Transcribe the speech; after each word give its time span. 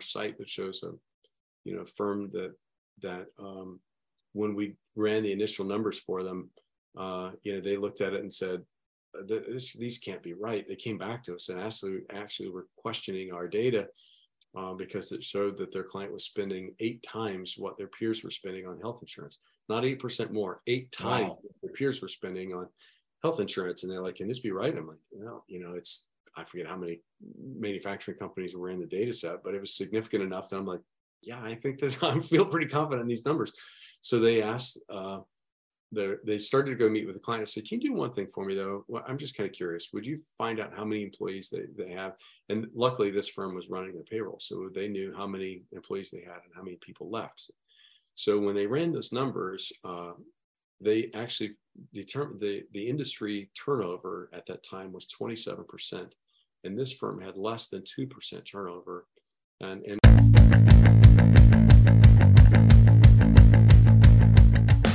site 0.00 0.38
that 0.38 0.48
shows 0.48 0.82
a, 0.82 0.92
you 1.64 1.76
know, 1.76 1.84
firm 1.84 2.30
that 2.30 2.54
that 3.00 3.26
um, 3.38 3.80
when 4.32 4.54
we 4.54 4.74
ran 4.96 5.22
the 5.22 5.32
initial 5.32 5.64
numbers 5.64 5.98
for 6.00 6.22
them, 6.22 6.50
uh, 6.98 7.30
you 7.42 7.54
know, 7.54 7.60
they 7.60 7.76
looked 7.76 8.00
at 8.00 8.12
it 8.12 8.20
and 8.20 8.32
said, 8.32 8.62
uh, 9.18 9.22
this, 9.26 9.72
these 9.72 9.98
can't 9.98 10.22
be 10.22 10.34
right. 10.34 10.66
They 10.66 10.76
came 10.76 10.98
back 10.98 11.22
to 11.24 11.34
us 11.34 11.48
and 11.48 11.60
actually, 11.60 12.00
actually 12.12 12.50
were 12.50 12.66
questioning 12.76 13.32
our 13.32 13.48
data 13.48 13.86
uh, 14.56 14.74
because 14.74 15.12
it 15.12 15.22
showed 15.22 15.56
that 15.58 15.72
their 15.72 15.84
client 15.84 16.12
was 16.12 16.24
spending 16.24 16.74
eight 16.80 17.02
times 17.02 17.54
what 17.56 17.76
their 17.78 17.88
peers 17.88 18.24
were 18.24 18.30
spending 18.30 18.66
on 18.66 18.80
health 18.80 18.98
insurance, 19.00 19.38
not 19.68 19.84
8% 19.84 20.32
more, 20.32 20.60
eight 20.66 20.90
times 20.92 21.30
wow. 21.30 21.38
their 21.62 21.72
peers 21.72 22.02
were 22.02 22.08
spending 22.08 22.52
on 22.52 22.66
health 23.22 23.40
insurance. 23.40 23.82
And 23.82 23.92
they're 23.92 24.02
like, 24.02 24.16
can 24.16 24.28
this 24.28 24.40
be 24.40 24.50
right? 24.50 24.76
I'm 24.76 24.86
like, 24.86 24.98
no, 25.12 25.44
you 25.48 25.60
know, 25.60 25.74
it's, 25.74 26.10
I 26.38 26.44
forget 26.44 26.66
how 26.66 26.76
many 26.76 27.00
manufacturing 27.38 28.18
companies 28.18 28.54
were 28.56 28.70
in 28.70 28.80
the 28.80 28.86
data 28.86 29.12
set, 29.12 29.42
but 29.42 29.54
it 29.54 29.60
was 29.60 29.76
significant 29.76 30.22
enough 30.22 30.48
that 30.48 30.56
I'm 30.56 30.66
like, 30.66 30.80
yeah, 31.22 31.40
I 31.42 31.54
think 31.54 31.78
this, 31.78 31.98
I 32.02 32.18
feel 32.20 32.46
pretty 32.46 32.66
confident 32.66 33.02
in 33.02 33.08
these 33.08 33.24
numbers. 33.24 33.52
So 34.00 34.18
they 34.18 34.42
asked, 34.42 34.78
uh, 34.88 35.18
they 35.92 36.38
started 36.38 36.70
to 36.70 36.76
go 36.76 36.88
meet 36.88 37.06
with 37.06 37.14
the 37.16 37.20
client. 37.20 37.40
I 37.40 37.44
said, 37.44 37.66
"Can 37.66 37.80
you 37.80 37.88
do 37.88 37.94
one 37.94 38.12
thing 38.12 38.26
for 38.26 38.44
me, 38.44 38.54
though? 38.54 38.84
Well, 38.88 39.04
I'm 39.08 39.16
just 39.16 39.34
kind 39.36 39.48
of 39.48 39.56
curious. 39.56 39.88
Would 39.92 40.06
you 40.06 40.18
find 40.36 40.60
out 40.60 40.76
how 40.76 40.84
many 40.84 41.02
employees 41.02 41.48
they, 41.48 41.62
they 41.76 41.92
have?" 41.92 42.12
And 42.50 42.66
luckily, 42.74 43.10
this 43.10 43.28
firm 43.28 43.54
was 43.54 43.70
running 43.70 43.94
their 43.94 44.02
payroll, 44.02 44.38
so 44.38 44.68
they 44.74 44.88
knew 44.88 45.14
how 45.16 45.26
many 45.26 45.62
employees 45.72 46.10
they 46.10 46.20
had 46.20 46.42
and 46.44 46.54
how 46.54 46.62
many 46.62 46.76
people 46.76 47.10
left. 47.10 47.50
So 48.14 48.38
when 48.38 48.54
they 48.54 48.66
ran 48.66 48.92
those 48.92 49.12
numbers, 49.12 49.72
uh, 49.84 50.12
they 50.80 51.10
actually 51.14 51.52
determined 51.94 52.40
the 52.40 52.64
the 52.72 52.86
industry 52.86 53.50
turnover 53.54 54.28
at 54.34 54.44
that 54.46 54.62
time 54.62 54.92
was 54.92 55.06
27 55.06 55.64
percent, 55.64 56.14
and 56.64 56.76
this 56.76 56.92
firm 56.92 57.20
had 57.20 57.36
less 57.36 57.68
than 57.68 57.82
two 57.84 58.06
percent 58.06 58.44
turnover, 58.44 59.06
and 59.60 59.84
and. 59.84 59.98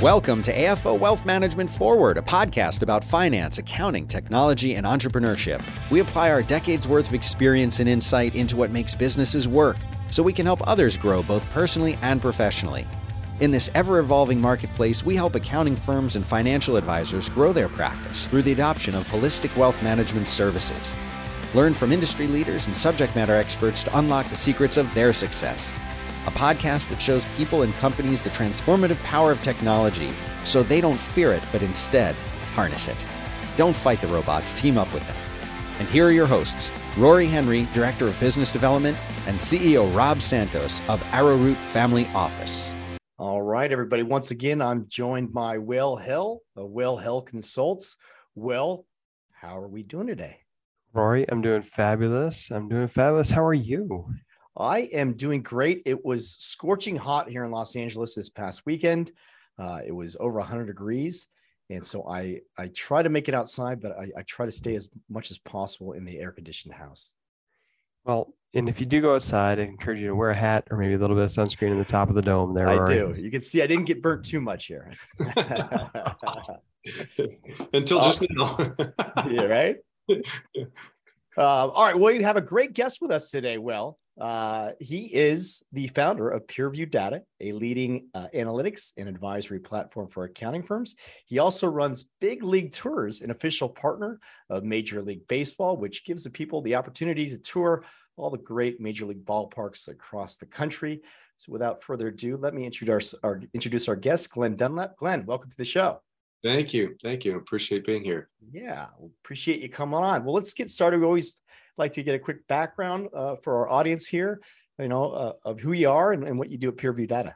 Welcome 0.02 0.42
to 0.42 0.52
AFO 0.52 0.98
Wealth 0.98 1.24
Management 1.24 1.70
Forward, 1.70 2.18
a 2.18 2.22
podcast 2.22 2.82
about 2.82 3.02
finance, 3.02 3.56
accounting, 3.56 4.06
technology, 4.06 4.74
and 4.74 4.84
entrepreneurship. 4.84 5.62
We 5.90 6.00
apply 6.00 6.30
our 6.30 6.42
decades 6.42 6.86
worth 6.86 7.08
of 7.08 7.14
experience 7.14 7.80
and 7.80 7.88
insight 7.88 8.34
into 8.34 8.54
what 8.54 8.70
makes 8.70 8.94
businesses 8.94 9.48
work 9.48 9.78
so 10.10 10.22
we 10.22 10.34
can 10.34 10.44
help 10.44 10.66
others 10.68 10.98
grow 10.98 11.22
both 11.22 11.42
personally 11.52 11.96
and 12.02 12.20
professionally. 12.20 12.86
In 13.40 13.50
this 13.50 13.70
ever 13.74 13.98
evolving 13.98 14.38
marketplace, 14.38 15.06
we 15.06 15.16
help 15.16 15.36
accounting 15.36 15.74
firms 15.74 16.16
and 16.16 16.26
financial 16.26 16.76
advisors 16.76 17.30
grow 17.30 17.54
their 17.54 17.70
practice 17.70 18.26
through 18.26 18.42
the 18.42 18.52
adoption 18.52 18.94
of 18.94 19.08
holistic 19.08 19.56
wealth 19.56 19.82
management 19.82 20.28
services. 20.28 20.94
Learn 21.54 21.74
from 21.74 21.92
industry 21.92 22.26
leaders 22.26 22.66
and 22.66 22.76
subject 22.76 23.14
matter 23.14 23.34
experts 23.34 23.84
to 23.84 23.98
unlock 23.98 24.28
the 24.28 24.36
secrets 24.36 24.76
of 24.76 24.92
their 24.94 25.12
success 25.12 25.72
a 26.26 26.30
podcast 26.30 26.88
that 26.88 27.00
shows 27.00 27.26
people 27.36 27.62
and 27.62 27.74
companies 27.74 28.22
the 28.22 28.30
transformative 28.30 29.02
power 29.02 29.30
of 29.30 29.42
technology 29.42 30.10
so 30.44 30.62
they 30.62 30.80
don't 30.80 31.00
fear 31.00 31.32
it, 31.32 31.42
but 31.52 31.62
instead 31.62 32.14
harness 32.54 32.88
it. 32.88 33.04
Don't 33.56 33.76
fight 33.76 34.00
the 34.00 34.08
robots, 34.08 34.54
team 34.54 34.78
up 34.78 34.92
with 34.92 35.06
them. 35.06 35.16
And 35.78 35.88
here 35.88 36.06
are 36.06 36.12
your 36.12 36.26
hosts 36.26 36.70
Rory 36.96 37.26
Henry, 37.26 37.68
Director 37.74 38.06
of 38.06 38.18
Business 38.20 38.52
Development, 38.52 38.96
and 39.26 39.36
CEO 39.36 39.94
Rob 39.94 40.22
Santos 40.22 40.80
of 40.88 41.02
Arrowroot 41.12 41.58
Family 41.58 42.06
Office. 42.14 42.74
All 43.18 43.42
right, 43.42 43.70
everybody. 43.70 44.02
Once 44.02 44.30
again, 44.30 44.62
I'm 44.62 44.86
joined 44.88 45.32
by 45.32 45.58
Will 45.58 45.96
Hill 45.96 46.40
of 46.56 46.70
Will 46.70 46.96
Hill 46.96 47.22
Consults. 47.22 47.96
Will, 48.34 48.86
how 49.32 49.58
are 49.58 49.68
we 49.68 49.82
doing 49.82 50.06
today? 50.06 50.43
Rory, 50.94 51.28
I'm 51.28 51.42
doing 51.42 51.62
fabulous. 51.62 52.52
I'm 52.52 52.68
doing 52.68 52.86
fabulous. 52.86 53.28
How 53.28 53.44
are 53.44 53.52
you? 53.52 54.14
I 54.56 54.82
am 54.92 55.14
doing 55.14 55.42
great. 55.42 55.82
It 55.86 56.04
was 56.04 56.30
scorching 56.30 56.94
hot 56.94 57.28
here 57.28 57.44
in 57.44 57.50
Los 57.50 57.74
Angeles 57.74 58.14
this 58.14 58.28
past 58.28 58.62
weekend. 58.64 59.10
Uh, 59.58 59.80
it 59.84 59.90
was 59.90 60.16
over 60.20 60.38
100 60.38 60.66
degrees. 60.66 61.26
And 61.68 61.84
so 61.84 62.08
I, 62.08 62.42
I 62.56 62.68
try 62.68 63.02
to 63.02 63.08
make 63.08 63.28
it 63.28 63.34
outside, 63.34 63.80
but 63.80 63.98
I, 63.98 64.12
I 64.16 64.22
try 64.22 64.46
to 64.46 64.52
stay 64.52 64.76
as 64.76 64.88
much 65.10 65.32
as 65.32 65.38
possible 65.38 65.94
in 65.94 66.04
the 66.04 66.20
air 66.20 66.30
conditioned 66.30 66.74
house. 66.74 67.14
Well, 68.04 68.32
and 68.54 68.68
if 68.68 68.78
you 68.78 68.86
do 68.86 69.00
go 69.00 69.16
outside, 69.16 69.58
I 69.58 69.62
encourage 69.62 70.00
you 70.00 70.06
to 70.08 70.14
wear 70.14 70.30
a 70.30 70.34
hat 70.34 70.68
or 70.70 70.78
maybe 70.78 70.94
a 70.94 70.98
little 70.98 71.16
bit 71.16 71.24
of 71.24 71.30
sunscreen 71.30 71.72
in 71.72 71.78
the 71.78 71.84
top 71.84 72.08
of 72.08 72.14
the 72.14 72.22
dome 72.22 72.54
there. 72.54 72.68
I 72.68 72.86
do. 72.86 73.16
You 73.18 73.32
can 73.32 73.40
see 73.40 73.62
I 73.62 73.66
didn't 73.66 73.86
get 73.86 74.00
burnt 74.00 74.24
too 74.24 74.40
much 74.40 74.66
here. 74.66 74.92
Until 77.72 78.00
just 78.02 78.22
uh, 78.22 78.26
now. 78.30 78.74
yeah, 79.28 79.44
right? 79.44 79.76
Uh, 81.36 81.66
all 81.68 81.84
right. 81.84 81.98
Well, 81.98 82.14
you 82.14 82.22
have 82.22 82.36
a 82.36 82.40
great 82.40 82.74
guest 82.74 83.02
with 83.02 83.10
us 83.10 83.30
today, 83.30 83.58
Will. 83.58 83.98
Uh, 84.20 84.70
he 84.78 85.06
is 85.12 85.64
the 85.72 85.88
founder 85.88 86.30
of 86.30 86.46
PeerView 86.46 86.88
Data, 86.88 87.22
a 87.40 87.50
leading 87.52 88.08
uh, 88.14 88.28
analytics 88.32 88.92
and 88.96 89.08
advisory 89.08 89.58
platform 89.58 90.08
for 90.08 90.24
accounting 90.24 90.62
firms. 90.62 90.94
He 91.26 91.40
also 91.40 91.66
runs 91.66 92.08
Big 92.20 92.44
League 92.44 92.70
Tours, 92.70 93.22
an 93.22 93.32
official 93.32 93.68
partner 93.68 94.20
of 94.48 94.62
Major 94.62 95.02
League 95.02 95.26
Baseball, 95.26 95.76
which 95.76 96.04
gives 96.04 96.22
the 96.22 96.30
people 96.30 96.62
the 96.62 96.76
opportunity 96.76 97.28
to 97.30 97.38
tour 97.38 97.84
all 98.16 98.30
the 98.30 98.38
great 98.38 98.80
Major 98.80 99.06
League 99.06 99.24
ballparks 99.24 99.88
across 99.88 100.36
the 100.36 100.46
country. 100.46 101.02
So, 101.36 101.50
without 101.50 101.82
further 101.82 102.08
ado, 102.08 102.36
let 102.36 102.54
me 102.54 102.64
introduce 102.64 103.12
our, 103.24 103.40
introduce 103.52 103.88
our 103.88 103.96
guest, 103.96 104.30
Glenn 104.30 104.54
Dunlap. 104.54 104.96
Glenn, 104.96 105.26
welcome 105.26 105.50
to 105.50 105.56
the 105.56 105.64
show. 105.64 106.00
Thank 106.44 106.74
you. 106.74 106.94
Thank 107.02 107.24
you. 107.24 107.38
Appreciate 107.38 107.86
being 107.86 108.04
here. 108.04 108.28
Yeah, 108.52 108.88
appreciate 109.22 109.62
you 109.62 109.70
coming 109.70 109.98
on. 109.98 110.24
Well, 110.24 110.34
let's 110.34 110.52
get 110.52 110.68
started. 110.68 111.00
We 111.00 111.06
always 111.06 111.40
like 111.78 111.92
to 111.92 112.02
get 112.02 112.14
a 112.14 112.18
quick 112.18 112.46
background 112.46 113.08
uh, 113.14 113.36
for 113.36 113.56
our 113.56 113.70
audience 113.70 114.06
here, 114.06 114.42
you 114.78 114.88
know, 114.88 115.10
uh, 115.12 115.32
of 115.46 115.60
who 115.60 115.72
you 115.72 115.88
are 115.88 116.12
and, 116.12 116.22
and, 116.22 116.38
what 116.38 116.50
you 116.50 116.58
do 116.58 116.68
at 116.68 116.76
PeerView 116.76 117.08
Data. 117.08 117.34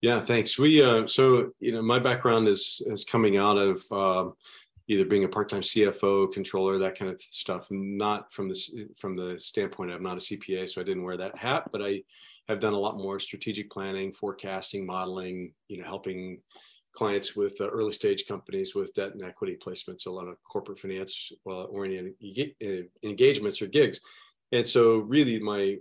Yeah, 0.00 0.22
thanks. 0.22 0.60
We 0.60 0.80
uh, 0.80 1.08
so 1.08 1.50
you 1.58 1.72
know 1.72 1.82
my 1.82 1.98
background 1.98 2.46
is 2.46 2.80
is 2.86 3.04
coming 3.04 3.36
out 3.36 3.58
of 3.58 3.82
um, 3.90 4.34
either 4.86 5.04
being 5.04 5.24
a 5.24 5.28
part-time 5.28 5.60
CFO, 5.60 6.32
controller, 6.32 6.78
that 6.78 6.96
kind 6.96 7.10
of 7.10 7.20
stuff. 7.20 7.66
Not 7.70 8.32
from 8.32 8.48
the 8.48 8.88
from 8.96 9.16
the 9.16 9.40
standpoint 9.40 9.90
of 9.90 10.00
not 10.00 10.18
a 10.18 10.20
CPA, 10.20 10.68
so 10.68 10.80
I 10.80 10.84
didn't 10.84 11.02
wear 11.02 11.16
that 11.16 11.36
hat, 11.36 11.64
but 11.72 11.82
I 11.82 12.02
have 12.48 12.60
done 12.60 12.74
a 12.74 12.78
lot 12.78 12.96
more 12.96 13.18
strategic 13.18 13.70
planning, 13.70 14.12
forecasting, 14.12 14.86
modeling. 14.86 15.52
You 15.66 15.78
know, 15.78 15.84
helping 15.84 16.40
clients 16.92 17.36
with 17.36 17.60
uh, 17.60 17.68
early 17.68 17.92
stage 17.92 18.26
companies 18.26 18.74
with 18.74 18.94
debt 18.94 19.12
and 19.12 19.22
equity 19.22 19.56
placements, 19.56 20.06
a 20.06 20.10
lot 20.10 20.28
of 20.28 20.42
corporate 20.44 20.78
finance 20.78 21.32
uh, 21.46 21.64
oriented 21.64 22.14
engagements 23.02 23.62
or 23.62 23.66
gigs. 23.66 24.00
And 24.52 24.66
so, 24.66 24.98
really, 24.98 25.38
my 25.38 25.76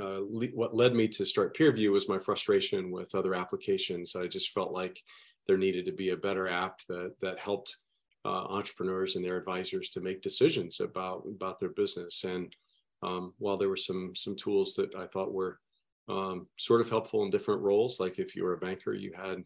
uh, 0.00 0.20
le- 0.28 0.46
what 0.54 0.74
led 0.74 0.94
me 0.94 1.06
to 1.08 1.24
start 1.24 1.56
PeerView 1.56 1.92
was 1.92 2.08
my 2.08 2.18
frustration 2.18 2.90
with 2.90 3.14
other 3.14 3.34
applications. 3.34 4.16
I 4.16 4.26
just 4.26 4.50
felt 4.50 4.72
like 4.72 5.00
there 5.46 5.58
needed 5.58 5.84
to 5.86 5.92
be 5.92 6.10
a 6.10 6.16
better 6.16 6.48
app 6.48 6.80
that 6.88 7.14
that 7.20 7.38
helped 7.38 7.76
uh, 8.24 8.44
entrepreneurs 8.48 9.16
and 9.16 9.24
their 9.24 9.36
advisors 9.36 9.90
to 9.90 10.00
make 10.00 10.22
decisions 10.22 10.80
about 10.80 11.24
about 11.28 11.60
their 11.60 11.70
business. 11.70 12.24
And 12.24 12.54
um, 13.02 13.34
while 13.38 13.56
there 13.56 13.68
were 13.68 13.76
some 13.76 14.12
some 14.16 14.36
tools 14.36 14.74
that 14.74 14.94
I 14.96 15.06
thought 15.06 15.32
were 15.32 15.60
um, 16.08 16.46
sort 16.56 16.80
of 16.80 16.90
helpful 16.90 17.22
in 17.24 17.30
different 17.30 17.62
roles, 17.62 18.00
like 18.00 18.18
if 18.18 18.34
you 18.34 18.44
were 18.44 18.54
a 18.54 18.58
banker, 18.58 18.94
you 18.94 19.12
had 19.14 19.44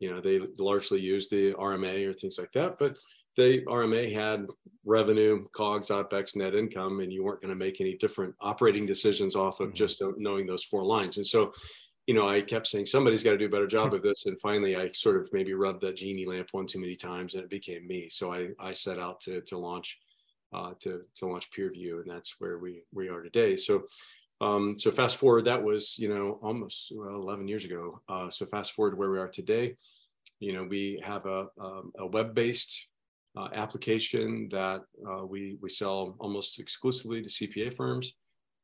you 0.00 0.10
know, 0.10 0.20
they 0.20 0.40
largely 0.58 1.00
used 1.00 1.30
the 1.30 1.52
RMA 1.52 2.08
or 2.08 2.12
things 2.12 2.38
like 2.38 2.52
that, 2.52 2.78
but 2.78 2.96
the 3.36 3.62
RMA 3.66 4.12
had 4.12 4.46
revenue, 4.84 5.46
COGS, 5.52 5.90
OPEX, 5.90 6.36
net 6.36 6.54
income, 6.54 7.00
and 7.00 7.12
you 7.12 7.22
weren't 7.22 7.40
going 7.40 7.50
to 7.50 7.54
make 7.54 7.80
any 7.80 7.96
different 7.96 8.34
operating 8.40 8.86
decisions 8.86 9.36
off 9.36 9.60
of 9.60 9.68
mm-hmm. 9.68 9.76
just 9.76 10.02
knowing 10.16 10.46
those 10.46 10.64
four 10.64 10.84
lines. 10.84 11.16
And 11.16 11.26
so, 11.26 11.52
you 12.06 12.14
know, 12.14 12.28
I 12.28 12.40
kept 12.40 12.66
saying 12.66 12.86
somebody's 12.86 13.22
got 13.22 13.30
to 13.32 13.38
do 13.38 13.46
a 13.46 13.50
better 13.50 13.66
job 13.66 13.94
of 13.94 14.02
this. 14.02 14.26
And 14.26 14.40
finally, 14.40 14.74
I 14.74 14.90
sort 14.92 15.16
of 15.16 15.28
maybe 15.32 15.54
rubbed 15.54 15.82
that 15.82 15.96
genie 15.96 16.26
lamp 16.26 16.48
one 16.52 16.66
too 16.66 16.80
many 16.80 16.96
times, 16.96 17.34
and 17.34 17.44
it 17.44 17.50
became 17.50 17.86
me. 17.86 18.08
So 18.10 18.32
I 18.32 18.48
I 18.58 18.72
set 18.72 18.98
out 18.98 19.20
to 19.20 19.42
to 19.42 19.58
launch 19.58 19.98
uh, 20.52 20.72
to 20.80 21.02
to 21.16 21.26
launch 21.26 21.50
PeerView, 21.56 22.00
and 22.00 22.10
that's 22.10 22.34
where 22.38 22.58
we 22.58 22.82
we 22.92 23.08
are 23.08 23.22
today. 23.22 23.56
So. 23.56 23.84
Um, 24.40 24.78
so 24.78 24.90
fast 24.90 25.16
forward, 25.16 25.44
that 25.44 25.62
was 25.62 25.98
you 25.98 26.08
know 26.08 26.38
almost 26.42 26.92
well, 26.94 27.16
11 27.16 27.48
years 27.48 27.64
ago. 27.64 28.00
Uh, 28.08 28.30
so 28.30 28.46
fast 28.46 28.72
forward 28.72 28.92
to 28.92 28.96
where 28.96 29.10
we 29.10 29.18
are 29.18 29.28
today 29.28 29.76
you 30.40 30.54
know, 30.54 30.64
we 30.64 31.00
have 31.04 31.26
a, 31.26 31.46
um, 31.60 31.92
a 31.98 32.06
web-based 32.06 32.88
uh, 33.36 33.48
application 33.54 34.48
that 34.50 34.80
uh, 35.08 35.24
we, 35.24 35.58
we 35.60 35.68
sell 35.68 36.16
almost 36.18 36.58
exclusively 36.58 37.22
to 37.22 37.28
CPA 37.28 37.76
firms. 37.76 38.14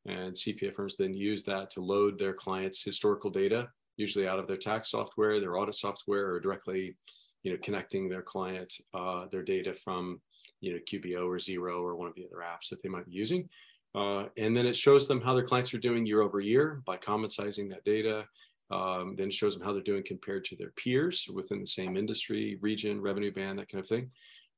And 0.05 0.33
CPA 0.33 0.73
firms 0.73 0.95
then 0.97 1.13
use 1.13 1.43
that 1.43 1.69
to 1.71 1.81
load 1.81 2.17
their 2.17 2.33
clients' 2.33 2.83
historical 2.83 3.29
data, 3.29 3.69
usually 3.97 4.27
out 4.27 4.39
of 4.39 4.47
their 4.47 4.57
tax 4.57 4.91
software, 4.91 5.39
their 5.39 5.57
audit 5.57 5.75
software, 5.75 6.31
or 6.31 6.39
directly, 6.39 6.95
you 7.43 7.51
know, 7.51 7.57
connecting 7.61 8.09
their 8.09 8.21
client, 8.21 8.73
uh, 8.93 9.25
their 9.31 9.43
data 9.43 9.73
from, 9.73 10.21
you 10.61 10.73
know, 10.73 10.79
QBO 10.89 11.27
or 11.27 11.37
Xero 11.37 11.81
or 11.81 11.95
one 11.95 12.07
of 12.07 12.15
the 12.15 12.25
other 12.25 12.43
apps 12.43 12.69
that 12.69 12.81
they 12.81 12.89
might 12.89 13.05
be 13.05 13.13
using. 13.13 13.47
Uh, 13.95 14.25
and 14.37 14.55
then 14.55 14.65
it 14.65 14.75
shows 14.75 15.07
them 15.07 15.21
how 15.21 15.33
their 15.33 15.45
clients 15.45 15.73
are 15.73 15.79
doing 15.79 16.05
year 16.05 16.21
over 16.21 16.39
year 16.39 16.81
by 16.85 16.97
common 16.97 17.29
sizing 17.29 17.67
that 17.69 17.83
data 17.83 18.25
um, 18.69 19.15
then 19.17 19.31
shows 19.31 19.53
them 19.53 19.63
how 19.63 19.71
they're 19.71 19.81
doing 19.81 20.03
compared 20.05 20.43
to 20.45 20.55
their 20.55 20.71
peers 20.71 21.25
within 21.33 21.61
the 21.61 21.67
same 21.67 21.95
industry, 21.95 22.57
region, 22.61 22.99
revenue 22.99 23.31
band, 23.31 23.59
that 23.59 23.69
kind 23.69 23.81
of 23.81 23.87
thing. 23.87 24.11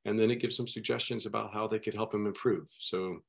And 0.06 0.18
then 0.18 0.32
it 0.32 0.42
gives 0.42 0.58
them 0.58 0.68
suggestions 0.68 1.26
about 1.26 1.54
how 1.54 1.68
they 1.68 1.80
could 1.80 1.94
help 1.94 2.12
them 2.12 2.26
improve. 2.26 2.68
So 2.80 3.20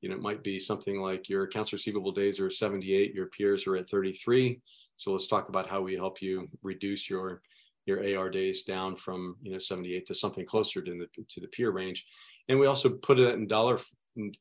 you 0.00 0.08
know, 0.08 0.16
it 0.16 0.22
might 0.22 0.42
be 0.42 0.60
something 0.60 1.00
like 1.00 1.28
your 1.28 1.44
accounts 1.44 1.72
receivable 1.72 2.12
days 2.12 2.38
are 2.38 2.50
78, 2.50 3.14
your 3.14 3.26
peers 3.26 3.66
are 3.66 3.76
at 3.76 3.88
33. 3.88 4.60
So 4.96 5.12
let's 5.12 5.26
talk 5.26 5.48
about 5.48 5.68
how 5.68 5.80
we 5.80 5.94
help 5.94 6.20
you 6.20 6.48
reduce 6.62 7.08
your 7.08 7.42
your 7.86 8.18
AR 8.18 8.28
days 8.30 8.64
down 8.64 8.96
from 8.96 9.36
you 9.42 9.52
know 9.52 9.58
78 9.58 10.06
to 10.06 10.14
something 10.14 10.44
closer 10.44 10.82
to 10.82 10.90
the 10.90 11.24
to 11.28 11.40
the 11.40 11.48
peer 11.48 11.70
range. 11.70 12.04
And 12.48 12.58
we 12.58 12.66
also 12.66 12.90
put 12.90 13.18
it 13.18 13.34
in 13.34 13.46
dollar 13.46 13.78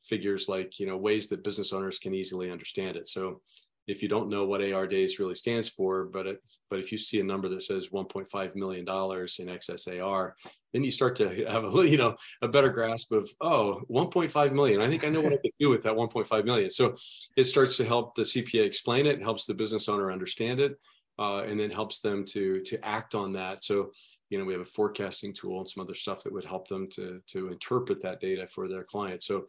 figures 0.04 0.48
like 0.50 0.80
you 0.80 0.88
know 0.88 0.98
ways 0.98 1.28
that 1.28 1.44
business 1.44 1.74
owners 1.74 2.00
can 2.00 2.14
easily 2.14 2.52
understand 2.52 2.98
it. 2.98 3.08
So 3.08 3.42
if 3.88 4.02
you 4.02 4.10
don't 4.10 4.30
know 4.30 4.46
what 4.46 4.64
AR 4.64 4.88
days 4.88 5.20
really 5.20 5.36
stands 5.36 5.70
for, 5.70 6.06
but 6.06 6.26
it, 6.26 6.42
but 6.70 6.80
if 6.80 6.92
you 6.92 6.98
see 6.98 7.20
a 7.20 7.24
number 7.24 7.48
that 7.50 7.62
says 7.62 7.90
1.5 7.90 8.56
million 8.56 8.84
dollars 8.84 9.38
in 9.40 9.48
excess 9.48 9.88
AR, 9.88 10.36
then 10.74 10.84
you 10.84 10.92
start 10.92 11.16
to 11.18 11.46
have 11.50 11.64
a 11.64 11.88
you 11.88 11.98
know 11.98 12.16
a 12.42 12.48
better 12.48 12.70
grasp 12.70 13.12
of 13.12 13.30
oh 13.42 13.82
1.5 13.90 14.54
million. 14.54 14.82
I 14.82 14.88
think 14.88 15.04
I 15.04 15.10
know 15.10 15.22
what 15.22 15.34
I 15.34 15.38
can 15.38 15.52
do 15.60 15.70
with 15.70 15.84
that 15.84 15.96
1.5 15.96 16.46
million. 16.46 16.70
So 16.70 16.96
it 17.38 17.46
starts 17.46 17.78
to 17.78 17.86
help 17.86 18.16
the 18.16 18.24
CPA 18.24 18.66
explain 18.66 19.06
it, 19.06 19.22
helps 19.22 19.46
the 19.46 19.54
business 19.54 19.88
owner 19.88 20.12
understand 20.12 20.60
it, 20.60 20.80
uh, 21.20 21.44
and 21.44 21.60
then 21.60 21.70
helps 21.70 22.02
them 22.02 22.26
to 22.26 22.62
to 22.62 22.84
act 22.84 23.14
on 23.14 23.34
that. 23.34 23.64
So 23.64 23.92
you 24.30 24.38
know 24.38 24.46
we 24.46 24.54
have 24.54 24.62
a 24.62 24.66
forecasting 24.66 25.34
tool 25.34 25.60
and 25.60 25.70
some 25.70 25.84
other 25.84 25.94
stuff 25.94 26.24
that 26.24 26.34
would 26.34 26.46
help 26.46 26.68
them 26.68 26.88
to 26.90 27.22
to 27.28 27.50
interpret 27.50 28.02
that 28.02 28.20
data 28.20 28.48
for 28.48 28.68
their 28.68 28.84
clients. 28.84 29.28
So 29.28 29.46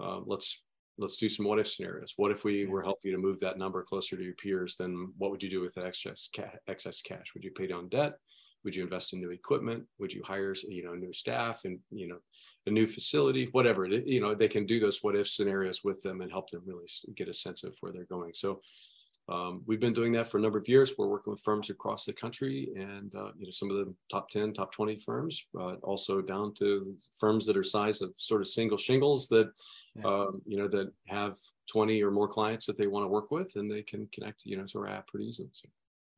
uh, 0.00 0.20
let's 0.26 0.62
let's 0.98 1.16
do 1.16 1.28
some 1.28 1.46
what 1.46 1.58
if 1.58 1.68
scenarios. 1.68 2.14
What 2.16 2.32
if 2.32 2.44
we 2.44 2.66
were 2.66 2.82
helping 2.82 3.10
you 3.10 3.16
to 3.16 3.22
move 3.22 3.40
that 3.40 3.58
number 3.58 3.82
closer 3.82 4.16
to 4.16 4.22
your 4.22 4.34
peers? 4.34 4.76
Then 4.76 5.12
what 5.16 5.30
would 5.30 5.42
you 5.42 5.48
do 5.48 5.60
with 5.60 5.74
that 5.74 5.86
excess 5.86 6.28
cash? 6.32 6.54
Excess 6.66 7.00
cash? 7.00 7.32
Would 7.34 7.44
you 7.44 7.52
pay 7.52 7.66
down 7.66 7.88
debt? 7.88 8.14
Would 8.64 8.74
you 8.74 8.82
invest 8.82 9.12
in 9.12 9.20
new 9.20 9.30
equipment? 9.30 9.84
Would 9.98 10.12
you 10.12 10.22
hire 10.24 10.54
you 10.68 10.84
know 10.84 10.94
new 10.94 11.12
staff 11.12 11.64
and 11.64 11.78
you 11.90 12.08
know 12.08 12.18
a 12.66 12.70
new 12.70 12.86
facility? 12.86 13.48
Whatever 13.52 13.86
you 13.86 14.20
know, 14.20 14.34
they 14.34 14.48
can 14.48 14.66
do 14.66 14.80
those 14.80 15.02
what 15.02 15.16
if 15.16 15.28
scenarios 15.28 15.84
with 15.84 16.02
them 16.02 16.20
and 16.20 16.30
help 16.30 16.50
them 16.50 16.62
really 16.66 16.86
get 17.14 17.28
a 17.28 17.32
sense 17.32 17.62
of 17.64 17.74
where 17.80 17.92
they're 17.92 18.04
going. 18.04 18.34
So 18.34 18.60
um, 19.28 19.62
we've 19.66 19.80
been 19.80 19.92
doing 19.92 20.12
that 20.12 20.30
for 20.30 20.38
a 20.38 20.40
number 20.40 20.58
of 20.58 20.68
years. 20.68 20.94
We're 20.96 21.06
working 21.06 21.32
with 21.32 21.42
firms 21.42 21.68
across 21.68 22.06
the 22.06 22.14
country, 22.14 22.70
and 22.74 23.14
uh, 23.14 23.32
you 23.38 23.44
know 23.44 23.50
some 23.50 23.70
of 23.70 23.76
the 23.76 23.94
top 24.10 24.30
ten, 24.30 24.54
top 24.54 24.72
twenty 24.72 24.96
firms, 24.96 25.44
but 25.52 25.80
also 25.82 26.22
down 26.22 26.54
to 26.54 26.96
firms 27.18 27.44
that 27.46 27.56
are 27.56 27.64
size 27.64 28.00
of 28.00 28.14
sort 28.16 28.40
of 28.40 28.46
single 28.46 28.78
shingles 28.78 29.28
that 29.28 29.50
yeah. 29.96 30.06
um, 30.06 30.40
you 30.46 30.56
know 30.56 30.68
that 30.68 30.90
have 31.06 31.36
twenty 31.70 32.02
or 32.02 32.10
more 32.10 32.28
clients 32.28 32.64
that 32.66 32.78
they 32.78 32.86
want 32.86 33.04
to 33.04 33.08
work 33.08 33.30
with, 33.30 33.56
and 33.56 33.70
they 33.70 33.82
can 33.82 34.08
connect 34.12 34.46
you 34.46 34.56
know 34.56 34.64
to 34.66 34.78
our 34.78 34.88
app 34.88 35.08
pretty 35.08 35.26
easily. 35.26 35.50
So. 35.52 35.68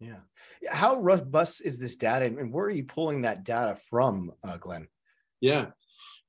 Yeah. 0.02 0.20
How 0.70 0.96
robust 0.96 1.62
is 1.66 1.78
this 1.78 1.96
data, 1.96 2.24
and 2.24 2.52
where 2.52 2.66
are 2.66 2.70
you 2.70 2.84
pulling 2.84 3.22
that 3.22 3.44
data 3.44 3.76
from, 3.90 4.32
uh, 4.42 4.56
Glenn? 4.56 4.88
Yeah. 5.42 5.66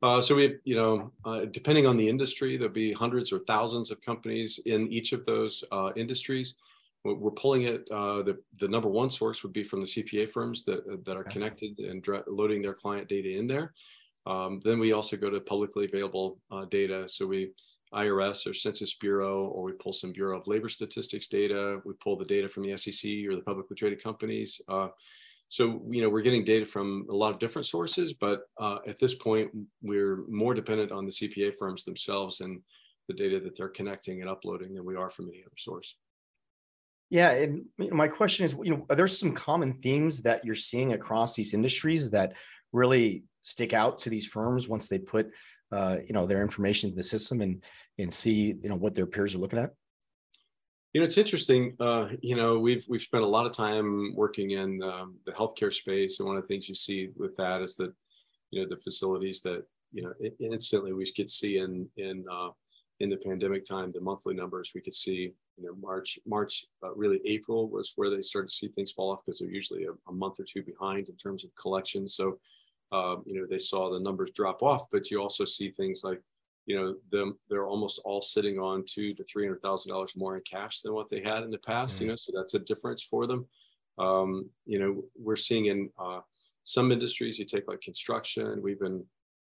Uh, 0.03 0.19
so 0.19 0.35
we, 0.35 0.55
you 0.65 0.75
know, 0.75 1.11
uh, 1.23 1.45
depending 1.45 1.85
on 1.85 1.95
the 1.95 2.09
industry, 2.09 2.57
there'll 2.57 2.73
be 2.73 2.91
hundreds 2.91 3.31
or 3.31 3.39
thousands 3.39 3.91
of 3.91 4.01
companies 4.01 4.59
in 4.65 4.91
each 4.91 5.13
of 5.13 5.23
those 5.25 5.63
uh, 5.71 5.91
industries 5.95 6.55
we're 7.03 7.31
pulling 7.31 7.63
it. 7.63 7.87
Uh, 7.91 8.21
the 8.21 8.37
the 8.59 8.67
number 8.67 8.89
one 8.89 9.09
source 9.09 9.43
would 9.43 9.53
be 9.53 9.63
from 9.63 9.81
the 9.81 9.87
CPA 9.87 10.29
firms 10.29 10.63
that 10.65 11.03
that 11.05 11.17
are 11.17 11.23
connected 11.23 11.79
and 11.79 12.05
loading 12.27 12.61
their 12.61 12.73
client 12.73 13.07
data 13.07 13.37
in 13.37 13.47
there. 13.47 13.73
Um, 14.27 14.61
then 14.63 14.79
we 14.79 14.91
also 14.91 15.17
go 15.17 15.29
to 15.29 15.39
publicly 15.39 15.85
available 15.85 16.39
uh, 16.51 16.65
data. 16.65 17.09
So 17.09 17.25
we 17.25 17.51
IRS 17.93 18.47
or 18.47 18.53
Census 18.53 18.95
Bureau, 18.95 19.45
or 19.47 19.63
we 19.63 19.73
pull 19.73 19.93
some 19.93 20.13
Bureau 20.13 20.39
of 20.39 20.47
Labor 20.47 20.69
Statistics 20.69 21.27
data. 21.27 21.81
We 21.85 21.93
pull 21.93 22.15
the 22.15 22.25
data 22.25 22.47
from 22.47 22.63
the 22.63 22.77
SEC 22.77 23.11
or 23.27 23.35
the 23.35 23.43
publicly 23.45 23.75
traded 23.75 24.01
companies. 24.01 24.61
Uh, 24.67 24.89
so 25.49 25.81
you 25.89 26.01
know 26.01 26.09
we're 26.09 26.21
getting 26.21 26.45
data 26.45 26.65
from 26.65 27.05
a 27.09 27.13
lot 27.13 27.33
of 27.33 27.39
different 27.39 27.65
sources, 27.65 28.13
but 28.13 28.43
uh, 28.59 28.77
at 28.87 28.99
this 28.99 29.15
point 29.15 29.51
we're 29.81 30.23
more 30.29 30.53
dependent 30.53 30.91
on 30.91 31.05
the 31.05 31.11
CPA 31.11 31.53
firms 31.57 31.83
themselves 31.83 32.39
and 32.39 32.61
the 33.07 33.13
data 33.13 33.39
that 33.41 33.57
they're 33.57 33.67
connecting 33.67 34.21
and 34.21 34.29
uploading 34.29 34.73
than 34.73 34.85
we 34.85 34.95
are 34.95 35.09
from 35.09 35.27
any 35.27 35.41
other 35.41 35.51
source. 35.57 35.95
Yeah, 37.11 37.31
and 37.31 37.65
my 37.77 38.07
question 38.07 38.45
is, 38.45 38.55
you 38.63 38.73
know, 38.73 38.85
are 38.89 38.95
there 38.95 39.05
some 39.05 39.33
common 39.33 39.73
themes 39.81 40.21
that 40.21 40.45
you're 40.45 40.55
seeing 40.55 40.93
across 40.93 41.35
these 41.35 41.53
industries 41.53 42.09
that 42.11 42.33
really 42.71 43.25
stick 43.41 43.73
out 43.73 43.97
to 43.99 44.09
these 44.09 44.25
firms 44.25 44.69
once 44.69 44.87
they 44.87 44.97
put, 44.97 45.29
uh, 45.73 45.97
you 46.07 46.13
know, 46.13 46.25
their 46.25 46.41
information 46.41 46.87
into 46.87 46.95
the 46.95 47.03
system 47.03 47.41
and 47.41 47.63
and 47.99 48.13
see, 48.13 48.55
you 48.63 48.69
know, 48.69 48.77
what 48.77 48.95
their 48.95 49.05
peers 49.05 49.35
are 49.35 49.39
looking 49.39 49.59
at? 49.59 49.71
You 50.93 51.01
know, 51.01 51.05
it's 51.05 51.17
interesting. 51.17 51.75
Uh, 51.81 52.07
you 52.21 52.37
know, 52.37 52.57
we've 52.57 52.85
we've 52.87 53.01
spent 53.01 53.25
a 53.25 53.27
lot 53.27 53.45
of 53.45 53.51
time 53.51 54.15
working 54.15 54.51
in 54.51 54.81
um, 54.81 55.17
the 55.25 55.33
healthcare 55.33 55.73
space, 55.73 56.19
and 56.19 56.27
one 56.27 56.37
of 56.37 56.43
the 56.43 56.47
things 56.47 56.69
you 56.69 56.75
see 56.75 57.09
with 57.17 57.35
that 57.35 57.61
is 57.61 57.75
that, 57.75 57.93
you 58.51 58.61
know, 58.61 58.69
the 58.69 58.81
facilities 58.81 59.41
that 59.41 59.65
you 59.91 60.03
know 60.03 60.13
instantly 60.39 60.93
we 60.93 61.11
could 61.11 61.29
see 61.29 61.57
in 61.57 61.89
in 61.97 62.23
uh, 62.31 62.51
in 63.01 63.09
the 63.09 63.17
pandemic 63.17 63.65
time, 63.65 63.91
the 63.91 63.99
monthly 63.99 64.35
numbers 64.35 64.71
we 64.75 64.81
could 64.81 64.93
see, 64.93 65.33
you 65.57 65.65
know, 65.65 65.73
March, 65.81 66.19
March, 66.25 66.65
uh, 66.83 66.93
really 66.93 67.19
April 67.25 67.67
was 67.67 67.93
where 67.95 68.09
they 68.09 68.21
started 68.21 68.49
to 68.49 68.53
see 68.53 68.67
things 68.67 68.91
fall 68.91 69.11
off 69.11 69.21
because 69.25 69.39
they're 69.39 69.49
usually 69.49 69.85
a, 69.85 69.91
a, 70.07 70.13
month 70.13 70.39
or 70.39 70.43
two 70.43 70.61
behind 70.61 71.09
in 71.09 71.15
terms 71.15 71.43
of 71.43 71.49
collections. 71.55 72.15
So, 72.15 72.39
um, 72.91 73.23
you 73.25 73.39
know, 73.39 73.47
they 73.49 73.57
saw 73.57 73.91
the 73.91 73.99
numbers 73.99 74.29
drop 74.35 74.61
off, 74.61 74.85
but 74.91 75.09
you 75.09 75.19
also 75.19 75.45
see 75.45 75.71
things 75.71 76.03
like, 76.03 76.21
you 76.67 76.75
know, 76.75 76.95
them 77.11 77.39
they're 77.49 77.65
almost 77.65 77.99
all 78.05 78.21
sitting 78.21 78.59
on 78.59 78.83
two 78.87 79.15
to 79.15 79.23
three 79.23 79.45
hundred 79.45 79.61
thousand 79.61 79.91
dollars 79.91 80.15
more 80.15 80.35
in 80.35 80.43
cash 80.43 80.81
than 80.81 80.93
what 80.93 81.09
they 81.09 81.21
had 81.21 81.41
in 81.41 81.49
the 81.49 81.57
past. 81.57 81.95
Mm-hmm. 81.95 82.03
You 82.03 82.09
know, 82.11 82.15
so 82.17 82.31
that's 82.35 82.53
a 82.53 82.59
difference 82.59 83.01
for 83.01 83.25
them. 83.25 83.47
Um, 83.97 84.47
you 84.65 84.77
know, 84.77 85.03
we're 85.17 85.35
seeing 85.35 85.65
in 85.65 85.89
uh, 85.97 86.19
some 86.63 86.91
industries, 86.91 87.39
you 87.39 87.45
take 87.45 87.67
like 87.67 87.81
construction, 87.81 88.61
we've 88.61 88.79
been 88.79 89.03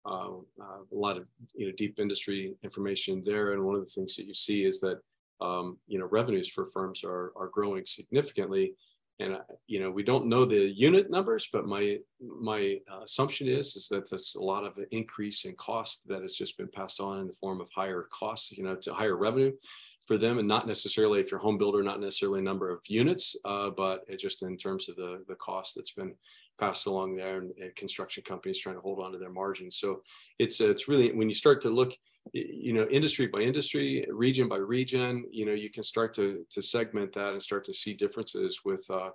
uh, 0.07 0.29
uh, 0.61 0.83
a 0.93 0.95
lot 0.95 1.17
of 1.17 1.27
you 1.55 1.67
know 1.67 1.73
deep 1.77 1.99
industry 1.99 2.55
information 2.63 3.23
there. 3.25 3.53
And 3.53 3.65
one 3.65 3.75
of 3.75 3.81
the 3.85 3.91
things 3.91 4.17
that 4.17 4.27
you 4.27 4.35
see 4.35 4.65
is 4.65 4.81
that 4.81 5.01
um, 5.41 5.79
you 5.87 5.99
know 5.99 6.07
revenues 6.07 6.49
for 6.49 6.67
firms 6.67 7.03
are 7.05 7.33
are 7.37 7.49
growing 7.49 7.87
significantly. 7.87 8.75
And 9.21 9.35
uh, 9.35 9.41
you 9.67 9.81
know 9.81 9.91
we 9.91 10.03
don't 10.03 10.27
know 10.27 10.45
the 10.45 10.69
unit 10.75 11.11
numbers, 11.11 11.49
but 11.53 11.67
my 11.67 11.99
my 12.21 12.79
uh, 12.93 13.03
assumption 13.05 13.49
is 13.49 13.77
is 13.77 13.89
that 13.89 14.11
there's 14.11 14.37
a 14.39 14.43
lot 14.43 14.65
of 14.65 14.79
increase 14.91 15.45
in 15.45 15.55
cost 15.55 16.01
that 16.09 16.23
has 16.23 16.35
just 16.35 16.59
been 16.59 16.69
passed 16.69 17.01
on 17.01 17.21
in 17.21 17.27
the 17.27 17.35
form 17.35 17.61
of 17.61 17.69
higher 17.75 18.09
costs, 18.13 18.53
you 18.53 18.65
know, 18.65 18.75
to 18.77 18.93
higher 18.93 19.17
revenue 19.17 19.53
for 20.07 20.19
them, 20.19 20.39
and 20.39 20.47
not 20.47 20.67
necessarily 20.67 21.21
if 21.21 21.31
you're 21.31 21.41
home 21.41 21.57
builder, 21.57 21.83
not 21.83 22.01
necessarily 22.01 22.41
a 22.41 22.43
number 22.43 22.71
of 22.71 22.81
units, 22.89 23.37
uh, 23.47 23.71
but 23.71 24.01
just 24.19 24.43
in 24.43 24.59
terms 24.59 24.89
of 24.89 24.97
the 24.97 25.25
the 25.29 25.37
cost 25.37 25.77
that's 25.77 25.93
been 25.93 26.15
passed 26.59 26.87
along 26.87 27.17
there 27.17 27.39
and, 27.39 27.53
and, 27.61 27.75
construction 27.77 28.23
companies 28.23 28.59
trying 28.59 28.77
to 28.77 28.81
hold 28.81 29.01
on 29.01 29.13
to 29.13 29.19
their 29.19 29.31
margins. 29.31 29.77
So 29.77 30.03
it's 30.39 30.61
it's 30.61 30.89
really 30.89 31.13
when 31.13 31.29
you 31.29 31.35
start 31.35 31.61
to 31.63 31.71
look, 31.71 31.93
you 32.33 32.73
know, 32.73 32.87
industry 32.91 33.27
by 33.27 33.41
industry, 33.41 34.07
region 34.11 34.49
by 34.49 34.57
region, 34.57 35.25
you 35.31 35.47
know, 35.47 35.53
you 35.53 35.71
can 35.71 35.83
start 35.83 36.15
to 36.15 36.45
to 36.51 36.63
segment 36.63 37.13
that 37.15 37.33
and 37.33 37.43
start 37.43 37.65
to 37.65 37.75
see 37.75 37.95
differences 37.95 38.61
with. 38.65 38.85
Uh, 38.91 39.11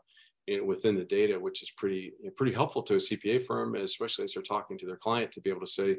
within 0.66 0.96
the 0.96 1.04
data, 1.04 1.40
which 1.40 1.62
is 1.62 1.70
pretty 1.78 2.12
pretty 2.36 2.52
helpful 2.52 2.82
to 2.82 2.96
a 2.96 2.98
CPA 2.98 3.40
firm, 3.46 3.76
especially 3.76 4.24
as 4.24 4.34
they're 4.34 4.42
talking 4.42 4.80
to 4.80 4.88
their 4.88 4.96
client 4.96 5.32
to 5.32 5.42
be 5.42 5.50
able 5.52 5.62
to 5.62 5.68
say, 5.68 5.98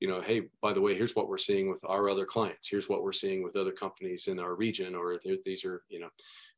you 0.00 0.08
know, 0.08 0.20
hey, 0.20 0.42
by 0.60 0.72
the 0.72 0.80
way, 0.80 0.94
here's 0.94 1.14
what 1.14 1.28
we're 1.28 1.38
seeing 1.38 1.70
with 1.70 1.80
our 1.86 2.10
other 2.10 2.24
clients. 2.24 2.68
Here's 2.68 2.88
what 2.88 3.04
we're 3.04 3.12
seeing 3.12 3.42
with 3.42 3.54
other 3.54 3.70
companies 3.70 4.26
in 4.26 4.40
our 4.40 4.56
region, 4.56 4.96
or 4.96 5.18
these 5.44 5.64
are, 5.64 5.82
you 5.88 6.00
know, 6.00 6.08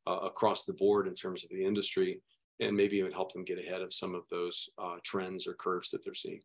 uh, 0.07 0.19
across 0.19 0.65
the 0.65 0.73
board 0.73 1.07
in 1.07 1.13
terms 1.13 1.43
of 1.43 1.49
the 1.51 1.63
industry 1.63 2.19
and 2.59 2.75
maybe 2.75 2.97
even 2.97 3.11
help 3.11 3.33
them 3.33 3.43
get 3.43 3.59
ahead 3.59 3.81
of 3.81 3.93
some 3.93 4.15
of 4.15 4.23
those 4.29 4.69
uh, 4.77 4.95
trends 5.03 5.47
or 5.47 5.53
curves 5.53 5.91
that 5.91 6.03
they're 6.03 6.13
seeing. 6.13 6.39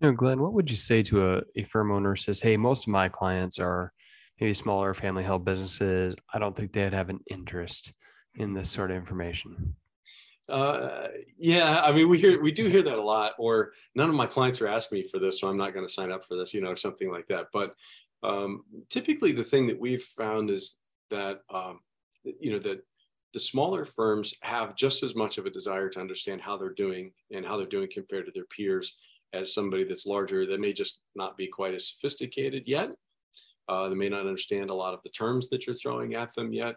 You 0.00 0.08
know, 0.08 0.12
Glenn, 0.12 0.40
what 0.40 0.52
would 0.54 0.70
you 0.70 0.76
say 0.76 1.02
to 1.04 1.34
a, 1.34 1.42
a 1.56 1.64
firm 1.64 1.92
owner 1.92 2.16
says, 2.16 2.40
hey, 2.40 2.56
most 2.56 2.86
of 2.86 2.92
my 2.92 3.08
clients 3.08 3.58
are 3.58 3.92
maybe 4.40 4.54
smaller 4.54 4.94
family 4.94 5.22
held 5.22 5.44
businesses. 5.44 6.16
I 6.34 6.38
don't 6.40 6.56
think 6.56 6.72
they'd 6.72 6.92
have 6.92 7.10
an 7.10 7.20
interest 7.30 7.92
in 8.34 8.52
this 8.52 8.70
sort 8.70 8.90
of 8.90 8.96
information. 8.96 9.76
Uh, 10.48 11.08
yeah, 11.38 11.80
I 11.84 11.92
mean, 11.92 12.08
we 12.08 12.18
hear 12.18 12.42
we 12.42 12.50
do 12.50 12.68
hear 12.68 12.82
that 12.82 12.98
a 12.98 13.02
lot. 13.02 13.34
Or 13.38 13.72
none 13.94 14.08
of 14.08 14.16
my 14.16 14.26
clients 14.26 14.60
are 14.60 14.66
asking 14.66 14.98
me 14.98 15.08
for 15.08 15.18
this, 15.18 15.40
so 15.40 15.48
I'm 15.48 15.56
not 15.56 15.72
going 15.72 15.86
to 15.86 15.92
sign 15.92 16.10
up 16.10 16.24
for 16.24 16.36
this, 16.36 16.52
you 16.52 16.60
know, 16.60 16.70
or 16.70 16.76
something 16.76 17.10
like 17.10 17.28
that. 17.28 17.46
But 17.52 17.74
um, 18.22 18.64
typically, 18.90 19.32
the 19.32 19.44
thing 19.44 19.68
that 19.68 19.80
we've 19.80 20.02
found 20.02 20.50
is 20.50 20.78
that 21.10 21.40
um, 21.48 21.80
you 22.24 22.50
know 22.50 22.58
that 22.58 22.82
the 23.32 23.40
smaller 23.40 23.84
firms 23.84 24.34
have 24.42 24.76
just 24.76 25.02
as 25.02 25.14
much 25.14 25.38
of 25.38 25.46
a 25.46 25.50
desire 25.50 25.88
to 25.88 26.00
understand 26.00 26.40
how 26.40 26.56
they're 26.56 26.70
doing 26.70 27.12
and 27.30 27.46
how 27.46 27.56
they're 27.56 27.66
doing 27.66 27.88
compared 27.92 28.26
to 28.26 28.32
their 28.32 28.44
peers 28.44 28.96
as 29.32 29.54
somebody 29.54 29.84
that's 29.84 30.06
larger 30.06 30.46
that 30.46 30.60
may 30.60 30.72
just 30.72 31.02
not 31.14 31.36
be 31.36 31.46
quite 31.46 31.74
as 31.74 31.88
sophisticated 31.88 32.64
yet. 32.66 32.94
Uh, 33.68 33.88
they 33.88 33.94
may 33.94 34.08
not 34.08 34.26
understand 34.26 34.68
a 34.68 34.74
lot 34.74 34.92
of 34.92 35.00
the 35.02 35.10
terms 35.10 35.48
that 35.48 35.66
you're 35.66 35.74
throwing 35.74 36.14
at 36.14 36.34
them 36.34 36.52
yet, 36.52 36.74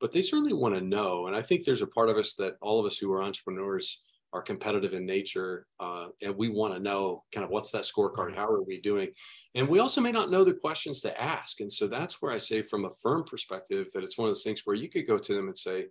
but 0.00 0.12
they 0.12 0.20
certainly 0.20 0.52
want 0.52 0.74
to 0.74 0.80
know. 0.80 1.26
And 1.26 1.34
I 1.34 1.40
think 1.40 1.64
there's 1.64 1.82
a 1.82 1.86
part 1.86 2.10
of 2.10 2.18
us 2.18 2.34
that 2.34 2.56
all 2.60 2.78
of 2.78 2.86
us 2.86 2.98
who 2.98 3.10
are 3.12 3.22
entrepreneurs 3.22 4.02
are 4.34 4.42
competitive 4.42 4.92
in 4.92 5.06
nature 5.06 5.64
uh, 5.78 6.08
and 6.20 6.36
we 6.36 6.48
want 6.48 6.74
to 6.74 6.80
know 6.80 7.22
kind 7.32 7.44
of 7.44 7.50
what's 7.50 7.70
that 7.70 7.84
scorecard 7.84 8.34
how 8.34 8.46
are 8.46 8.62
we 8.62 8.80
doing 8.80 9.08
and 9.54 9.66
we 9.66 9.78
also 9.78 10.00
may 10.00 10.10
not 10.10 10.30
know 10.30 10.44
the 10.44 10.52
questions 10.52 11.00
to 11.00 11.22
ask 11.22 11.60
and 11.60 11.72
so 11.72 11.86
that's 11.86 12.20
where 12.20 12.32
i 12.32 12.36
say 12.36 12.60
from 12.60 12.84
a 12.84 12.90
firm 13.00 13.22
perspective 13.24 13.86
that 13.94 14.02
it's 14.02 14.18
one 14.18 14.28
of 14.28 14.34
those 14.34 14.42
things 14.42 14.62
where 14.64 14.76
you 14.76 14.88
could 14.88 15.06
go 15.06 15.16
to 15.16 15.34
them 15.34 15.46
and 15.46 15.56
say 15.56 15.86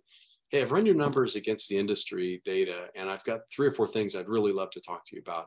hey 0.50 0.60
i've 0.60 0.72
run 0.72 0.84
your 0.84 0.94
numbers 0.94 1.34
against 1.34 1.68
the 1.68 1.76
industry 1.76 2.42
data 2.44 2.86
and 2.94 3.08
i've 3.08 3.24
got 3.24 3.40
three 3.50 3.66
or 3.66 3.72
four 3.72 3.88
things 3.88 4.14
i'd 4.14 4.28
really 4.28 4.52
love 4.52 4.70
to 4.70 4.80
talk 4.80 5.04
to 5.06 5.16
you 5.16 5.22
about 5.22 5.46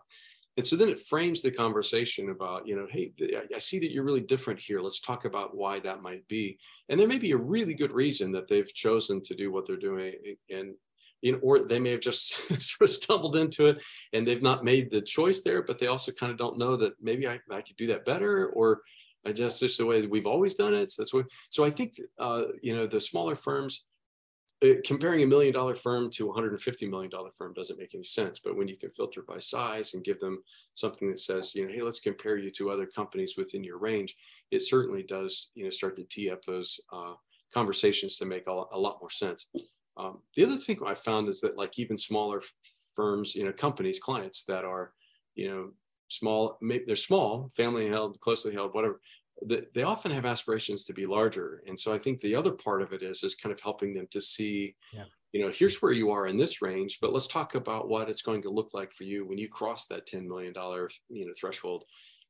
and 0.58 0.66
so 0.66 0.76
then 0.76 0.90
it 0.90 1.00
frames 1.00 1.44
the 1.44 1.52
conversation 1.52 2.32
about, 2.32 2.68
you 2.68 2.76
know, 2.76 2.88
hey, 2.90 3.14
I 3.56 3.60
see 3.60 3.78
that 3.78 3.92
you're 3.92 4.04
really 4.04 4.22
different 4.22 4.60
here. 4.60 4.80
Let's 4.80 5.00
talk 5.00 5.26
about 5.26 5.56
why 5.56 5.80
that 5.82 6.02
might 6.02 6.28
be. 6.28 6.58
And 6.90 7.00
there 7.00 7.08
may 7.08 7.20
be 7.20 7.32
a 7.32 7.38
really 7.38 7.76
good 7.76 7.92
reason 7.92 8.32
that 8.32 8.48
they've 8.48 8.74
chosen 8.74 9.22
to 9.22 9.36
do 9.36 9.52
what 9.52 9.68
they're 9.68 9.78
doing. 9.78 10.14
And, 10.50 10.74
know, 11.24 11.40
or 11.40 11.60
they 11.60 11.80
may 11.80 11.92
have 11.92 12.00
just 12.00 12.34
sort 12.62 12.90
of 12.90 12.90
stumbled 12.90 13.36
into 13.36 13.68
it 13.68 13.84
and 14.14 14.28
they've 14.28 14.42
not 14.42 14.64
made 14.64 14.90
the 14.90 15.02
choice 15.02 15.42
there, 15.42 15.62
but 15.62 15.80
they 15.80 15.88
also 15.88 16.12
kind 16.12 16.32
of 16.32 16.38
don't 16.38 16.58
know 16.58 16.76
that 16.78 16.94
maybe 17.02 17.28
I, 17.28 17.40
I 17.52 17.62
could 17.62 17.78
do 17.78 17.88
that 17.88 18.06
better 18.06 18.48
or 18.50 18.82
I 19.26 19.32
just, 19.32 19.60
just 19.60 19.78
the 19.78 19.86
way 19.86 20.02
that 20.02 20.10
we've 20.10 20.28
always 20.28 20.54
done 20.54 20.74
it. 20.74 20.92
So 20.92 21.02
that's 21.02 21.14
what, 21.14 21.26
so 21.50 21.66
I 21.66 21.70
think, 21.70 22.00
uh, 22.20 22.44
you 22.62 22.76
know, 22.76 22.88
the 22.88 23.02
smaller 23.02 23.36
firms, 23.36 23.84
uh, 24.64 24.70
comparing 24.84 25.22
a 25.22 25.28
million 25.28 25.54
dollar 25.54 25.76
firm 25.76 26.10
to 26.10 26.24
a 26.24 26.28
150 26.28 26.88
million 26.88 27.12
dollar 27.12 27.30
firm 27.38 27.54
doesn't 27.54 27.78
make 27.78 27.94
any 27.94 28.04
sense 28.04 28.40
but 28.40 28.58
when 28.58 28.68
you 28.68 28.76
can 28.76 28.90
filter 28.90 29.22
by 29.22 29.38
size 29.38 29.94
and 29.94 30.04
give 30.04 30.20
them 30.20 30.42
something 30.74 31.12
that 31.12 31.20
says 31.20 31.54
you 31.54 31.64
know 31.64 31.72
hey 31.72 31.84
let's 31.84 32.00
compare 32.00 32.38
you 32.38 32.50
to 32.50 32.72
other 32.72 32.88
companies 32.88 33.36
within 33.38 33.64
your 33.64 33.78
range 33.78 34.16
it 34.50 34.64
certainly 34.64 35.04
does 35.04 35.52
you 35.54 35.64
know 35.64 35.70
start 35.70 35.96
to 35.96 36.04
tee 36.06 36.32
up 36.32 36.42
those 36.44 36.80
uh, 36.92 37.14
conversations 37.54 38.18
to 38.18 38.26
make 38.26 38.48
a, 38.48 38.64
a, 38.72 38.80
lot 38.80 38.98
more 39.00 39.12
sense 39.12 39.48
um, 39.98 40.20
the 40.36 40.44
other 40.44 40.58
thing 40.58 40.80
i 40.86 40.94
found 40.94 41.28
is 41.28 41.42
that 41.42 41.58
like 41.58 41.78
even 41.80 41.98
smaller 41.98 42.42
firms 42.96 43.36
you 43.36 43.44
know 43.44 43.52
companies 43.52 44.00
clients 44.00 44.44
that 44.48 44.66
are 44.66 44.94
you 45.36 45.50
know 45.50 45.70
small 46.10 46.58
maybe 46.62 46.84
they're 46.86 46.96
small 46.96 47.50
family 47.56 47.88
held 47.88 48.20
closely 48.20 48.54
held 48.54 48.74
whatever 48.74 49.00
they 49.74 49.84
often 49.84 50.10
have 50.10 50.26
aspirations 50.26 50.84
to 50.84 50.94
be 50.94 51.06
larger 51.06 51.62
and 51.68 51.80
so 51.80 51.94
i 51.94 51.98
think 51.98 52.20
the 52.20 52.36
other 52.36 52.52
part 52.52 52.82
of 52.82 52.92
it 52.94 53.04
is 53.04 53.24
is 53.24 53.36
kind 53.36 53.54
of 53.54 53.60
helping 53.60 53.94
them 53.94 54.08
to 54.10 54.20
see 54.20 54.76
yeah. 54.94 55.04
you 55.32 55.42
know 55.42 55.52
here's 55.54 55.82
where 55.82 55.92
you 55.92 56.10
are 56.10 56.28
in 56.28 56.38
this 56.38 56.62
range 56.62 56.98
but 57.02 57.14
let's 57.14 57.28
talk 57.28 57.54
about 57.54 57.88
what 57.88 58.10
it's 58.10 58.24
going 58.24 58.42
to 58.42 58.50
look 58.50 58.70
like 58.74 58.92
for 58.92 59.04
you 59.04 59.28
when 59.28 59.38
you 59.38 59.48
cross 59.48 59.86
that 59.86 60.08
10 60.08 60.28
million 60.28 60.54
dollar 60.54 60.90
you 61.10 61.26
know 61.26 61.34
threshold 61.40 61.84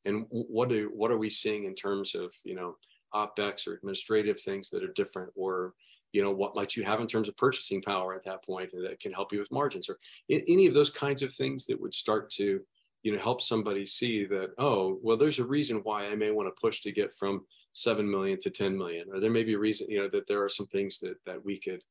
and 0.06 0.26
what 0.30 0.70
do 0.70 0.92
what 0.94 1.12
are 1.12 1.18
we 1.18 1.30
seeing 1.30 1.66
in 1.66 1.76
terms 1.76 2.14
of 2.14 2.34
you 2.44 2.56
know 2.56 2.76
opex 3.14 3.68
or 3.68 3.74
administrative 3.74 4.40
things 4.42 4.70
that 4.70 4.84
are 4.84 4.94
different 4.94 5.32
or 5.36 5.74
you 6.14 6.22
know 6.24 6.32
what 6.32 6.56
might 6.56 6.76
you 6.76 6.84
have 6.84 7.02
in 7.02 7.08
terms 7.08 7.28
of 7.28 7.38
purchasing 7.38 7.82
power 7.82 8.14
at 8.14 8.24
that 8.24 8.44
point 8.44 8.72
that 8.72 9.00
can 9.00 9.12
help 9.12 9.32
you 9.32 9.40
with 9.40 9.52
margins 9.52 9.90
or 9.90 9.98
any 10.30 10.68
of 10.68 10.74
those 10.74 10.90
kinds 10.90 11.22
of 11.22 11.34
things 11.34 11.66
that 11.66 11.80
would 11.80 11.94
start 11.94 12.30
to 12.30 12.62
you 13.04 13.12
know 13.12 13.20
help 13.20 13.42
somebody 13.42 13.86
see 13.86 14.26
that 14.26 14.52
oh 14.58 14.98
well 15.02 15.18
there's 15.18 15.40
a 15.40 15.46
reason 15.46 15.78
why 15.84 16.06
i 16.06 16.16
may 16.16 16.32
want 16.32 16.48
to 16.48 16.62
push 16.62 16.82
to 16.82 16.92
get 16.92 17.14
from 17.14 17.46
7 17.74 18.10
million 18.10 18.40
to 18.40 18.50
10 18.50 18.78
million 18.78 19.06
or 19.14 19.20
there 19.20 19.32
may 19.32 19.44
be 19.44 19.54
a 19.54 19.60
reason 19.60 19.88
you 19.90 20.00
know 20.00 20.10
that 20.10 20.28
there 20.28 20.44
are 20.44 20.50
some 20.50 20.68
things 20.68 21.00
that 21.00 21.16
that 21.26 21.44
we 21.44 21.60
could 21.60 21.82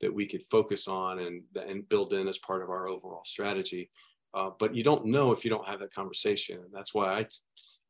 that 0.00 0.12
we 0.12 0.26
could 0.26 0.42
focus 0.50 0.88
on 0.88 1.20
and 1.20 1.42
and 1.56 1.88
build 1.88 2.12
in 2.12 2.28
as 2.28 2.38
part 2.38 2.62
of 2.62 2.70
our 2.70 2.88
overall 2.88 3.22
strategy. 3.24 3.90
Uh, 4.34 4.50
but 4.58 4.74
you 4.74 4.82
don't 4.82 5.06
know 5.06 5.32
if 5.32 5.44
you 5.44 5.50
don't 5.50 5.66
have 5.66 5.80
that 5.80 5.94
conversation. 5.94 6.58
And 6.58 6.72
that's 6.72 6.92
why 6.92 7.20
I 7.20 7.26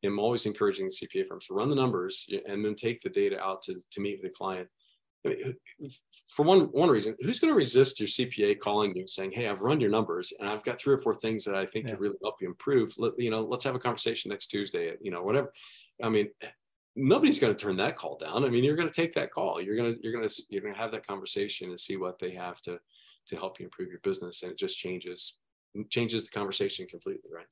am 0.03 0.19
always 0.19 0.45
encouraging 0.45 0.85
the 0.85 1.07
cpa 1.07 1.27
firms 1.27 1.47
to 1.47 1.53
run 1.53 1.69
the 1.69 1.75
numbers 1.75 2.25
and 2.47 2.63
then 2.63 2.75
take 2.75 3.01
the 3.01 3.09
data 3.09 3.39
out 3.39 3.61
to, 3.63 3.75
to 3.91 3.99
meet 3.99 4.19
with 4.21 4.31
the 4.31 4.37
client 4.37 4.69
for 5.23 6.43
one 6.43 6.61
one 6.71 6.89
reason, 6.89 7.15
who's 7.19 7.39
going 7.39 7.53
to 7.53 7.57
resist 7.57 7.99
your 7.99 8.07
CPA 8.07 8.59
calling 8.59 8.95
you 8.95 9.07
saying, 9.07 9.31
"Hey, 9.31 9.47
I've 9.47 9.61
run 9.61 9.79
your 9.81 9.89
numbers 9.89 10.33
and 10.39 10.47
I've 10.47 10.63
got 10.63 10.79
three 10.79 10.93
or 10.93 10.99
four 10.99 11.13
things 11.13 11.43
that 11.45 11.55
I 11.55 11.65
think 11.65 11.85
yeah. 11.85 11.91
could 11.91 12.01
really 12.01 12.17
help 12.21 12.35
you 12.41 12.47
improve. 12.47 12.93
Let, 12.97 13.13
you 13.17 13.29
know, 13.29 13.41
let's 13.41 13.65
have 13.65 13.75
a 13.75 13.79
conversation 13.79 14.29
next 14.29 14.47
Tuesday. 14.47 14.93
You 15.01 15.11
know, 15.11 15.23
whatever." 15.23 15.51
I 16.03 16.09
mean, 16.09 16.29
nobody's 16.95 17.39
going 17.39 17.55
to 17.55 17.63
turn 17.63 17.77
that 17.77 17.95
call 17.95 18.17
down. 18.17 18.43
I 18.43 18.49
mean, 18.49 18.63
you're 18.63 18.75
going 18.75 18.89
to 18.89 18.93
take 18.93 19.13
that 19.13 19.31
call. 19.31 19.61
You're 19.61 19.75
going 19.75 19.93
to 19.93 19.99
you're 20.03 20.13
going 20.13 20.27
to 20.27 20.43
you're 20.49 20.61
going 20.61 20.73
to 20.73 20.79
have 20.79 20.91
that 20.91 21.05
conversation 21.05 21.69
and 21.69 21.79
see 21.79 21.97
what 21.97 22.19
they 22.19 22.31
have 22.31 22.61
to 22.63 22.79
to 23.27 23.35
help 23.35 23.59
you 23.59 23.65
improve 23.65 23.89
your 23.89 23.99
business, 23.99 24.43
and 24.43 24.51
it 24.51 24.57
just 24.57 24.77
changes 24.77 25.35
changes 25.89 26.25
the 26.25 26.31
conversation 26.31 26.87
completely, 26.87 27.29
right? 27.33 27.45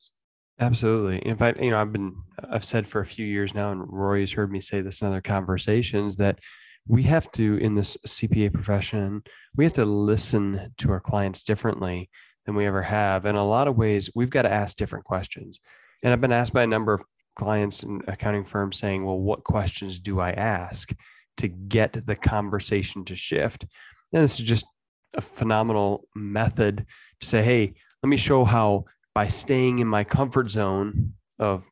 Absolutely. 0.59 1.17
In 1.27 1.37
fact, 1.37 1.59
you 1.59 1.69
know, 1.69 1.77
I've 1.77 1.91
been 1.91 2.15
I've 2.49 2.65
said 2.65 2.87
for 2.87 3.01
a 3.01 3.05
few 3.05 3.25
years 3.25 3.53
now, 3.53 3.71
and 3.71 3.83
Rory 3.87 4.21
has 4.21 4.31
heard 4.31 4.51
me 4.51 4.61
say 4.61 4.81
this 4.81 5.01
in 5.01 5.07
other 5.07 5.21
conversations 5.21 6.15
that 6.17 6.39
we 6.87 7.03
have 7.03 7.31
to 7.31 7.57
in 7.57 7.75
this 7.75 7.97
cpa 8.05 8.51
profession 8.51 9.23
we 9.55 9.63
have 9.63 9.73
to 9.73 9.85
listen 9.85 10.71
to 10.77 10.91
our 10.91 10.99
clients 10.99 11.43
differently 11.43 12.09
than 12.45 12.55
we 12.55 12.65
ever 12.65 12.81
have. 12.81 13.25
In 13.25 13.35
a 13.35 13.43
lot 13.43 13.67
of 13.67 13.77
ways 13.77 14.09
we've 14.15 14.29
got 14.29 14.43
to 14.43 14.51
ask 14.51 14.77
different 14.77 15.05
questions. 15.05 15.59
And 16.03 16.13
i've 16.13 16.21
been 16.21 16.31
asked 16.31 16.53
by 16.53 16.63
a 16.63 16.67
number 16.67 16.93
of 16.93 17.03
clients 17.35 17.83
and 17.83 18.03
accounting 18.07 18.45
firms 18.45 18.77
saying 18.77 19.03
well 19.03 19.19
what 19.19 19.43
questions 19.43 19.99
do 19.99 20.21
i 20.21 20.31
ask 20.31 20.93
to 21.37 21.49
get 21.49 22.05
the 22.05 22.15
conversation 22.15 23.03
to 23.05 23.15
shift? 23.15 23.65
And 24.13 24.23
this 24.23 24.39
is 24.39 24.45
just 24.45 24.65
a 25.13 25.21
phenomenal 25.21 26.07
method 26.15 26.85
to 27.19 27.27
say 27.27 27.41
hey 27.41 27.73
let 28.03 28.09
me 28.09 28.17
show 28.17 28.43
how 28.43 28.85
by 29.13 29.27
staying 29.27 29.79
in 29.79 29.87
my 29.87 30.03
comfort 30.03 30.51
zone 30.51 31.13
of 31.39 31.63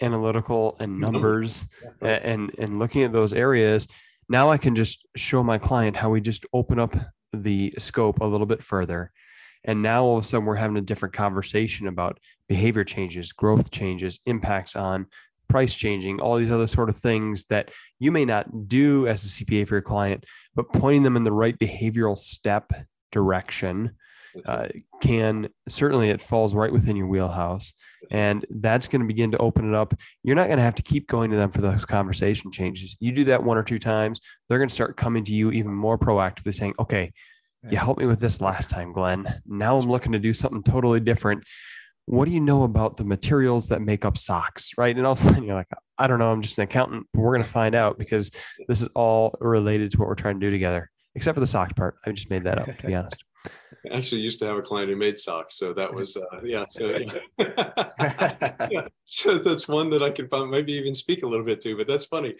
analytical 0.00 0.76
and 0.80 0.92
mm-hmm. 0.92 1.12
numbers 1.12 1.66
and 2.00 2.52
and 2.58 2.78
looking 2.78 3.02
at 3.02 3.12
those 3.12 3.32
areas 3.32 3.86
now 4.28 4.50
I 4.50 4.58
can 4.58 4.74
just 4.74 5.06
show 5.16 5.42
my 5.42 5.58
client 5.58 5.96
how 5.96 6.10
we 6.10 6.20
just 6.20 6.44
open 6.52 6.78
up 6.78 6.96
the 7.32 7.74
scope 7.78 8.20
a 8.20 8.26
little 8.26 8.46
bit 8.46 8.62
further. 8.62 9.12
And 9.64 9.82
now 9.82 10.04
all 10.04 10.18
of 10.18 10.24
a 10.24 10.26
sudden 10.26 10.46
we're 10.46 10.54
having 10.54 10.76
a 10.76 10.82
different 10.82 11.14
conversation 11.14 11.86
about 11.88 12.18
behavior 12.48 12.84
changes, 12.84 13.32
growth 13.32 13.70
changes, 13.70 14.20
impacts 14.26 14.76
on 14.76 15.06
price 15.48 15.74
changing, 15.74 16.20
all 16.20 16.36
these 16.36 16.50
other 16.50 16.66
sort 16.66 16.88
of 16.88 16.96
things 16.96 17.46
that 17.46 17.70
you 17.98 18.12
may 18.12 18.24
not 18.24 18.68
do 18.68 19.06
as 19.06 19.24
a 19.24 19.28
CPA 19.28 19.66
for 19.66 19.76
your 19.76 19.82
client, 19.82 20.24
but 20.54 20.72
pointing 20.72 21.02
them 21.02 21.16
in 21.16 21.24
the 21.24 21.32
right 21.32 21.58
behavioral 21.58 22.16
step 22.16 22.72
direction 23.10 23.96
uh, 24.46 24.68
can 25.00 25.48
certainly 25.68 26.10
it 26.10 26.22
falls 26.22 26.54
right 26.54 26.72
within 26.72 26.96
your 26.96 27.06
wheelhouse 27.06 27.74
and 28.10 28.46
that's 28.50 28.88
going 28.88 29.00
to 29.00 29.06
begin 29.06 29.30
to 29.32 29.38
open 29.38 29.68
it 29.68 29.74
up. 29.74 29.94
You're 30.22 30.36
not 30.36 30.46
going 30.46 30.58
to 30.58 30.62
have 30.62 30.76
to 30.76 30.82
keep 30.82 31.08
going 31.08 31.30
to 31.30 31.36
them 31.36 31.50
for 31.50 31.60
those 31.60 31.84
conversation 31.84 32.50
changes. 32.50 32.96
You 33.00 33.12
do 33.12 33.24
that 33.24 33.42
one 33.42 33.58
or 33.58 33.62
two 33.62 33.78
times 33.78 34.20
they're 34.48 34.58
going 34.58 34.68
to 34.68 34.74
start 34.74 34.96
coming 34.96 35.24
to 35.24 35.32
you 35.32 35.50
even 35.50 35.74
more 35.74 35.98
proactively 35.98 36.54
saying 36.54 36.74
okay 36.78 37.12
you 37.70 37.76
helped 37.76 38.00
me 38.00 38.06
with 38.06 38.20
this 38.20 38.40
last 38.40 38.70
time 38.70 38.92
glenn. 38.92 39.40
Now 39.46 39.78
i'm 39.78 39.88
looking 39.88 40.12
to 40.12 40.18
do 40.18 40.32
something 40.32 40.62
totally 40.62 41.00
different. 41.00 41.44
What 42.06 42.24
do 42.26 42.30
you 42.32 42.40
know 42.40 42.62
about 42.62 42.96
the 42.96 43.04
materials 43.04 43.68
that 43.68 43.82
make 43.82 44.04
up 44.04 44.16
socks 44.16 44.70
right? 44.78 44.96
And 44.96 45.06
all 45.06 45.12
of 45.12 45.18
a 45.18 45.22
sudden 45.22 45.44
you're 45.44 45.54
like 45.54 45.68
i 45.98 46.06
don't 46.06 46.20
know 46.20 46.30
i'm 46.30 46.42
just 46.42 46.58
an 46.58 46.64
accountant 46.64 47.06
but 47.12 47.20
we're 47.20 47.34
going 47.34 47.44
to 47.44 47.50
find 47.50 47.74
out 47.74 47.98
because 47.98 48.30
this 48.68 48.80
is 48.80 48.88
all 48.94 49.36
related 49.40 49.90
to 49.90 49.98
what 49.98 50.08
we're 50.08 50.14
trying 50.14 50.38
to 50.40 50.46
do 50.46 50.50
together. 50.50 50.90
Except 51.14 51.34
for 51.34 51.40
the 51.40 51.46
sock 51.46 51.74
part 51.74 51.96
i 52.06 52.12
just 52.12 52.30
made 52.30 52.44
that 52.44 52.58
up 52.58 52.76
to 52.76 52.86
be 52.86 52.94
honest 52.94 53.24
I 53.46 53.96
actually 53.96 54.22
used 54.22 54.38
to 54.40 54.46
have 54.46 54.56
a 54.56 54.62
client 54.62 54.90
who 54.90 54.96
made 54.96 55.18
socks, 55.18 55.56
so 55.56 55.72
that 55.72 55.92
was 55.92 56.16
uh, 56.16 56.40
yeah. 56.42 56.64
So, 56.68 56.98
yeah. 57.38 58.68
yeah. 58.70 58.88
so 59.04 59.38
that's 59.38 59.68
one 59.68 59.90
that 59.90 60.02
I 60.02 60.10
could 60.10 60.28
maybe 60.48 60.72
even 60.72 60.94
speak 60.94 61.22
a 61.22 61.26
little 61.26 61.44
bit 61.44 61.60
to, 61.62 61.76
but 61.76 61.86
that's 61.86 62.04
funny. 62.04 62.34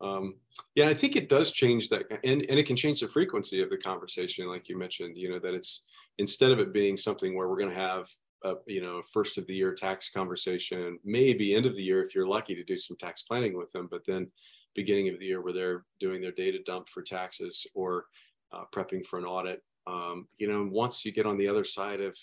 Um, 0.00 0.36
yeah, 0.74 0.88
I 0.88 0.94
think 0.94 1.16
it 1.16 1.28
does 1.28 1.52
change 1.52 1.88
that, 1.90 2.04
and 2.24 2.42
and 2.48 2.58
it 2.58 2.66
can 2.66 2.76
change 2.76 3.00
the 3.00 3.08
frequency 3.08 3.60
of 3.62 3.70
the 3.70 3.76
conversation, 3.76 4.48
like 4.48 4.68
you 4.68 4.78
mentioned. 4.78 5.16
You 5.16 5.30
know 5.30 5.38
that 5.40 5.54
it's 5.54 5.82
instead 6.18 6.50
of 6.50 6.58
it 6.58 6.72
being 6.72 6.96
something 6.96 7.36
where 7.36 7.48
we're 7.48 7.58
going 7.58 7.74
to 7.74 7.76
have 7.76 8.08
a, 8.44 8.54
you 8.66 8.80
know 8.80 9.02
first 9.12 9.38
of 9.38 9.46
the 9.46 9.54
year 9.54 9.74
tax 9.74 10.10
conversation, 10.10 10.98
maybe 11.04 11.54
end 11.54 11.66
of 11.66 11.76
the 11.76 11.82
year 11.82 12.02
if 12.02 12.14
you're 12.14 12.28
lucky 12.28 12.54
to 12.54 12.64
do 12.64 12.78
some 12.78 12.96
tax 12.96 13.22
planning 13.22 13.56
with 13.56 13.70
them, 13.72 13.88
but 13.90 14.02
then 14.06 14.30
beginning 14.74 15.08
of 15.08 15.18
the 15.18 15.26
year 15.26 15.42
where 15.42 15.52
they're 15.52 15.84
doing 15.98 16.20
their 16.20 16.32
data 16.32 16.58
dump 16.64 16.88
for 16.88 17.02
taxes 17.02 17.66
or 17.74 18.06
uh, 18.52 18.62
prepping 18.72 19.04
for 19.04 19.18
an 19.18 19.24
audit 19.24 19.62
um, 19.88 20.28
you 20.38 20.48
know, 20.48 20.68
once 20.70 21.04
you 21.04 21.12
get 21.12 21.26
on 21.26 21.38
the 21.38 21.48
other 21.48 21.64
side 21.64 22.00
of 22.00 22.16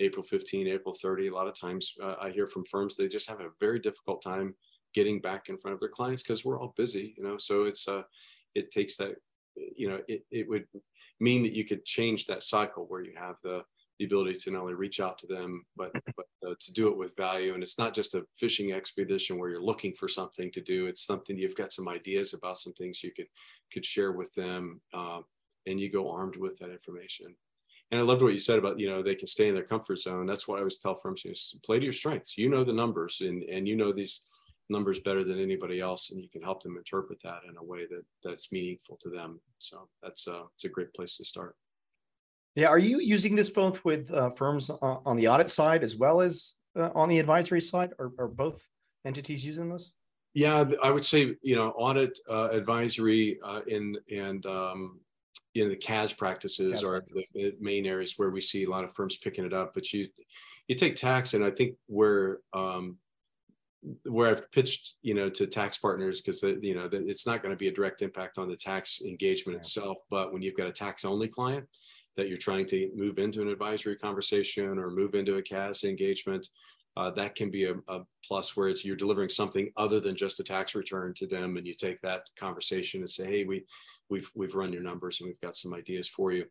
April 0.00 0.22
15, 0.24 0.66
April 0.66 0.94
30, 0.94 1.28
a 1.28 1.34
lot 1.34 1.46
of 1.46 1.58
times 1.58 1.94
uh, 2.02 2.16
I 2.20 2.30
hear 2.30 2.46
from 2.46 2.64
firms 2.64 2.96
they 2.96 3.08
just 3.08 3.28
have 3.28 3.40
a 3.40 3.50
very 3.60 3.78
difficult 3.78 4.22
time 4.22 4.54
getting 4.94 5.20
back 5.20 5.48
in 5.48 5.56
front 5.56 5.74
of 5.74 5.80
their 5.80 5.88
clients 5.88 6.22
because 6.22 6.44
we're 6.44 6.60
all 6.60 6.74
busy, 6.76 7.14
you 7.16 7.22
know. 7.22 7.38
So 7.38 7.64
it's 7.64 7.86
uh, 7.86 8.02
it 8.54 8.70
takes 8.70 8.96
that, 8.96 9.14
you 9.54 9.88
know, 9.88 10.00
it, 10.08 10.24
it 10.30 10.48
would 10.48 10.66
mean 11.20 11.42
that 11.44 11.54
you 11.54 11.64
could 11.64 11.84
change 11.84 12.26
that 12.26 12.42
cycle 12.42 12.86
where 12.88 13.02
you 13.02 13.12
have 13.16 13.36
the 13.42 13.62
the 13.98 14.06
ability 14.06 14.34
to 14.34 14.50
not 14.50 14.62
only 14.62 14.74
reach 14.74 15.00
out 15.00 15.18
to 15.18 15.26
them, 15.26 15.64
but 15.76 15.92
but 16.16 16.26
uh, 16.46 16.54
to 16.60 16.72
do 16.72 16.88
it 16.88 16.96
with 16.96 17.16
value. 17.16 17.54
And 17.54 17.62
it's 17.62 17.78
not 17.78 17.94
just 17.94 18.14
a 18.14 18.24
fishing 18.36 18.72
expedition 18.72 19.38
where 19.38 19.50
you're 19.50 19.62
looking 19.62 19.92
for 19.94 20.08
something 20.08 20.50
to 20.52 20.60
do. 20.60 20.86
It's 20.86 21.06
something 21.06 21.38
you've 21.38 21.56
got 21.56 21.72
some 21.72 21.88
ideas 21.88 22.34
about 22.34 22.58
some 22.58 22.72
things 22.72 23.02
you 23.02 23.12
could 23.12 23.28
could 23.72 23.84
share 23.84 24.12
with 24.12 24.34
them. 24.34 24.80
Uh, 24.92 25.20
and 25.66 25.80
you 25.80 25.90
go 25.90 26.10
armed 26.10 26.36
with 26.36 26.58
that 26.58 26.70
information. 26.70 27.34
And 27.90 28.00
I 28.00 28.04
loved 28.04 28.22
what 28.22 28.32
you 28.32 28.38
said 28.38 28.58
about, 28.58 28.80
you 28.80 28.88
know, 28.88 29.02
they 29.02 29.14
can 29.14 29.26
stay 29.26 29.48
in 29.48 29.54
their 29.54 29.64
comfort 29.64 29.98
zone. 29.98 30.26
That's 30.26 30.48
why 30.48 30.56
I 30.56 30.58
always 30.60 30.78
tell 30.78 30.96
firms, 30.96 31.24
you 31.24 31.30
know, 31.30 31.60
play 31.62 31.78
to 31.78 31.84
your 31.84 31.92
strengths. 31.92 32.38
You 32.38 32.48
know 32.48 32.64
the 32.64 32.72
numbers 32.72 33.18
and, 33.20 33.42
and 33.44 33.68
you 33.68 33.76
know 33.76 33.92
these 33.92 34.22
numbers 34.70 34.98
better 35.00 35.22
than 35.22 35.38
anybody 35.38 35.80
else, 35.80 36.10
and 36.10 36.20
you 36.20 36.28
can 36.28 36.42
help 36.42 36.62
them 36.62 36.76
interpret 36.76 37.20
that 37.22 37.40
in 37.48 37.56
a 37.56 37.62
way 37.62 37.86
that 37.86 38.02
that's 38.24 38.50
meaningful 38.50 38.96
to 39.02 39.10
them. 39.10 39.40
So 39.58 39.88
that's 40.02 40.26
uh, 40.26 40.44
it's 40.54 40.64
a 40.64 40.68
great 40.68 40.92
place 40.94 41.16
to 41.18 41.24
start. 41.24 41.54
Yeah, 42.54 42.68
are 42.68 42.78
you 42.78 42.98
using 43.00 43.36
this 43.36 43.50
both 43.50 43.84
with 43.84 44.12
uh, 44.12 44.30
firms 44.30 44.70
uh, 44.70 44.98
on 45.06 45.16
the 45.16 45.28
audit 45.28 45.48
side 45.48 45.82
as 45.82 45.96
well 45.96 46.20
as 46.20 46.54
uh, 46.76 46.90
on 46.94 47.08
the 47.08 47.18
advisory 47.18 47.60
side? 47.60 47.92
Are, 47.98 48.10
are 48.18 48.28
both 48.28 48.68
entities 49.04 49.46
using 49.46 49.70
this? 49.70 49.92
Yeah, 50.34 50.64
I 50.82 50.90
would 50.90 51.04
say 51.04 51.36
you 51.42 51.56
know 51.56 51.70
audit, 51.70 52.18
uh, 52.28 52.48
advisory, 52.50 53.38
uh, 53.44 53.60
in 53.66 53.96
and 54.10 54.44
um, 54.46 55.00
you 55.54 55.64
know 55.64 55.70
the 55.70 55.76
CAS 55.76 56.12
practices 56.12 56.74
CAS 56.74 56.84
are 56.84 57.00
practice. 57.00 57.24
the 57.34 57.54
main 57.60 57.86
areas 57.86 58.14
where 58.16 58.30
we 58.30 58.40
see 58.40 58.64
a 58.64 58.70
lot 58.70 58.84
of 58.84 58.94
firms 58.94 59.16
picking 59.16 59.44
it 59.44 59.52
up. 59.52 59.74
But 59.74 59.92
you 59.92 60.08
you 60.68 60.74
take 60.74 60.96
tax, 60.96 61.34
and 61.34 61.44
I 61.44 61.50
think 61.50 61.76
where 61.86 62.38
um, 62.54 62.98
where 64.04 64.30
I've 64.30 64.50
pitched, 64.52 64.94
you 65.02 65.14
know, 65.14 65.28
to 65.30 65.46
tax 65.46 65.76
partners 65.76 66.20
because 66.20 66.42
you 66.42 66.74
know 66.74 66.88
it's 66.92 67.26
not 67.26 67.42
going 67.42 67.52
to 67.52 67.58
be 67.58 67.68
a 67.68 67.72
direct 67.72 68.02
impact 68.02 68.38
on 68.38 68.48
the 68.48 68.56
tax 68.56 69.00
engagement 69.02 69.58
itself, 69.58 69.98
but 70.10 70.32
when 70.32 70.42
you've 70.42 70.56
got 70.56 70.68
a 70.68 70.72
tax 70.72 71.04
only 71.04 71.28
client 71.28 71.66
that 72.16 72.28
you're 72.28 72.38
trying 72.38 72.66
to 72.66 72.90
move 72.94 73.18
into 73.18 73.40
an 73.40 73.48
advisory 73.48 73.96
conversation 73.96 74.78
or 74.78 74.90
move 74.90 75.14
into 75.14 75.36
a 75.36 75.42
CAS 75.42 75.82
engagement, 75.82 76.46
uh, 76.96 77.10
that 77.10 77.34
can 77.34 77.50
be 77.50 77.64
a, 77.64 77.74
a 77.88 78.00
plus 78.22 78.54
where 78.54 78.68
it's 78.68 78.84
you're 78.84 78.94
delivering 78.94 79.30
something 79.30 79.70
other 79.76 79.98
than 79.98 80.14
just 80.14 80.38
a 80.40 80.44
tax 80.44 80.74
return 80.74 81.12
to 81.14 81.26
them, 81.26 81.56
and 81.56 81.66
you 81.66 81.74
take 81.74 82.00
that 82.02 82.22
conversation 82.36 83.00
and 83.00 83.10
say, 83.10 83.26
hey, 83.26 83.44
we 83.44 83.64
we've 84.12 84.30
we've 84.34 84.54
run 84.54 84.72
your 84.72 84.82
numbers 84.82 85.20
and 85.20 85.28
we've 85.28 85.40
got 85.40 85.56
some 85.56 85.74
ideas 85.74 86.06
for 86.08 86.32
you. 86.32 86.44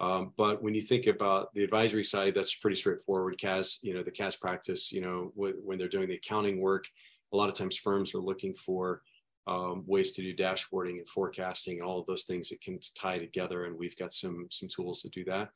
Um, 0.00 0.32
but 0.36 0.62
when 0.62 0.74
you 0.74 0.82
think 0.82 1.06
about 1.06 1.54
the 1.54 1.62
advisory 1.62 2.02
side, 2.02 2.34
that's 2.34 2.56
pretty 2.56 2.76
straightforward. 2.76 3.38
CAS, 3.38 3.78
you 3.82 3.94
know, 3.94 4.02
the 4.02 4.10
CAS 4.10 4.34
practice, 4.34 4.90
you 4.90 5.00
know, 5.00 5.30
when 5.36 5.78
they're 5.78 5.86
doing 5.96 6.08
the 6.08 6.16
accounting 6.16 6.60
work, 6.60 6.84
a 7.32 7.36
lot 7.36 7.48
of 7.48 7.54
times 7.54 7.76
firms 7.76 8.14
are 8.14 8.18
looking 8.30 8.54
for 8.54 9.02
um, 9.46 9.84
ways 9.86 10.10
to 10.12 10.22
do 10.22 10.34
dashboarding 10.34 10.98
and 10.98 11.08
forecasting, 11.08 11.78
and 11.78 11.86
all 11.86 12.00
of 12.00 12.06
those 12.06 12.24
things 12.24 12.48
that 12.48 12.60
can 12.60 12.80
tie 12.96 13.18
together. 13.18 13.66
And 13.66 13.78
we've 13.78 13.96
got 13.96 14.12
some 14.12 14.48
some 14.50 14.68
tools 14.68 15.02
to 15.02 15.08
do 15.08 15.24
that. 15.26 15.50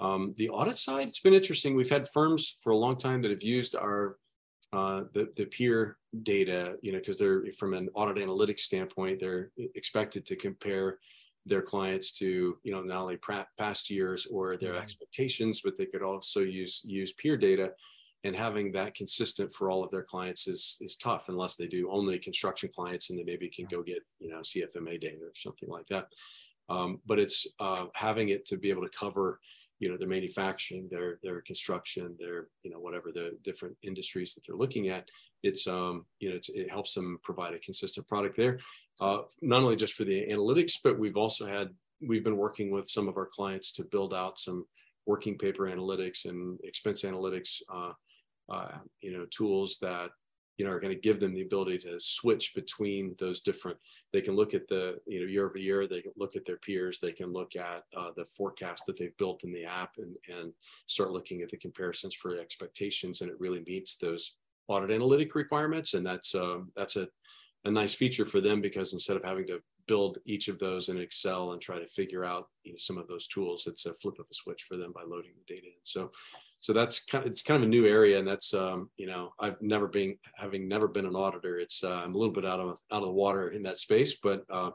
Um, 0.00 0.34
the 0.38 0.48
audit 0.48 0.76
side, 0.76 1.08
it's 1.08 1.20
been 1.20 1.34
interesting. 1.34 1.74
We've 1.74 1.90
had 1.90 2.08
firms 2.08 2.56
for 2.62 2.70
a 2.70 2.76
long 2.76 2.96
time 2.96 3.22
that 3.22 3.30
have 3.30 3.42
used 3.42 3.76
our 3.76 4.16
uh, 4.74 5.04
the, 5.12 5.32
the 5.36 5.44
peer 5.44 5.98
data, 6.24 6.76
you 6.82 6.90
know, 6.90 6.98
because 6.98 7.16
they're 7.16 7.44
from 7.56 7.74
an 7.74 7.88
audit 7.94 8.16
analytics 8.16 8.60
standpoint, 8.60 9.20
they're 9.20 9.52
expected 9.76 10.26
to 10.26 10.34
compare 10.34 10.98
their 11.46 11.62
clients 11.62 12.10
to, 12.12 12.58
you 12.62 12.72
know, 12.72 12.82
not 12.82 13.02
only 13.02 13.18
past 13.58 13.88
years 13.88 14.26
or 14.26 14.56
their 14.56 14.72
mm-hmm. 14.72 14.82
expectations, 14.82 15.60
but 15.62 15.76
they 15.76 15.86
could 15.86 16.02
also 16.02 16.40
use 16.40 16.80
use 16.84 17.12
peer 17.12 17.36
data. 17.36 17.70
And 18.24 18.34
having 18.34 18.72
that 18.72 18.94
consistent 18.94 19.52
for 19.52 19.70
all 19.70 19.84
of 19.84 19.90
their 19.90 20.02
clients 20.02 20.48
is 20.48 20.76
is 20.80 20.96
tough 20.96 21.28
unless 21.28 21.54
they 21.54 21.68
do 21.68 21.88
only 21.90 22.18
construction 22.18 22.70
clients 22.74 23.10
and 23.10 23.18
they 23.18 23.24
maybe 23.24 23.48
can 23.48 23.66
go 23.66 23.82
get, 23.82 24.02
you 24.18 24.30
know, 24.30 24.40
CFMA 24.40 25.00
data 25.00 25.18
or 25.22 25.34
something 25.34 25.68
like 25.68 25.86
that. 25.86 26.06
Um, 26.68 27.00
but 27.06 27.20
it's 27.20 27.46
uh, 27.60 27.86
having 27.94 28.30
it 28.30 28.44
to 28.46 28.56
be 28.56 28.70
able 28.70 28.82
to 28.82 28.98
cover 28.98 29.38
you 29.84 29.90
know 29.90 29.98
their 29.98 30.08
manufacturing 30.08 30.88
their 30.90 31.18
their 31.22 31.42
construction 31.42 32.16
their 32.18 32.48
you 32.62 32.70
know 32.70 32.78
whatever 32.78 33.12
the 33.12 33.36
different 33.42 33.76
industries 33.82 34.32
that 34.32 34.40
they're 34.46 34.56
looking 34.56 34.88
at 34.88 35.10
it's 35.42 35.66
um 35.66 36.06
you 36.20 36.30
know 36.30 36.38
it 36.54 36.70
helps 36.70 36.94
them 36.94 37.18
provide 37.22 37.52
a 37.52 37.58
consistent 37.58 38.08
product 38.08 38.34
there. 38.34 38.58
Uh, 38.98 39.18
not 39.42 39.62
only 39.62 39.76
just 39.76 39.92
for 39.92 40.04
the 40.04 40.24
analytics 40.34 40.72
but 40.82 40.98
we've 40.98 41.18
also 41.18 41.46
had 41.46 41.68
we've 42.00 42.24
been 42.24 42.38
working 42.38 42.70
with 42.70 42.88
some 42.88 43.08
of 43.08 43.18
our 43.18 43.26
clients 43.26 43.72
to 43.72 43.84
build 43.84 44.14
out 44.14 44.38
some 44.38 44.64
working 45.04 45.36
paper 45.36 45.64
analytics 45.64 46.24
and 46.24 46.58
expense 46.64 47.02
analytics 47.02 47.60
uh, 47.70 47.92
uh, 48.48 48.78
you 49.02 49.12
know 49.12 49.26
tools 49.30 49.76
that 49.82 50.08
you 50.56 50.64
know 50.64 50.70
are 50.70 50.80
going 50.80 50.94
to 50.94 51.00
give 51.00 51.20
them 51.20 51.34
the 51.34 51.42
ability 51.42 51.78
to 51.78 51.98
switch 51.98 52.52
between 52.54 53.14
those 53.18 53.40
different 53.40 53.76
they 54.12 54.20
can 54.20 54.34
look 54.34 54.54
at 54.54 54.68
the 54.68 54.98
you 55.06 55.20
know 55.20 55.26
year 55.26 55.46
over 55.46 55.58
year 55.58 55.86
they 55.86 56.00
can 56.00 56.12
look 56.16 56.36
at 56.36 56.44
their 56.46 56.58
peers 56.58 56.98
they 57.00 57.12
can 57.12 57.32
look 57.32 57.56
at 57.56 57.82
uh, 57.96 58.10
the 58.16 58.24
forecast 58.24 58.84
that 58.86 58.98
they've 58.98 59.16
built 59.16 59.44
in 59.44 59.52
the 59.52 59.64
app 59.64 59.92
and 59.98 60.14
and 60.28 60.52
start 60.86 61.10
looking 61.10 61.42
at 61.42 61.50
the 61.50 61.56
comparisons 61.56 62.14
for 62.14 62.38
expectations 62.38 63.20
and 63.20 63.30
it 63.30 63.40
really 63.40 63.62
meets 63.66 63.96
those 63.96 64.34
audit 64.68 64.90
analytic 64.90 65.34
requirements 65.34 65.94
and 65.94 66.06
that's 66.06 66.34
um, 66.34 66.70
that's 66.76 66.96
a, 66.96 67.08
a 67.64 67.70
nice 67.70 67.94
feature 67.94 68.26
for 68.26 68.40
them 68.40 68.60
because 68.60 68.92
instead 68.92 69.16
of 69.16 69.24
having 69.24 69.46
to 69.46 69.60
build 69.86 70.18
each 70.24 70.48
of 70.48 70.58
those 70.58 70.88
in 70.88 70.98
excel 70.98 71.52
and 71.52 71.60
try 71.60 71.78
to 71.78 71.86
figure 71.86 72.24
out 72.24 72.48
you 72.62 72.72
know, 72.72 72.78
some 72.78 72.96
of 72.96 73.06
those 73.06 73.26
tools 73.26 73.66
it's 73.66 73.86
a 73.86 73.94
flip 73.94 74.18
of 74.18 74.26
a 74.30 74.34
switch 74.34 74.64
for 74.68 74.76
them 74.76 74.92
by 74.94 75.02
loading 75.02 75.32
the 75.36 75.54
data 75.54 75.66
in. 75.66 75.72
So 75.82 76.10
so 76.64 76.72
that's 76.72 77.04
kind 77.04 77.26
of, 77.26 77.30
it's 77.30 77.42
kind 77.42 77.62
of 77.62 77.68
a 77.68 77.70
new 77.70 77.86
area 77.86 78.18
and 78.18 78.26
that's 78.26 78.54
um, 78.54 78.88
you 78.96 79.06
know 79.06 79.34
i've 79.38 79.60
never 79.60 79.86
been 79.86 80.16
having 80.34 80.66
never 80.66 80.88
been 80.88 81.04
an 81.04 81.14
auditor 81.14 81.58
it's 81.58 81.84
uh, 81.84 82.00
i'm 82.02 82.14
a 82.14 82.18
little 82.18 82.32
bit 82.32 82.46
out 82.46 82.58
of 82.58 82.78
out 82.90 83.02
of 83.02 83.08
the 83.08 83.10
water 83.10 83.50
in 83.50 83.62
that 83.62 83.76
space 83.76 84.14
but 84.22 84.44
uh, 84.48 84.70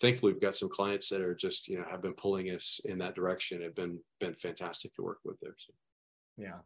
thankfully 0.00 0.32
we've 0.32 0.40
got 0.40 0.56
some 0.56 0.70
clients 0.70 1.10
that 1.10 1.20
are 1.20 1.34
just 1.34 1.68
you 1.68 1.78
know 1.78 1.84
have 1.86 2.00
been 2.00 2.14
pulling 2.14 2.46
us 2.46 2.80
in 2.86 2.96
that 2.96 3.14
direction 3.14 3.60
have 3.60 3.74
been 3.74 3.98
been 4.20 4.32
fantastic 4.32 4.94
to 4.94 5.02
work 5.02 5.18
with 5.22 5.38
there 5.40 5.54
so. 5.58 5.74
yeah 6.38 6.60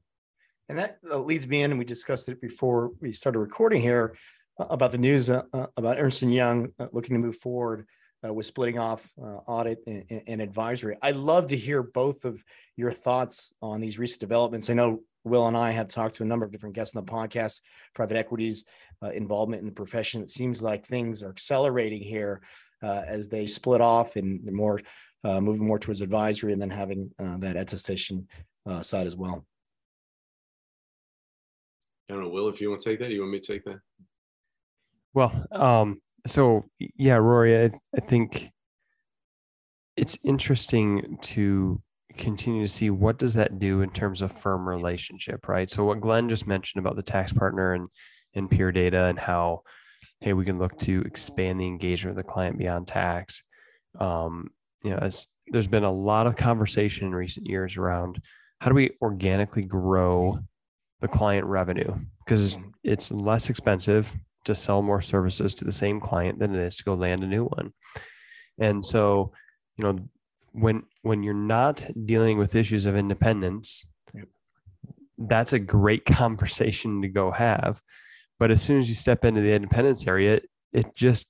and 0.69 0.79
that 0.79 0.99
leads 1.03 1.49
me 1.49 1.63
in 1.63 1.73
and 1.73 1.79
we 1.79 1.85
discussed 1.85 2.29
it 2.29 2.41
before 2.41 2.93
we 3.01 3.11
started 3.11 3.41
recording 3.41 3.83
here 3.83 4.15
uh, 4.61 4.67
about 4.71 4.93
the 4.93 4.99
news 4.99 5.29
uh, 5.29 5.43
uh, 5.53 5.67
about 5.77 5.99
ernst 5.99 6.23
young 6.23 6.69
looking 6.93 7.17
to 7.17 7.27
move 7.27 7.37
forward 7.37 7.85
uh, 8.27 8.33
with 8.33 8.47
splitting 8.47 8.79
off 8.79 9.11
uh, 9.21 9.39
audit 9.47 9.79
and, 9.87 10.23
and, 10.27 10.43
advisory. 10.43 10.97
I'd 11.03 11.17
love 11.17 11.49
to 11.49 11.57
hear 11.57 11.83
both 11.83 12.25
of 12.25 12.43
your 12.77 12.91
thoughts 12.91 13.55
on 13.63 13.81
these 13.81 13.99
recent 13.99 14.21
developments. 14.21 14.71
I 14.71 14.75
know 14.75 15.01
Will 15.25 15.47
and 15.47 15.57
I 15.57 15.71
have 15.71 15.89
talked 15.89 16.17
to 16.17 16.23
a 16.23 16.27
number 16.27 16.45
of 16.45 16.53
different 16.53 16.75
guests 16.75 16.97
on 16.97 17.05
the 17.05 17.11
podcast, 17.11 17.61
private 17.95 18.17
equities 18.17 18.65
uh, 19.03 19.11
involvement 19.11 19.61
in 19.61 19.67
the 19.67 19.75
profession. 19.75 20.23
It 20.23 20.31
seems 20.31 20.63
like 20.63 20.85
things 20.85 21.23
are 21.23 21.31
accelerating 21.31 22.03
here 22.03 22.41
uh, 22.83 23.03
as 23.07 23.29
they 23.29 23.47
split 23.47 23.81
off 23.81 24.17
and 24.17 24.45
more 24.53 24.81
uh, 25.25 25.41
moving 25.41 25.67
more 25.67 25.79
towards 25.79 26.01
advisory 26.01 26.53
and 26.53 26.63
then 26.63 26.71
having 26.71 27.11
uh, 27.19 27.39
that 27.39 27.57
attestation 27.57 28.29
side 28.83 29.07
as 29.07 29.17
well. 29.17 29.47
I 32.09 32.15
don't 32.15 32.23
know, 32.23 32.29
Will, 32.29 32.49
if 32.49 32.61
you 32.61 32.71
want 32.71 32.83
to 32.83 32.91
take 32.91 33.01
that, 33.01 33.11
you 33.11 33.21
want 33.21 33.33
me 33.33 33.41
to 33.41 33.53
take 33.53 33.65
that? 33.65 33.81
Well, 35.15 35.47
um, 35.51 36.01
so 36.27 36.69
yeah, 36.79 37.17
Rory, 37.17 37.65
I, 37.65 37.71
I 37.97 38.01
think 38.01 38.51
it's 39.97 40.19
interesting 40.25 41.19
to 41.23 41.81
continue 42.17 42.67
to 42.67 42.73
see 42.73 42.91
what 42.91 43.19
does 43.19 43.35
that 43.35 43.59
do 43.59 43.83
in 43.83 43.91
terms 43.91 44.23
of 44.23 44.33
firm 44.33 44.69
relationship, 44.69 45.49
right? 45.49 45.71
So 45.71 45.85
what 45.85 46.01
Glenn 46.01 46.29
just 46.29 46.47
mentioned 46.47 46.85
about 46.85 46.97
the 46.97 47.03
tax 47.03 47.33
partner 47.33 47.75
and 47.75 47.89
and 48.35 48.51
peer 48.51 48.71
data 48.73 49.07
and 49.07 49.19
how 49.19 49.63
hey 50.21 50.33
we 50.33 50.45
can 50.45 50.59
look 50.59 50.77
to 50.79 51.01
expand 51.03 51.61
the 51.61 51.67
engagement 51.67 52.17
of 52.19 52.25
the 52.25 52.31
client 52.31 52.59
beyond 52.59 52.87
tax. 52.87 53.43
Um, 53.99 54.51
you 54.85 54.91
know, 54.91 55.09
there's 55.49 55.69
been 55.69 55.85
a 55.85 55.93
lot 55.93 56.27
of 56.27 56.37
conversation 56.37 57.07
in 57.07 57.15
recent 57.15 57.47
years 57.47 57.77
around 57.77 58.21
how 58.61 58.69
do 58.69 58.75
we 58.75 58.91
organically 59.01 59.63
grow 59.63 60.39
the 61.01 61.09
client 61.09 61.47
revenue 61.47 61.95
because 62.25 62.59
it's 62.83 63.11
less 63.11 63.51
expensive 63.51 64.13
to 64.49 64.55
sell 64.55 64.83
more 64.83 65.01
services 65.01 65.55
to 65.55 65.65
the 65.65 65.73
same 65.73 66.01
client 66.01 66.39
than 66.39 66.55
it 66.55 66.61
is 66.61 66.77
to 66.77 66.85
go 66.85 66.95
land 66.95 67.23
a 67.23 67.27
new 67.27 67.45
one. 67.45 67.73
And 68.59 68.85
so, 68.85 69.33
you 69.77 69.85
know, 69.85 69.99
when 70.53 70.83
when 71.03 71.23
you're 71.23 71.35
not 71.35 71.87
dealing 72.05 72.39
with 72.39 72.55
issues 72.55 72.85
of 72.85 72.97
independence, 72.97 73.87
that's 75.17 75.53
a 75.53 75.59
great 75.59 76.05
conversation 76.07 77.03
to 77.03 77.09
go 77.09 77.31
have. 77.31 77.81
But 78.39 78.51
as 78.51 78.63
soon 78.63 78.81
as 78.81 78.89
you 78.89 78.95
step 78.95 79.25
into 79.25 79.41
the 79.41 79.53
independence 79.53 80.07
area, 80.07 80.41
it 80.73 80.95
just 80.97 81.29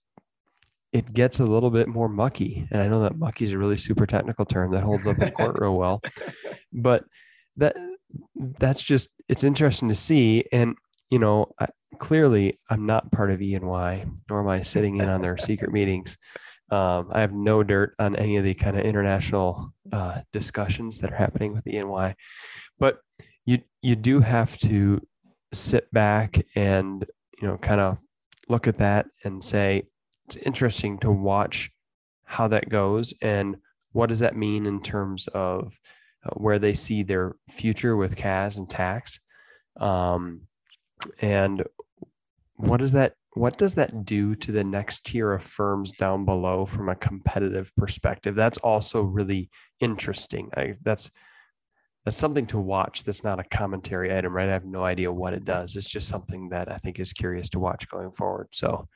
it 0.93 1.13
gets 1.13 1.41
a 1.41 1.45
little 1.45 1.71
bit 1.71 1.89
more 1.89 2.09
mucky. 2.09 2.67
And 2.71 2.83
I 2.83 2.89
know 2.89 3.03
that 3.03 3.19
mucky 3.19 3.45
is 3.45 3.53
a 3.53 3.59
really 3.59 3.77
super 3.77 4.07
technical 4.07 4.45
term 4.47 4.73
that 4.73 4.83
holds 4.83 5.07
up 5.07 5.19
in 5.21 5.31
court 5.31 5.59
real 5.61 5.77
well. 5.77 6.01
But 6.73 7.05
that 7.57 7.77
that's 8.59 8.83
just 8.83 9.11
it's 9.29 9.45
interesting 9.45 9.89
to 9.89 9.95
see. 9.95 10.45
And 10.53 10.77
you 11.11 11.19
know, 11.19 11.53
I, 11.59 11.67
clearly 11.99 12.59
I'm 12.69 12.87
not 12.87 13.11
part 13.13 13.31
of 13.31 13.43
E&Y, 13.43 14.07
nor 14.29 14.41
am 14.41 14.49
I 14.49 14.63
sitting 14.63 14.97
in 14.99 15.09
on 15.09 15.23
their 15.23 15.37
secret 15.37 15.73
meetings. 15.73 16.17
Um, 16.71 17.09
I 17.13 17.23
have 17.23 17.33
no 17.33 17.63
dirt 17.63 17.95
on 17.99 18.15
any 18.15 18.37
of 18.37 18.45
the 18.45 18.53
kind 18.53 18.79
of 18.79 18.85
international 18.85 19.73
uh, 19.91 20.21
discussions 20.35 20.99
that 20.99 21.11
are 21.11 21.17
happening 21.17 21.55
with 21.55 21.67
E&Y, 21.67 22.15
but 22.79 22.99
you 23.47 23.61
you 23.81 23.97
do 23.97 24.21
have 24.21 24.55
to 24.59 25.01
sit 25.55 25.91
back 25.95 26.45
and 26.55 27.07
you 27.41 27.49
know 27.49 27.57
kind 27.57 27.81
of 27.81 27.97
look 28.51 28.67
at 28.67 28.77
that 28.77 29.07
and 29.25 29.43
say 29.43 29.85
it's 30.27 30.37
interesting 30.37 30.99
to 30.99 31.11
watch 31.11 31.71
how 32.25 32.49
that 32.49 32.69
goes 32.69 33.15
and 33.23 33.57
what 33.93 34.11
does 34.11 34.19
that 34.19 34.37
mean 34.37 34.67
in 34.67 34.83
terms 34.83 35.27
of 35.29 35.79
uh, 36.25 36.31
where 36.35 36.59
they 36.59 36.75
see 36.75 37.03
their 37.03 37.37
future 37.51 37.97
with 37.97 38.17
CAS 38.17 38.59
and 38.59 38.69
tax. 38.69 39.21
Um, 39.81 40.43
and 41.21 41.65
what 42.57 42.79
does 42.79 42.93
that 42.93 43.15
what 43.35 43.57
does 43.57 43.75
that 43.77 44.05
do 44.05 44.35
to 44.35 44.51
the 44.51 44.65
next 44.65 45.07
tier 45.07 45.33
of 45.33 45.43
firms 45.43 45.93
down 45.93 46.25
below 46.25 46.67
from 46.67 46.89
a 46.89 46.97
competitive 46.97 47.75
perspective? 47.77 48.35
That's 48.35 48.59
also 48.59 49.03
really 49.03 49.49
interesting. 49.81 50.51
I, 50.57 50.75
that's 50.83 51.13
that's 52.05 52.17
something 52.17 52.47
to 52.47 52.59
watch 52.59 53.05
that's 53.05 53.23
not 53.23 53.39
a 53.39 53.45
commentary 53.45 54.17
item 54.17 54.33
right? 54.33 54.49
I 54.49 54.53
have 54.53 54.65
no 54.65 54.83
idea 54.83 55.13
what 55.13 55.35
it 55.35 55.45
does. 55.45 55.77
It's 55.77 55.89
just 55.89 56.09
something 56.09 56.49
that 56.49 56.71
i 56.73 56.79
think 56.79 56.99
is 56.99 57.13
curious 57.13 57.49
to 57.51 57.61
watch 57.61 57.89
going 57.89 58.11
forward. 58.13 58.49
So 58.53 58.89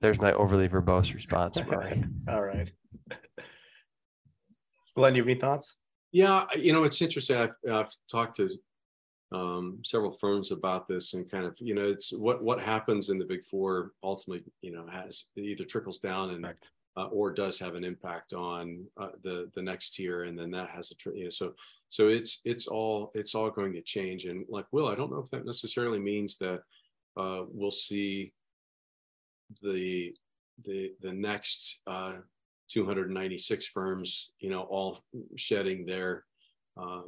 there's 0.00 0.20
my 0.20 0.32
overly 0.32 0.68
verbose 0.68 1.14
response 1.14 1.56
all 2.28 2.44
right. 2.44 2.70
Glenn 4.94 5.14
you 5.14 5.22
have 5.22 5.28
any 5.28 5.40
thoughts? 5.40 5.78
Yeah 6.12 6.44
you 6.54 6.72
know 6.72 6.84
it's 6.84 7.00
interesting. 7.00 7.38
I've, 7.38 7.56
I've 7.70 7.92
talked 8.10 8.36
to 8.36 8.50
um, 9.32 9.78
several 9.84 10.12
firms 10.12 10.52
about 10.52 10.86
this 10.86 11.14
and 11.14 11.30
kind 11.30 11.44
of 11.44 11.56
you 11.60 11.74
know 11.74 11.88
it's 11.88 12.12
what 12.12 12.42
what 12.42 12.60
happens 12.60 13.10
in 13.10 13.18
the 13.18 13.24
big 13.24 13.42
four 13.42 13.92
ultimately 14.04 14.44
you 14.62 14.70
know 14.70 14.86
has 14.86 15.26
either 15.36 15.64
trickles 15.64 15.98
down 15.98 16.30
and 16.30 16.46
uh, 16.96 17.06
or 17.06 17.30
does 17.30 17.58
have 17.58 17.74
an 17.74 17.84
impact 17.84 18.32
on 18.32 18.84
uh, 18.96 19.10
the 19.22 19.50
the 19.54 19.62
next 19.62 19.94
tier, 19.94 20.24
and 20.24 20.38
then 20.38 20.50
that 20.50 20.70
has 20.70 20.90
a 20.90 20.94
tr- 20.94 21.10
you 21.10 21.24
know, 21.24 21.30
so 21.30 21.52
so 21.88 22.08
it's 22.08 22.40
it's 22.44 22.66
all 22.66 23.10
it's 23.14 23.34
all 23.34 23.50
going 23.50 23.72
to 23.74 23.82
change. 23.82 24.24
And 24.24 24.46
like 24.48 24.66
Will, 24.72 24.88
I 24.88 24.94
don't 24.94 25.10
know 25.10 25.20
if 25.20 25.30
that 25.30 25.44
necessarily 25.44 25.98
means 25.98 26.38
that 26.38 26.62
uh, 27.16 27.42
we'll 27.50 27.70
see 27.70 28.32
the 29.62 30.14
the 30.64 30.92
the 31.02 31.12
next 31.12 31.80
uh, 31.86 32.14
296 32.70 33.66
firms, 33.66 34.30
you 34.40 34.48
know, 34.48 34.62
all 34.62 35.00
shedding 35.36 35.84
their 35.84 36.24
uh, 36.78 37.02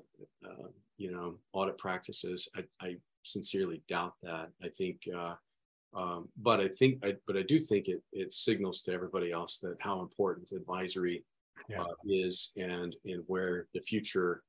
uh, 0.45 0.69
you 0.99 1.11
know 1.11 1.37
audit 1.53 1.79
practices. 1.79 2.49
I, 2.55 2.65
I 2.81 2.97
sincerely 3.23 3.83
doubt 3.89 4.15
that. 4.23 4.51
I 4.63 4.69
think 4.69 5.09
uh, 5.17 5.35
um, 5.95 6.29
but 6.37 6.61
I 6.61 6.69
think, 6.69 7.05
I, 7.05 7.15
but 7.27 7.37
I 7.37 7.43
do 7.43 7.59
think 7.59 7.89
it 7.89 8.03
it 8.13 8.33
signals 8.33 8.83
to 8.83 8.93
everybody 8.93 9.33
else 9.33 9.59
that 9.61 9.77
how 9.81 10.01
important 10.01 10.53
advisory 10.53 11.25
yeah. 11.69 11.83
uh, 11.83 11.95
is 12.07 12.51
and 12.57 12.95
and 13.07 13.25
where 13.27 13.67
the 13.75 13.81
future 13.81 14.43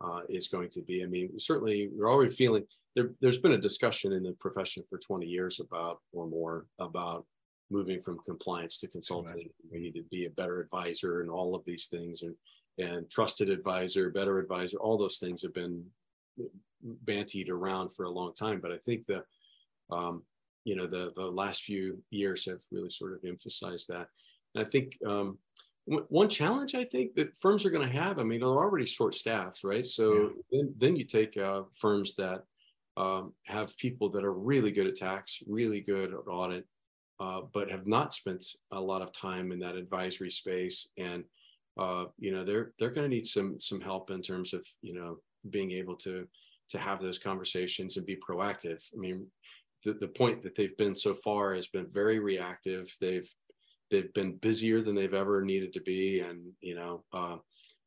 uh, 0.00 0.20
is 0.28 0.48
going 0.48 0.70
to 0.70 0.82
be. 0.82 1.02
I 1.02 1.06
mean, 1.06 1.38
certainly 1.38 1.90
we're 1.92 2.10
already 2.10 2.32
feeling 2.32 2.64
there. 2.94 3.10
There's 3.20 3.38
been 3.38 3.52
a 3.52 3.58
discussion 3.58 4.12
in 4.12 4.22
the 4.22 4.32
profession 4.40 4.84
for 4.88 4.98
20 4.98 5.26
years 5.26 5.60
about 5.60 6.00
or 6.12 6.26
more 6.26 6.66
about 6.78 7.26
moving 7.70 8.00
from 8.00 8.18
compliance 8.24 8.78
to 8.78 8.86
consulting. 8.86 9.48
We 9.72 9.80
need 9.80 9.94
to 9.94 10.04
be 10.10 10.26
a 10.26 10.30
better 10.30 10.60
advisor 10.60 11.22
and 11.22 11.30
all 11.30 11.54
of 11.56 11.64
these 11.64 11.86
things 11.86 12.22
and 12.22 12.34
and 12.78 13.08
trusted 13.10 13.50
advisor, 13.50 14.10
better 14.10 14.38
advisor. 14.38 14.78
All 14.78 14.98
those 14.98 15.18
things 15.18 15.42
have 15.42 15.54
been 15.54 15.84
bantied 17.04 17.50
around 17.50 17.90
for 17.90 18.04
a 18.04 18.10
long 18.10 18.34
time. 18.34 18.60
But 18.60 18.72
I 18.72 18.78
think 18.78 19.06
the 19.06 19.24
um, 19.90 20.22
you 20.64 20.76
know 20.76 20.86
the 20.86 21.12
the 21.14 21.24
last 21.24 21.62
few 21.62 22.02
years 22.10 22.46
have 22.46 22.60
really 22.70 22.90
sort 22.90 23.12
of 23.12 23.20
emphasized 23.24 23.88
that. 23.88 24.08
And 24.54 24.64
I 24.64 24.68
think 24.68 24.96
um, 25.06 25.38
w- 25.88 26.06
one 26.08 26.28
challenge 26.28 26.74
I 26.74 26.84
think 26.84 27.14
that 27.14 27.36
firms 27.40 27.64
are 27.64 27.70
going 27.70 27.86
to 27.86 27.98
have. 27.98 28.18
I 28.18 28.22
mean, 28.22 28.40
they're 28.40 28.48
already 28.48 28.86
short 28.86 29.14
staffed, 29.14 29.64
right? 29.64 29.86
So 29.86 30.12
yeah. 30.12 30.28
then 30.52 30.74
then 30.78 30.96
you 30.96 31.04
take 31.04 31.36
uh, 31.36 31.62
firms 31.74 32.14
that 32.16 32.44
um, 32.96 33.32
have 33.44 33.76
people 33.76 34.08
that 34.10 34.24
are 34.24 34.32
really 34.32 34.70
good 34.70 34.86
at 34.86 34.96
tax, 34.96 35.42
really 35.46 35.80
good 35.80 36.12
at 36.12 36.28
audit, 36.28 36.64
uh, 37.20 37.42
but 37.52 37.70
have 37.70 37.86
not 37.86 38.14
spent 38.14 38.44
a 38.72 38.80
lot 38.80 39.02
of 39.02 39.12
time 39.12 39.52
in 39.52 39.58
that 39.60 39.76
advisory 39.76 40.30
space, 40.30 40.88
and 40.96 41.24
uh, 41.78 42.04
you 42.18 42.32
know 42.32 42.44
they're 42.44 42.72
they're 42.78 42.90
going 42.90 43.08
to 43.08 43.14
need 43.14 43.26
some 43.26 43.60
some 43.60 43.80
help 43.80 44.10
in 44.10 44.22
terms 44.22 44.52
of 44.52 44.64
you 44.82 44.94
know 44.94 45.18
being 45.50 45.72
able 45.72 45.96
to 45.96 46.26
to 46.70 46.78
have 46.78 47.00
those 47.00 47.18
conversations 47.18 47.96
and 47.96 48.06
be 48.06 48.16
proactive. 48.16 48.82
I 48.94 48.98
mean, 48.98 49.26
the, 49.84 49.94
the 49.94 50.08
point 50.08 50.42
that 50.42 50.54
they've 50.54 50.76
been 50.76 50.94
so 50.94 51.14
far 51.14 51.54
has 51.54 51.66
been 51.66 51.86
very 51.90 52.18
reactive. 52.18 52.94
They've 53.00 53.28
they've 53.90 54.12
been 54.14 54.36
busier 54.36 54.80
than 54.80 54.94
they've 54.94 55.14
ever 55.14 55.42
needed 55.42 55.72
to 55.74 55.80
be, 55.80 56.20
and 56.20 56.40
you 56.60 56.74
know, 56.74 57.04
uh, 57.12 57.36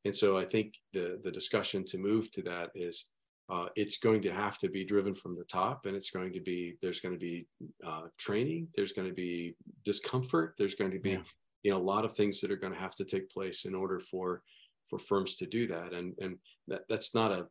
and 0.06 0.16
so 0.16 0.38
I 0.38 0.46
think 0.46 0.76
the 0.94 1.20
the 1.24 1.32
discussion 1.32 1.84
to 1.86 1.98
move 1.98 2.32
to 2.32 2.42
that 2.44 2.72
is 2.76 3.06
uh, 3.50 3.68
it's 3.76 3.98
going 3.98 4.22
to 4.22 4.32
have 4.32 4.58
to 4.60 4.70
be 4.70 4.84
driven 4.84 5.14
from 5.14 5.36
the 5.36 5.46
top, 5.46 5.86
and 5.86 5.96
it's 5.96 6.12
going 6.12 6.34
to 6.34 6.42
be 6.42 6.76
there's 6.82 7.00
going 7.00 7.16
to 7.16 7.20
be 7.20 7.48
uh, 7.86 8.04
training, 8.18 8.68
there's 8.76 8.92
going 8.92 9.08
to 9.08 9.14
be 9.14 9.56
discomfort, 9.86 10.54
there's 10.58 10.76
going 10.76 10.92
to 10.92 11.00
be 11.00 11.12
yeah. 11.12 11.22
You 11.68 11.74
know 11.74 11.80
a 11.80 11.92
lot 11.96 12.06
of 12.06 12.14
things 12.14 12.40
that 12.40 12.50
are 12.50 12.56
going 12.56 12.72
to 12.72 12.80
have 12.80 12.96
to 12.96 13.04
take 13.04 13.30
place 13.30 13.66
in 13.66 13.76
order 13.76 14.00
for 14.00 14.42
for 14.90 14.98
firms 14.98 15.36
to 15.36 15.46
do 15.46 15.68
that, 15.68 15.92
and 15.92 16.14
and 16.22 16.38
that 16.70 16.84
that's 16.88 17.14
not 17.14 17.30
a 17.34 17.46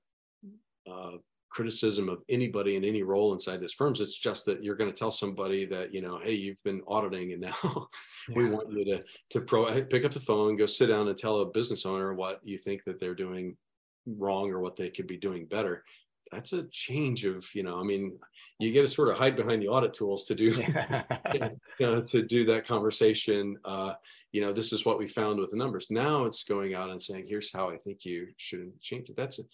uh, 0.91 1.19
criticism 1.51 2.09
of 2.09 2.23
anybody 2.31 2.77
in 2.77 2.85
any 2.85 3.03
role 3.03 3.35
inside 3.35 3.61
this 3.61 3.75
firms. 3.75 4.01
It's 4.01 4.17
just 4.17 4.47
that 4.47 4.65
you're 4.65 4.75
going 4.75 4.91
to 4.91 4.99
tell 4.99 5.11
somebody 5.11 5.67
that, 5.67 5.93
you 5.93 6.01
know, 6.01 6.19
hey, 6.23 6.33
you've 6.33 6.63
been 6.65 6.83
auditing 6.87 7.33
and 7.33 7.41
now 7.43 7.57
yeah. 8.29 8.37
we 8.37 8.51
want 8.51 8.71
you 8.73 8.85
to, 8.85 9.05
to 9.31 9.41
pro 9.41 9.67
pick 9.85 10.05
up 10.05 10.13
the 10.13 10.21
phone, 10.21 10.57
go 10.57 10.67
sit 10.67 10.89
down 10.89 11.09
and 11.09 11.17
tell 11.17 11.41
a 11.41 11.47
business 11.47 11.87
owner 11.87 12.15
what 12.15 12.41
you 12.43 12.59
think 12.59 12.85
that 12.85 13.01
they're 13.01 13.15
doing 13.15 13.57
wrong 14.07 14.51
or 14.51 14.61
what 14.61 14.77
they 14.77 14.91
could 14.91 15.07
be 15.07 15.17
doing 15.17 15.47
better. 15.47 15.85
That's 16.33 16.53
a 16.53 16.65
change 16.65 17.25
of, 17.25 17.47
you 17.55 17.63
know, 17.63 17.81
I 17.81 17.85
mean, 17.85 18.19
you 18.59 18.73
get 18.73 18.83
to 18.83 18.89
sort 18.89 19.09
of 19.09 19.17
hide 19.17 19.37
behind 19.37 19.63
the 19.63 19.69
audit 19.69 19.93
tools 19.93 20.25
to 20.25 20.35
do, 20.35 20.47
you 21.35 21.51
know, 21.81 22.03
to 22.03 22.23
do 22.23 22.45
that 22.47 22.67
conversation. 22.67 23.57
Uh, 23.65 23.95
you 24.33 24.41
know, 24.41 24.53
this 24.53 24.73
is 24.73 24.85
what 24.85 24.99
we 24.99 25.07
found 25.07 25.39
with 25.39 25.51
the 25.51 25.57
numbers. 25.57 25.87
Now 25.91 26.25
it's 26.25 26.43
going 26.43 26.75
out 26.75 26.91
and 26.91 27.01
saying, 27.01 27.27
here's 27.29 27.53
how 27.53 27.71
I 27.71 27.77
think 27.77 28.05
you 28.05 28.29
should 28.39 28.81
change 28.81 29.09
it. 29.09 29.17
That's 29.17 29.39
it 29.39 29.47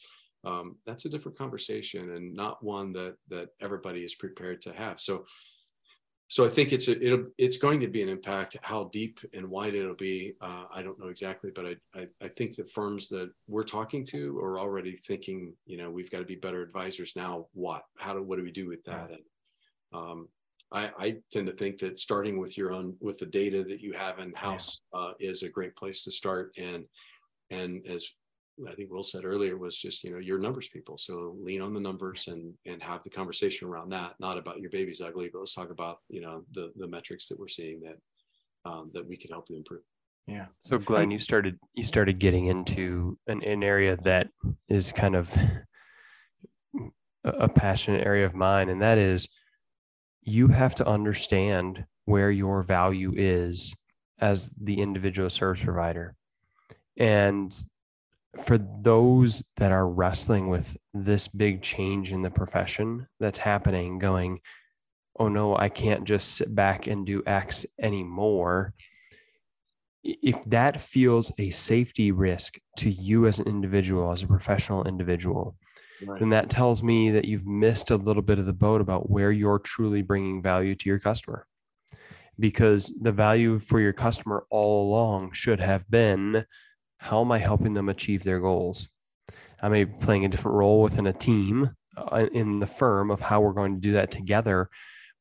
um, 0.45 0.77
that's 0.85 1.05
a 1.05 1.09
different 1.09 1.39
conversation 1.39 2.11
and 2.15 2.35
not 2.35 2.63
one 2.63 2.93
that 2.95 3.17
that 3.29 3.51
everybody 3.61 4.01
is 4.01 4.15
prepared 4.15 4.61
to 4.63 4.73
have. 4.73 5.01
So, 5.01 5.27
so 6.33 6.47
I 6.47 6.49
think 6.49 6.73
it's 6.73 6.89
a, 6.89 6.99
it'll 7.05 7.27
it's 7.37 7.59
going 7.59 7.79
to 7.81 7.89
be 7.89 8.01
an 8.01 8.09
impact. 8.09 8.57
How 8.63 8.85
deep 8.85 9.21
and 9.35 9.51
wide 9.51 9.75
it'll 9.75 9.95
be, 9.95 10.33
uh, 10.41 10.65
I 10.75 10.81
don't 10.81 10.99
know 10.99 11.09
exactly, 11.09 11.51
but 11.55 11.67
I, 11.67 11.77
I, 11.95 12.09
I 12.23 12.29
think 12.29 12.57
the 12.57 12.65
firms 12.65 13.11
that 13.11 13.31
we're 13.49 13.65
talking 13.65 14.03
to 14.07 14.39
are 14.39 14.59
already 14.59 14.97
thinking, 14.97 15.53
you 15.67 15.77
know, 15.77 15.91
we've 15.91 16.11
got 16.11 16.21
to 16.21 16.25
be 16.25 16.37
better 16.37 16.63
advisors 16.63 17.13
now. 17.15 17.49
What? 17.53 17.83
How 17.99 18.15
do 18.15 18.23
what 18.23 18.39
do 18.39 18.45
we 18.45 18.51
do 18.51 18.67
with 18.67 18.83
that? 18.85 19.11
And 19.11 19.21
um, 19.93 20.29
I, 20.73 20.91
I, 20.99 21.17
tend 21.31 21.49
to 21.49 21.53
think 21.53 21.77
that 21.81 21.99
starting 21.99 22.39
with 22.39 22.57
your 22.57 22.73
own 22.73 22.97
with 22.99 23.19
the 23.19 23.27
data 23.27 23.63
that 23.65 23.83
you 23.83 23.93
have 23.93 24.19
in 24.19 24.33
house 24.33 24.81
uh, 24.95 25.13
is 25.21 25.43
a 25.43 25.51
great 25.51 25.77
place 25.77 26.03
to 26.05 26.11
start. 26.11 26.55
And 26.57 26.87
and 27.51 27.87
as 27.87 28.09
I 28.69 28.75
think 28.75 28.91
Will 28.91 29.03
said 29.03 29.25
earlier 29.25 29.57
was 29.57 29.77
just, 29.77 30.05
you 30.05 30.11
know, 30.11 30.19
your 30.19 30.39
numbers 30.39 30.69
people. 30.69 30.99
So 30.99 31.37
lean 31.41 31.61
on 31.61 31.75
the 31.75 31.81
numbers 31.81 32.29
and 32.29 32.55
and 32.67 32.83
have 32.83 33.03
the 33.03 33.11
conversation 33.11 33.69
around 33.69 33.91
that, 33.91 34.15
not 34.21 34.39
about 34.39 34.61
your 34.61 34.71
baby's 34.71 35.01
ugly, 35.01 35.31
but 35.33 35.41
let's 35.41 35.55
talk 35.55 35.71
about, 35.71 35.99
you 36.09 36.21
know, 36.21 36.45
the 36.53 36.73
the 36.77 36.89
metrics 36.89 37.29
that 37.29 37.39
we're 37.39 37.49
seeing 37.49 37.81
that 37.81 38.71
um, 38.71 38.91
that 38.95 39.07
we 39.07 39.17
can 39.17 39.31
help 39.31 39.47
you 39.49 39.57
improve. 39.57 39.83
Yeah. 40.27 40.47
So 40.63 40.79
Glenn, 40.79 41.11
you 41.11 41.19
started 41.19 41.59
you 41.75 41.85
started 41.85 42.19
getting 42.19 42.47
into 42.47 43.19
an, 43.27 43.43
an 43.43 43.63
area 43.63 43.97
that 44.05 44.29
is 44.69 44.93
kind 44.93 45.17
of 45.17 45.35
a 47.25 47.49
passionate 47.49 48.07
area 48.07 48.27
of 48.27 48.35
mine, 48.35 48.69
and 48.69 48.81
that 48.83 48.99
is 48.99 49.29
you 50.23 50.49
have 50.49 50.75
to 50.77 50.87
understand 50.87 51.85
where 52.05 52.31
your 52.31 52.63
value 52.63 53.13
is 53.17 53.75
as 54.21 54.51
the 54.61 54.81
individual 54.81 55.29
service 55.29 55.65
provider. 55.65 56.15
And 56.97 57.53
for 58.41 58.59
those 58.59 59.45
that 59.59 59.73
are 59.73 59.89
wrestling 59.89 60.49
with 60.49 60.77
this 60.95 61.29
big 61.29 61.63
change 61.63 62.13
in 62.13 62.23
the 62.23 62.31
profession 62.31 63.07
that's 63.21 63.39
happening, 63.39 63.99
going, 63.99 64.41
oh 65.19 65.29
no, 65.29 65.57
I 65.57 65.69
can't 65.69 66.05
just 66.05 66.37
sit 66.37 66.55
back 66.55 66.87
and 66.87 67.05
do 67.05 67.23
X 67.27 67.67
anymore. 67.81 68.73
If 70.03 70.43
that 70.47 70.81
feels 70.81 71.31
a 71.39 71.51
safety 71.51 72.11
risk 72.11 72.59
to 72.79 72.91
you 72.91 73.27
as 73.27 73.39
an 73.39 73.47
individual, 73.47 74.11
as 74.11 74.23
a 74.23 74.27
professional 74.27 74.85
individual, 74.85 75.57
right. 76.05 76.19
then 76.19 76.31
that 76.31 76.51
tells 76.51 76.83
me 76.83 77.11
that 77.11 77.27
you've 77.27 77.47
missed 77.47 77.91
a 77.91 77.97
little 77.97 78.23
bit 78.23 78.39
of 78.39 78.47
the 78.47 78.53
boat 78.53 78.81
about 78.81 79.11
where 79.11 79.31
you're 79.31 79.59
truly 79.59 80.03
bringing 80.03 80.43
value 80.43 80.75
to 80.75 80.89
your 80.89 80.99
customer. 80.99 81.47
Because 82.41 82.95
the 83.01 83.13
value 83.13 83.59
for 83.59 83.79
your 83.79 83.93
customer 83.93 84.47
all 84.49 84.89
along 84.89 85.33
should 85.33 85.61
have 85.61 85.89
been 85.91 86.47
how 87.03 87.21
am 87.21 87.33
I 87.33 87.39
helping 87.39 87.75
them 87.75 87.89
achieve 87.89 88.23
their 88.23 88.39
goals? 88.39 88.89
I 89.61 89.69
may 89.69 89.83
be 89.83 89.93
playing 90.01 90.25
a 90.25 90.29
different 90.29 90.57
role 90.57 90.83
within 90.83 91.09
a 91.09 91.13
team 91.13 91.75
uh, 91.97 92.27
in 92.33 92.61
the 92.61 92.67
firm 92.69 93.11
of 93.11 93.21
how 93.21 93.41
we're 93.41 93.53
going 93.53 93.75
to 93.75 93.81
do 93.81 93.93
that 93.95 94.13
together. 94.13 94.71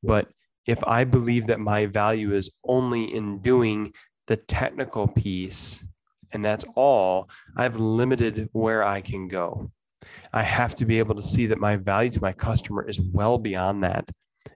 But 0.04 0.28
if 0.68 0.84
I 0.84 1.06
believe 1.06 1.48
that 1.48 1.60
my 1.60 1.88
value 1.88 2.36
is 2.36 2.52
only 2.64 3.16
in 3.16 3.40
doing 3.40 3.94
the 4.28 4.38
technical 4.38 5.08
piece 5.08 5.84
and 6.32 6.46
that's 6.46 6.66
all, 6.76 7.28
I've 7.58 7.78
limited 7.78 8.48
where 8.52 8.84
I 8.84 9.02
can 9.02 9.28
go. 9.28 9.72
I 10.32 10.44
have 10.44 10.76
to 10.76 10.86
be 10.86 11.00
able 11.00 11.16
to 11.16 11.24
see 11.24 11.48
that 11.48 11.60
my 11.60 11.78
value 11.78 12.12
to 12.12 12.22
my 12.22 12.32
customer 12.32 12.88
is 12.88 13.02
well 13.02 13.40
beyond 13.40 13.84
that 13.84 14.08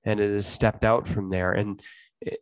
and 0.03 0.19
it 0.19 0.31
has 0.31 0.45
stepped 0.45 0.85
out 0.85 1.07
from 1.07 1.31
there. 1.31 1.53
And 1.53 1.81
it, 2.21 2.39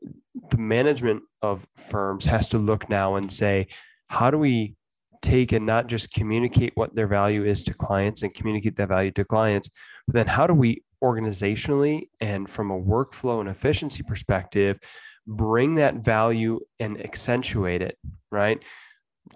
the 0.49 0.57
management 0.57 1.23
of 1.41 1.65
firms 1.77 2.25
has 2.25 2.49
to 2.49 2.57
look 2.57 2.89
now 2.89 3.15
and 3.15 3.31
say, 3.31 3.69
how 4.13 4.29
do 4.29 4.37
we 4.37 4.75
take 5.23 5.53
and 5.53 5.65
not 5.65 5.87
just 5.87 6.13
communicate 6.13 6.71
what 6.75 6.93
their 6.93 7.07
value 7.07 7.43
is 7.43 7.63
to 7.63 7.73
clients 7.73 8.21
and 8.21 8.31
communicate 8.31 8.75
that 8.75 8.87
value 8.87 9.09
to 9.09 9.25
clients, 9.25 9.71
but 10.05 10.13
then 10.13 10.27
how 10.27 10.45
do 10.45 10.53
we 10.53 10.83
organizationally 11.03 12.03
and 12.21 12.47
from 12.47 12.69
a 12.69 12.79
workflow 12.79 13.39
and 13.39 13.49
efficiency 13.49 14.03
perspective 14.03 14.77
bring 15.25 15.73
that 15.73 15.95
value 15.95 16.59
and 16.79 17.03
accentuate 17.03 17.81
it, 17.81 17.97
right? 18.31 18.61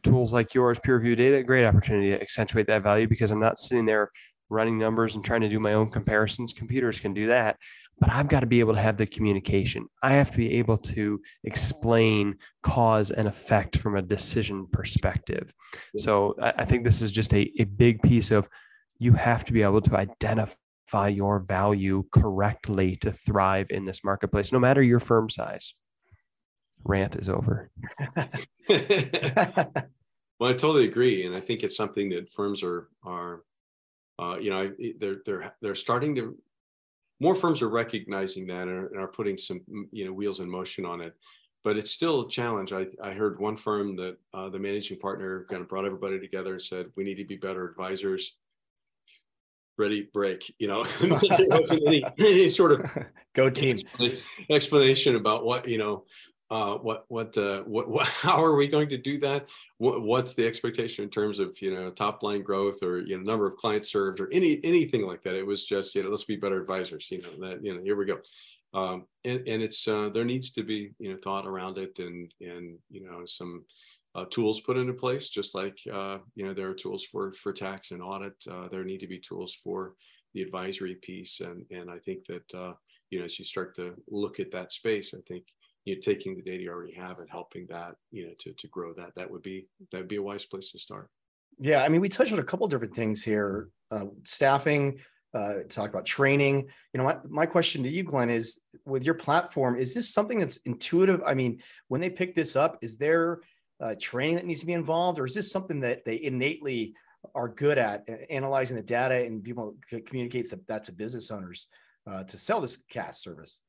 Tools 0.04 0.32
like 0.32 0.54
yours, 0.54 0.78
PeerView 0.78 1.18
Data, 1.18 1.42
great 1.42 1.66
opportunity 1.66 2.12
to 2.12 2.22
accentuate 2.22 2.68
that 2.68 2.84
value 2.84 3.08
because 3.08 3.32
I'm 3.32 3.40
not 3.40 3.58
sitting 3.58 3.86
there 3.86 4.12
running 4.50 4.78
numbers 4.78 5.16
and 5.16 5.26
trying 5.26 5.42
to 5.42 5.50
do 5.50 5.60
my 5.60 5.74
own 5.74 5.90
comparisons. 5.90 6.54
Computers 6.54 7.00
can 7.00 7.16
do 7.16 7.26
that 7.28 7.58
but 8.00 8.12
I've 8.12 8.28
got 8.28 8.42
to 8.42 8.46
be 8.46 8.60
able 8.60 8.76
to 8.76 8.82
have 8.82 8.98
the 8.98 9.06
communication. 9.06 9.88
I 10.04 10.14
have 10.14 10.32
to 10.32 10.38
be 10.38 10.54
able 10.56 10.78
to 10.78 11.20
explain 11.44 12.36
cause 12.62 13.12
and 13.12 13.28
effect 13.28 13.78
from 13.78 13.96
a 13.96 14.02
decision 14.02 14.68
perspective. 14.72 15.54
So 15.98 16.36
I, 16.40 16.66
think 16.66 16.84
this 16.84 17.02
is 17.02 17.12
just 17.12 17.34
a, 17.34 17.52
a 17.60 17.64
big 17.64 18.02
piece 18.02 18.30
of 18.30 18.48
you 19.00 19.14
have 19.14 19.46
to 19.46 19.54
be 19.54 19.64
able 19.64 19.82
to 19.82 19.98
identify 19.98 21.08
your 21.08 21.40
value 21.40 22.04
correctly 22.12 22.96
to 22.98 23.12
thrive 23.12 23.68
in 23.70 23.86
this 23.86 24.04
marketplace, 24.04 24.52
no 24.52 24.60
matter 24.60 24.82
your 24.82 25.00
firm 25.00 25.30
size. 25.30 25.74
rant 26.84 27.16
is 27.16 27.30
over. 27.30 27.72
well, 30.40 30.50
I 30.50 30.54
totally 30.54 30.86
agree, 30.86 31.26
and 31.26 31.36
I 31.36 31.40
think 31.40 31.64
it's 31.64 31.76
something 31.76 32.10
that 32.10 32.30
firms 32.32 32.64
are 32.64 32.90
are, 33.04 33.42
uh, 34.20 34.38
you 34.40 34.50
know, 34.50 34.72
they're 35.00 35.18
they're 35.26 35.56
they're 35.62 35.76
starting 35.76 36.16
to. 36.16 36.38
More 37.20 37.36
firms 37.36 37.62
are 37.62 37.70
recognizing 37.70 38.48
that 38.48 38.68
and 38.68 38.70
are, 38.70 38.88
and 38.88 39.00
are 39.00 39.08
putting 39.08 39.38
some, 39.38 39.62
you 39.92 40.06
know, 40.06 40.14
wheels 40.14 40.40
in 40.40 40.50
motion 40.50 40.86
on 40.86 41.02
it 41.02 41.16
but 41.68 41.76
it's 41.76 41.92
still 41.92 42.22
a 42.22 42.30
challenge. 42.30 42.72
I, 42.72 42.86
I 43.04 43.12
heard 43.12 43.42
one 43.42 43.58
firm 43.58 43.98
that 43.98 44.16
uh, 44.34 44.48
the 44.48 44.58
managing 44.58 45.00
partner 45.00 45.46
kind 45.50 45.62
of 45.62 45.68
brought 45.68 45.84
everybody 45.84 46.18
together 46.18 46.54
and 46.54 46.62
said, 46.62 46.86
we 46.96 47.04
need 47.04 47.16
to 47.16 47.26
be 47.26 47.36
better 47.36 47.68
advisors. 47.68 48.38
Ready, 49.78 50.08
break, 50.14 50.56
you 50.60 50.70
know, 50.70 50.86
any, 51.02 52.06
any, 52.18 52.48
sort 52.48 52.72
of 52.72 52.98
go 53.36 53.50
team 53.50 53.80
explanation 54.50 55.18
about 55.18 55.44
what, 55.44 55.68
you 55.68 55.78
know, 55.78 56.06
uh, 56.50 56.76
what, 56.76 57.06
what, 57.08 57.38
uh, 57.38 57.62
what, 57.64 57.90
what, 57.90 58.08
how 58.08 58.44
are 58.44 58.56
we 58.56 58.68
going 58.68 58.90
to 58.90 58.98
do 58.98 59.20
that? 59.20 59.50
What, 59.78 60.02
what's 60.02 60.34
the 60.34 60.48
expectation 60.48 61.04
in 61.04 61.10
terms 61.10 61.40
of, 61.40 61.62
you 61.62 61.74
know, 61.74 61.90
top 61.92 62.24
line 62.24 62.44
growth 62.44 62.84
or, 62.84 63.00
you 63.00 63.18
know, 63.18 63.24
number 63.24 63.48
of 63.48 63.58
clients 63.58 63.92
served 63.92 64.20
or 64.20 64.30
any, 64.32 64.60
anything 64.64 65.06
like 65.06 65.24
that. 65.24 65.36
It 65.36 65.46
was 65.46 65.66
just, 65.66 65.96
you 65.96 66.04
know, 66.04 66.10
let's 66.10 66.24
be 66.24 66.36
better 66.36 66.62
advisors, 66.62 67.10
you 67.12 67.22
know, 67.22 67.48
that, 67.48 67.64
you 67.64 67.74
know, 67.74 67.84
here 67.84 67.96
we 67.96 68.06
go 68.06 68.20
um, 68.74 69.06
and, 69.26 69.48
and 69.48 69.62
it's 69.62 69.88
uh, 69.88 70.10
there 70.14 70.26
needs 70.26 70.52
to 70.52 70.64
be 70.64 70.92
you 71.00 71.12
know 71.12 71.18
thought 71.24 71.48
around 71.48 71.78
it 71.78 72.00
and 72.00 72.34
and 72.42 72.78
you 72.90 73.04
know 73.04 73.26
some 73.26 73.64
uh, 74.16 74.26
tools 74.30 74.62
put 74.62 74.78
into 74.78 74.94
place 74.94 75.30
just 75.30 75.56
like 75.56 75.80
uh, 75.92 76.18
you 76.36 76.46
know 76.46 76.54
there 76.54 76.70
are 76.70 76.76
tools 76.76 77.06
for 77.06 77.34
for 77.34 77.54
tax 77.54 77.92
and 77.92 78.02
audit 78.02 78.36
uh, 78.52 78.68
there 78.70 78.84
need 78.84 79.00
to 79.00 79.08
be 79.08 79.20
tools 79.20 79.58
for 79.64 79.94
the 80.34 80.42
advisory 80.42 80.96
piece 80.96 81.40
and 81.40 81.66
and 81.72 81.90
i 81.90 81.98
think 81.98 82.26
that 82.26 82.54
uh, 82.54 82.74
you 83.10 83.20
know 83.20 83.26
as 83.26 83.40
you 83.40 83.46
start 83.46 83.76
to 83.76 83.96
look 84.10 84.40
at 84.40 84.52
that 84.52 84.72
space 84.72 85.14
i 85.16 85.22
think 85.28 85.46
you 85.88 85.96
know 85.96 86.00
taking 86.02 86.36
the 86.36 86.42
data 86.42 86.64
you 86.64 86.70
already 86.70 86.94
have 86.94 87.20
and 87.20 87.30
helping 87.30 87.66
that 87.70 87.96
you 88.12 88.26
know 88.26 88.34
to, 88.40 88.54
to 88.54 88.68
grow 88.68 88.94
that 88.94 89.12
that 89.16 89.30
would 89.30 89.42
be 89.42 89.68
that 89.92 90.00
would 90.00 90.08
be 90.08 90.18
a 90.18 90.22
wise 90.22 90.46
place 90.46 90.72
to 90.72 90.80
start 90.80 91.10
yeah 91.60 91.84
i 91.84 91.90
mean 91.90 92.02
we 92.02 92.10
touched 92.10 92.34
on 92.34 92.40
a 92.40 92.44
couple 92.44 92.68
different 92.68 92.94
things 92.94 93.24
here 93.24 93.70
uh, 93.92 94.06
staffing 94.24 95.00
uh, 95.34 95.60
talk 95.70 95.90
about 95.90 96.06
training. 96.06 96.68
You 96.94 96.98
know, 96.98 97.04
my, 97.04 97.18
my 97.28 97.46
question 97.46 97.84
to 97.84 97.90
you, 97.90 98.02
Glenn, 98.02 98.30
is 98.30 98.60
with 98.86 99.04
your 99.04 99.14
platform, 99.14 99.76
is 99.76 99.94
this 99.94 100.12
something 100.12 100.40
that's 100.40 100.58
intuitive? 100.66 101.22
I 101.26 101.36
mean, 101.36 101.60
when 101.90 102.02
they 102.02 102.10
pick 102.10 102.34
this 102.34 102.56
up, 102.56 102.78
is 102.82 102.98
there 102.98 103.42
uh, 103.80 103.94
training 104.00 104.38
that 104.38 104.46
needs 104.46 104.62
to 104.62 104.66
be 104.66 104.74
involved, 104.74 105.20
or 105.20 105.26
is 105.26 105.36
this 105.36 105.52
something 105.52 105.82
that 105.82 106.06
they 106.06 106.22
innately 106.24 106.96
are 107.36 107.50
good 107.50 107.78
at 107.78 108.08
analyzing 108.30 108.78
the 108.78 108.84
data 108.84 109.16
and 109.26 109.44
people 109.44 109.76
communicates 110.08 110.52
that, 110.52 110.66
that 110.68 110.86
to 110.86 110.92
business 110.94 111.30
owners 111.30 111.68
uh, 112.08 112.24
to 112.24 112.38
sell 112.38 112.62
this 112.62 112.84
CAS 112.90 113.22
service? 113.22 113.62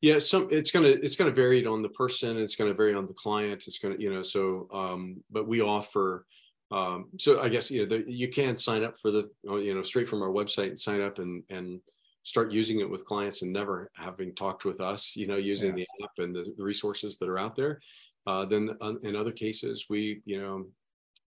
Yeah, 0.00 0.20
some 0.20 0.48
it's 0.50 0.70
gonna 0.70 0.88
it's 0.88 1.16
gonna 1.16 1.32
vary 1.32 1.66
on 1.66 1.82
the 1.82 1.88
person. 1.88 2.38
It's 2.38 2.54
gonna 2.54 2.74
vary 2.74 2.94
on 2.94 3.06
the 3.06 3.14
client. 3.14 3.64
It's 3.66 3.78
gonna 3.78 3.96
you 3.98 4.12
know 4.12 4.22
so 4.22 4.68
um, 4.72 5.22
but 5.30 5.48
we 5.48 5.60
offer 5.60 6.24
um, 6.70 7.08
so 7.18 7.40
I 7.40 7.48
guess 7.48 7.70
you 7.70 7.82
know 7.82 7.88
the, 7.88 8.04
you 8.10 8.28
can 8.28 8.56
sign 8.56 8.84
up 8.84 8.96
for 9.00 9.10
the 9.10 9.30
you 9.44 9.74
know 9.74 9.82
straight 9.82 10.08
from 10.08 10.22
our 10.22 10.28
website 10.28 10.68
and 10.68 10.78
sign 10.78 11.00
up 11.00 11.18
and 11.18 11.42
and 11.50 11.80
start 12.22 12.52
using 12.52 12.80
it 12.80 12.90
with 12.90 13.06
clients 13.06 13.42
and 13.42 13.52
never 13.52 13.90
having 13.96 14.34
talked 14.34 14.64
with 14.64 14.80
us. 14.80 15.16
You 15.16 15.26
know, 15.26 15.36
using 15.36 15.76
yeah. 15.76 15.84
the 15.98 16.04
app 16.04 16.10
and 16.18 16.34
the, 16.34 16.52
the, 16.56 16.62
resources 16.62 17.16
that 17.18 17.28
are 17.28 17.38
out 17.38 17.56
there. 17.56 17.80
Uh, 18.26 18.44
then 18.44 18.76
in 19.02 19.16
other 19.16 19.32
cases, 19.32 19.86
we 19.88 20.20
you 20.24 20.40
know. 20.40 20.66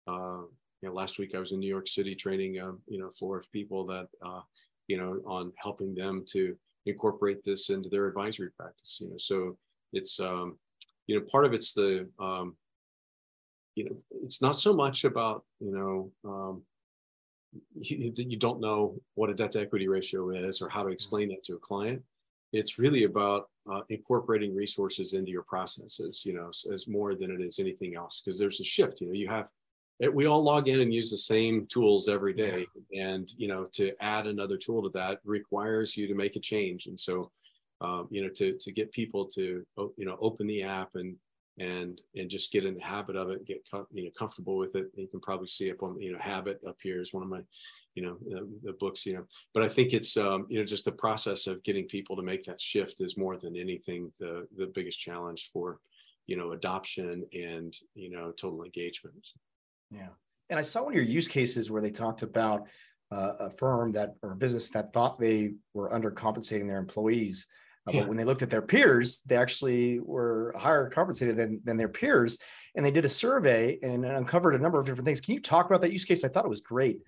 Uh, 0.07 0.43
you 0.83 0.89
know, 0.89 0.95
last 0.95 1.19
week 1.19 1.33
I 1.35 1.39
was 1.39 1.53
in 1.53 1.61
New 1.61 1.69
York 1.69 1.87
City 1.87 2.17
training, 2.17 2.59
uh, 2.59 2.73
you 2.89 2.99
know, 2.99 3.09
floor 3.11 3.39
of 3.39 3.51
people 3.53 3.87
that, 3.87 4.09
uh, 4.21 4.41
you 4.89 4.97
know, 4.97 5.21
on 5.25 5.53
helping 5.57 5.95
them 5.95 6.25
to 6.31 6.57
incorporate 6.87 7.43
this 7.45 7.71
into 7.71 7.89
their 7.89 8.07
advisory 8.07 8.51
practice. 8.51 8.99
You 9.01 9.11
know, 9.11 9.19
so 9.19 9.57
it's, 9.93 10.19
um, 10.21 10.59
you 11.07 11.19
know, 11.19 11.25
part 11.31 11.45
of 11.45 11.53
it's 11.53 11.73
the 11.73 12.09
um, 12.19 12.57
you 13.75 13.85
know, 13.85 13.97
it's 14.23 14.43
not 14.43 14.57
so 14.57 14.73
much 14.73 15.05
about, 15.05 15.45
you 15.59 15.73
know, 15.73 16.31
um, 16.31 16.63
you, 17.75 18.13
you 18.17 18.37
don't 18.37 18.61
know 18.61 18.95
what 19.15 19.31
a 19.31 19.35
debt 19.35 19.53
to 19.53 19.61
equity 19.61 19.89
ratio 19.89 20.31
is 20.31 20.61
or 20.61 20.69
how 20.69 20.83
to 20.83 20.91
explain 20.91 21.29
that 21.29 21.45
to 21.45 21.55
a 21.55 21.59
client. 21.59 22.03
It's 22.53 22.79
really 22.79 23.05
about 23.05 23.49
uh, 23.71 23.81
incorporating 23.89 24.55
resources 24.55 25.15
into 25.15 25.31
your 25.31 25.43
processes, 25.43 26.23
you 26.25 26.35
know, 26.35 26.51
as 26.73 26.87
more 26.87 27.15
than 27.15 27.31
it 27.31 27.41
is 27.41 27.59
anything 27.59 27.97
else. 27.97 28.21
Because 28.23 28.39
there's 28.39 28.61
a 28.61 28.65
shift, 28.65 29.01
you 29.01 29.07
know, 29.07 29.15
you 29.15 29.29
have, 29.29 29.49
eh, 30.01 30.09
we 30.09 30.27
all 30.27 30.43
log 30.43 30.69
in 30.69 30.81
and 30.81 30.95
use 30.95 31.11
the 31.11 31.17
same 31.17 31.67
tools 31.67 32.09
every 32.09 32.33
day. 32.33 32.67
And, 32.97 33.29
you 33.37 33.49
know, 33.49 33.65
to 33.73 33.93
add 34.01 34.27
another 34.27 34.57
tool 34.57 34.83
to 34.83 34.91
that 34.91 35.19
requires 35.25 35.97
you 35.97 36.07
to 36.07 36.15
make 36.15 36.37
a 36.37 36.41
change. 36.41 36.87
And 36.87 36.99
so, 36.99 37.31
um, 37.81 38.07
you 38.11 38.23
know, 38.23 38.31
to, 38.37 38.57
to 38.59 38.73
get 38.73 38.93
people 38.93 39.27
to, 39.35 39.65
you 39.97 40.05
know, 40.07 40.17
open 40.21 40.47
the 40.47 40.63
app 40.63 40.91
and 40.95 41.17
and 41.59 42.01
and 42.17 42.31
just 42.31 42.51
get 42.51 42.65
in 42.65 42.75
the 42.75 42.83
habit 42.83 43.15
of 43.15 43.31
it 43.31 43.45
get 43.45 43.63
you 43.93 44.05
know 44.05 44.11
comfortable 44.19 44.57
with 44.57 44.75
it 44.75 44.87
you 44.95 45.07
can 45.07 45.21
probably 45.21 45.47
see 45.47 45.71
up 45.71 45.83
on 45.83 46.01
you 46.01 46.13
know 46.13 46.19
habit 46.19 46.59
up 46.67 46.77
here 46.83 47.01
is 47.01 47.13
one 47.13 47.23
of 47.23 47.29
my 47.29 47.41
you 47.95 48.03
know 48.03 48.17
the, 48.27 48.49
the 48.63 48.73
books 48.75 49.05
you 49.05 49.15
know 49.15 49.25
but 49.53 49.63
i 49.63 49.69
think 49.69 49.93
it's 49.93 50.17
um, 50.17 50.47
you 50.49 50.59
know 50.59 50.65
just 50.65 50.85
the 50.85 50.93
process 50.93 51.47
of 51.47 51.63
getting 51.63 51.87
people 51.87 52.17
to 52.17 52.23
make 52.23 52.43
that 52.45 52.61
shift 52.61 53.03
is 53.03 53.19
more 53.19 53.37
than 53.37 53.55
anything 53.55 54.11
the 54.19 54.47
the 54.57 54.67
biggest 54.69 54.99
challenge 54.99 55.51
for 55.53 55.79
you 56.27 56.37
know 56.37 56.53
adoption 56.53 57.25
and 57.35 57.75
you 57.95 58.11
know 58.11 58.33
total 58.33 58.65
engagement 58.65 59.29
yeah 59.93 60.09
and 60.51 60.59
i 60.59 60.63
saw 60.63 60.83
one 60.83 60.93
of 60.93 60.97
your 60.97 61.05
use 61.05 61.29
cases 61.29 61.71
where 61.71 61.83
they 61.83 61.91
talked 61.91 62.23
about 62.23 62.67
uh, 63.11 63.35
a 63.41 63.51
firm 63.51 63.93
that 63.93 64.15
or 64.23 64.33
a 64.33 64.37
business 64.37 64.71
that 64.71 64.93
thought 64.93 65.21
they 65.21 65.53
were 65.75 65.91
undercompensating 65.91 66.67
their 66.67 66.79
employees 66.79 67.47
uh, 67.89 67.93
yeah. 67.93 68.01
But 68.01 68.09
when 68.09 68.17
they 68.17 68.25
looked 68.25 68.43
at 68.43 68.51
their 68.51 68.63
peers, 68.63 69.21
they 69.27 69.37
actually 69.37 69.99
were 69.99 70.55
higher 70.57 70.89
compensated 70.89 71.37
than, 71.37 71.61
than 71.65 71.77
their 71.77 71.89
peers. 71.89 72.39
And 72.77 72.87
they 72.87 72.91
did 72.91 73.05
a 73.05 73.09
survey 73.09 73.79
and 73.83 74.05
uncovered 74.05 74.55
a 74.55 74.59
number 74.59 74.79
of 74.79 74.87
different 74.87 75.07
things. 75.07 75.21
Can 75.21 75.35
you 75.35 75.41
talk 75.41 75.67
about 75.67 75.81
that 75.81 75.93
use 75.93 76.05
case? 76.05 76.25
I 76.25 76.29
thought 76.29 76.45
it 76.45 76.49
was 76.49 76.61
great 76.61 77.01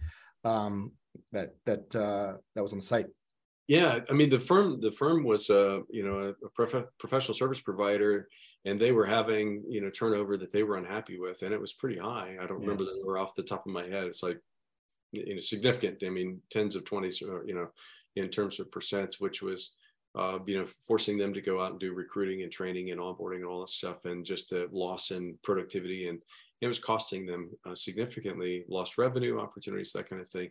um, 0.45 0.93
that 1.33 1.55
that 1.65 1.95
uh, 1.95 2.35
that 2.55 2.63
was 2.63 2.73
on 2.73 2.81
the 2.81 2.85
site. 2.85 3.07
Yeah, 3.67 4.01
I 4.11 4.13
mean 4.13 4.29
the 4.29 4.41
firm 4.41 4.81
the 4.81 4.93
firm 4.93 5.25
was 5.25 5.49
uh, 5.49 5.81
you 5.89 6.05
know 6.05 6.35
a 6.45 6.49
prof- 6.51 6.89
professional 6.99 7.35
service 7.35 7.63
provider, 7.63 8.29
and 8.65 8.81
they 8.81 8.93
were 8.93 9.07
having 9.07 9.63
you 9.69 9.81
know 9.81 9.91
turnover 9.91 10.37
that 10.37 10.53
they 10.53 10.63
were 10.63 10.77
unhappy 10.77 11.19
with, 11.19 11.43
and 11.43 11.53
it 11.53 11.61
was 11.61 11.73
pretty 11.73 11.99
high. 11.99 12.37
I 12.41 12.47
don't 12.47 12.61
yeah. 12.61 12.69
remember 12.69 12.85
the 12.85 12.97
number 12.97 13.19
off 13.19 13.35
the 13.35 13.43
top 13.43 13.67
of 13.67 13.73
my 13.73 13.87
head. 13.87 14.05
It's 14.05 14.23
like 14.23 14.39
you 15.13 15.35
know 15.35 15.41
significant. 15.41 16.03
I 16.05 16.11
mean 16.11 16.41
tens 16.51 16.77
of 16.77 16.85
twenties, 16.85 17.21
you 17.21 17.55
know, 17.55 17.69
in 18.17 18.29
terms 18.29 18.61
of 18.61 18.71
percents, 18.71 19.21
which 19.21 19.43
was 19.43 19.73
uh, 20.17 20.39
you 20.47 20.57
know, 20.57 20.67
forcing 20.87 21.19
them 21.19 21.35
to 21.35 21.41
go 21.41 21.61
out 21.61 21.73
and 21.73 21.81
do 21.81 21.93
recruiting 21.93 22.43
and 22.43 22.53
training 22.53 22.91
and 22.91 23.01
onboarding 23.01 23.37
and 23.37 23.47
all 23.47 23.61
that 23.61 23.69
stuff, 23.69 24.05
and 24.05 24.25
just 24.25 24.53
a 24.53 24.69
loss 24.71 25.11
in 25.11 25.37
productivity, 25.43 26.09
and 26.09 26.21
it 26.61 26.69
was 26.69 26.79
costing 26.79 27.27
them 27.27 27.51
uh, 27.67 27.75
significantly 27.75 28.65
lost 28.69 28.97
revenue 28.97 29.41
opportunities, 29.41 29.93
that 29.93 30.09
kind 30.09 30.23
of 30.23 30.29
thing. 30.29 30.51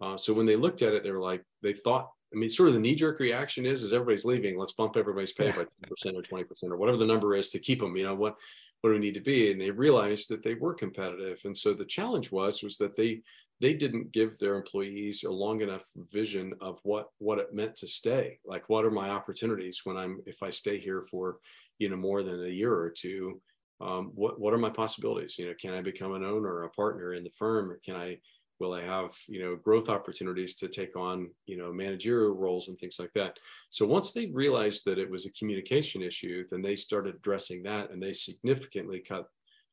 Uh, 0.00 0.16
so 0.16 0.32
when 0.32 0.46
they 0.46 0.56
looked 0.56 0.82
at 0.82 0.94
it, 0.94 1.02
they 1.02 1.10
were 1.10 1.20
like, 1.20 1.42
they 1.60 1.72
thought, 1.72 2.10
I 2.32 2.36
mean, 2.36 2.48
sort 2.48 2.68
of 2.68 2.74
the 2.74 2.80
knee-jerk 2.80 3.18
reaction 3.18 3.66
is, 3.66 3.82
is 3.82 3.92
everybody's 3.92 4.24
leaving, 4.24 4.58
let's 4.58 4.72
bump 4.72 4.96
everybody's 4.96 5.32
pay 5.32 5.50
by 5.50 5.64
10% 6.04 6.14
or 6.14 6.22
20% 6.22 6.44
or 6.64 6.76
whatever 6.76 6.96
the 6.96 7.06
number 7.06 7.34
is 7.34 7.50
to 7.50 7.58
keep 7.58 7.80
them. 7.80 7.96
You 7.96 8.04
know 8.04 8.14
what? 8.14 8.36
What 8.80 8.90
do 8.90 8.94
we 8.94 9.00
need 9.00 9.14
to 9.14 9.20
be? 9.20 9.52
And 9.52 9.60
they 9.60 9.70
realized 9.70 10.30
that 10.30 10.42
they 10.42 10.54
were 10.54 10.72
competitive, 10.72 11.40
and 11.44 11.54
so 11.54 11.74
the 11.74 11.84
challenge 11.84 12.32
was 12.32 12.62
was 12.62 12.78
that 12.78 12.96
they 12.96 13.20
they 13.60 13.74
didn't 13.74 14.12
give 14.12 14.38
their 14.38 14.56
employees 14.56 15.22
a 15.24 15.30
long 15.30 15.60
enough 15.60 15.84
vision 16.10 16.54
of 16.60 16.80
what 16.82 17.08
what 17.18 17.38
it 17.38 17.54
meant 17.54 17.76
to 17.76 17.86
stay 17.86 18.38
like 18.44 18.68
what 18.68 18.84
are 18.84 18.90
my 18.90 19.10
opportunities 19.10 19.82
when 19.84 19.96
i'm 19.96 20.20
if 20.26 20.42
i 20.42 20.50
stay 20.50 20.78
here 20.78 21.02
for 21.02 21.38
you 21.78 21.88
know 21.88 21.96
more 21.96 22.22
than 22.22 22.44
a 22.44 22.48
year 22.48 22.72
or 22.72 22.90
two 22.90 23.40
um, 23.80 24.12
what 24.14 24.40
what 24.40 24.52
are 24.52 24.58
my 24.58 24.70
possibilities 24.70 25.38
you 25.38 25.46
know 25.46 25.54
can 25.60 25.74
i 25.74 25.80
become 25.80 26.14
an 26.14 26.24
owner 26.24 26.62
a 26.62 26.70
partner 26.70 27.14
in 27.14 27.24
the 27.24 27.30
firm 27.30 27.70
or 27.70 27.78
can 27.84 27.96
i 27.96 28.18
will 28.60 28.74
i 28.74 28.82
have 28.82 29.12
you 29.28 29.42
know 29.42 29.56
growth 29.56 29.88
opportunities 29.88 30.54
to 30.54 30.68
take 30.68 30.96
on 30.96 31.28
you 31.46 31.56
know 31.56 31.72
managerial 31.72 32.34
roles 32.34 32.68
and 32.68 32.78
things 32.78 32.98
like 32.98 33.12
that 33.14 33.38
so 33.70 33.84
once 33.86 34.12
they 34.12 34.26
realized 34.26 34.82
that 34.84 34.98
it 34.98 35.10
was 35.10 35.26
a 35.26 35.32
communication 35.32 36.02
issue 36.02 36.44
then 36.50 36.62
they 36.62 36.76
started 36.76 37.14
addressing 37.16 37.62
that 37.62 37.90
and 37.90 38.02
they 38.02 38.12
significantly 38.12 39.00
cut 39.00 39.26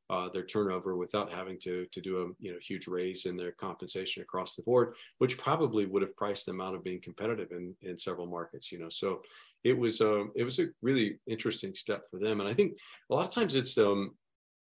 uh, 0.10 0.30
their 0.30 0.45
turnover 0.45 0.95
without 0.95 1.32
having 1.32 1.60
to 1.60 1.86
to 1.91 2.00
do 2.00 2.21
a 2.21 2.26
you 2.39 2.52
know 2.52 2.58
huge 2.62 2.88
raise 2.88 3.26
in 3.26 3.36
their 3.36 3.52
compensation 3.52 4.21
across 4.21 4.56
the 4.56 4.62
board, 4.62 4.95
which 5.17 5.38
probably 5.38 5.86
would 5.86 6.02
have 6.02 6.15
priced 6.15 6.45
them 6.45 6.62
out 6.62 6.73
of 6.73 6.84
being 6.84 7.02
competitive 7.02 7.52
in 7.52 7.76
in 7.82 7.97
several 7.97 8.26
markets. 8.26 8.71
You 8.71 8.80
know, 8.80 8.89
so 8.89 9.21
it 9.65 9.78
was 9.78 10.00
um, 10.00 10.32
it 10.36 10.43
was 10.43 10.60
a 10.60 10.69
really 10.82 11.19
interesting 11.28 11.76
step 11.76 12.04
for 12.10 12.19
them, 12.19 12.39
and 12.39 12.50
I 12.50 12.54
think 12.54 12.78
a 13.12 13.15
lot 13.15 13.26
of 13.26 13.34
times 13.34 13.54
it's 13.54 13.78
um, 13.78 14.15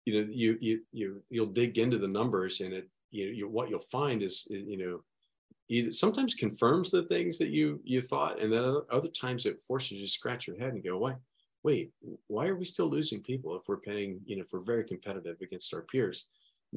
you 0.05 0.15
know 0.15 0.29
you 0.33 0.59
you 0.61 0.81
you 0.91 1.23
you'll 1.29 1.47
dig 1.47 1.79
into 1.79 1.99
the 1.99 2.09
numbers 2.09 2.61
and 2.61 2.73
it 2.73 2.89
you, 3.17 3.27
you 3.29 3.49
what 3.49 3.69
you'll 3.71 3.79
find 3.81 4.23
is 4.23 4.47
you 4.51 4.77
know 4.77 5.01
either 5.69 5.91
sometimes 5.91 6.35
confirms 6.35 6.91
the 6.91 7.03
things 7.05 7.39
that 7.39 7.51
you 7.51 7.81
you 7.85 8.01
thought 8.01 8.41
and 8.41 8.53
then 8.53 8.65
other, 8.65 8.83
other 8.91 9.09
times 9.09 9.47
it 9.47 9.61
forces 9.61 9.99
you 9.99 10.05
to 10.05 10.11
scratch 10.11 10.47
your 10.47 10.59
head 10.59 10.75
and 10.75 10.85
go 10.85 10.99
why 10.99 11.15
wait, 11.67 11.91
why 12.29 12.47
are 12.47 12.55
we 12.55 12.65
still 12.65 12.89
losing 12.89 13.21
people 13.21 13.57
if 13.57 13.67
we're 13.67 13.77
paying, 13.77 14.21
you 14.25 14.37
know, 14.37 14.43
if 14.43 14.53
we're 14.53 14.61
very 14.61 14.85
competitive 14.85 15.37
against 15.43 15.75
our 15.75 15.83
peers? 15.83 16.27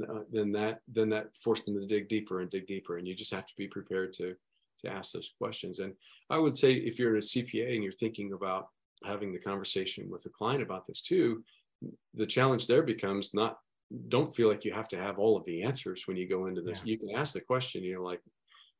Uh, 0.01 0.21
then 0.31 0.51
that 0.51 0.81
then 0.87 1.09
that 1.09 1.35
forced 1.37 1.65
them 1.65 1.79
to 1.79 1.85
dig 1.85 2.07
deeper 2.07 2.41
and 2.41 2.49
dig 2.49 2.65
deeper, 2.65 2.97
and 2.97 3.07
you 3.07 3.13
just 3.13 3.33
have 3.33 3.45
to 3.45 3.53
be 3.55 3.67
prepared 3.67 4.11
to 4.13 4.35
to 4.81 4.91
ask 4.91 5.11
those 5.11 5.33
questions. 5.37 5.77
And 5.77 5.93
I 6.31 6.39
would 6.39 6.57
say 6.57 6.73
if 6.73 6.97
you're 6.97 7.17
a 7.17 7.19
CPA 7.19 7.75
and 7.75 7.83
you're 7.83 7.91
thinking 7.91 8.33
about 8.33 8.69
having 9.03 9.31
the 9.31 9.39
conversation 9.39 10.09
with 10.09 10.23
the 10.23 10.29
client 10.29 10.63
about 10.63 10.87
this 10.87 11.01
too, 11.01 11.43
the 12.15 12.25
challenge 12.25 12.65
there 12.65 12.83
becomes 12.83 13.33
not 13.33 13.59
don't 14.07 14.35
feel 14.35 14.47
like 14.47 14.65
you 14.65 14.73
have 14.73 14.87
to 14.89 14.97
have 14.97 15.17
all 15.17 15.35
of 15.37 15.45
the 15.45 15.63
answers 15.63 16.07
when 16.07 16.17
you 16.17 16.27
go 16.27 16.45
into 16.47 16.61
this. 16.61 16.81
Yeah. 16.83 16.91
You 16.91 16.97
can 16.99 17.09
ask 17.15 17.33
the 17.33 17.41
question, 17.41 17.83
you 17.83 17.95
know, 17.95 18.03
like 18.03 18.21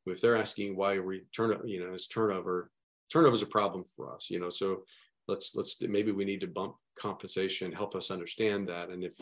if 0.06 0.22
they're 0.22 0.38
asking 0.38 0.76
why 0.76 0.95
are 0.95 1.04
we 1.04 1.24
turn 1.36 1.60
you 1.65 1.86
know, 1.86 1.93
is 1.93 2.08
turnover 2.08 2.72
turnover 3.12 3.36
is 3.36 3.41
a 3.41 3.48
problem 3.48 3.84
for 3.95 4.13
us, 4.13 4.30
you 4.30 4.39
know, 4.39 4.50
so 4.50 4.84
let's 5.28 5.56
let's 5.56 5.82
maybe 5.82 6.12
we 6.12 6.26
need 6.26 6.41
to 6.41 6.48
bump 6.48 6.76
compensation, 6.98 7.72
help 7.72 7.95
us 7.95 8.12
understand 8.12 8.67
that. 8.69 8.89
And 8.89 9.04
if 9.04 9.15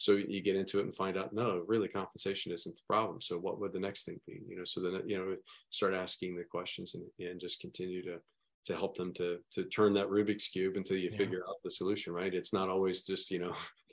so 0.00 0.12
you 0.12 0.40
get 0.40 0.56
into 0.56 0.78
it 0.78 0.84
and 0.84 0.94
find 0.94 1.18
out 1.18 1.34
no 1.34 1.62
really 1.66 1.86
compensation 1.86 2.50
isn't 2.52 2.74
the 2.74 2.82
problem 2.88 3.20
so 3.20 3.36
what 3.36 3.60
would 3.60 3.72
the 3.72 3.78
next 3.78 4.04
thing 4.04 4.18
be 4.26 4.40
you 4.48 4.56
know 4.56 4.64
so 4.64 4.80
then 4.80 5.02
you 5.06 5.18
know 5.18 5.36
start 5.68 5.94
asking 5.94 6.34
the 6.34 6.42
questions 6.42 6.94
and, 6.94 7.04
and 7.20 7.38
just 7.38 7.60
continue 7.60 8.02
to 8.02 8.16
to 8.64 8.74
help 8.74 8.96
them 8.96 9.12
to 9.12 9.38
to 9.50 9.64
turn 9.64 9.92
that 9.92 10.08
rubik's 10.08 10.48
cube 10.48 10.76
until 10.76 10.96
you 10.96 11.10
yeah. 11.12 11.18
figure 11.18 11.42
out 11.46 11.56
the 11.62 11.70
solution 11.70 12.14
right 12.14 12.34
it's 12.34 12.52
not 12.52 12.70
always 12.70 13.02
just 13.02 13.30
you 13.30 13.38
know 13.38 13.52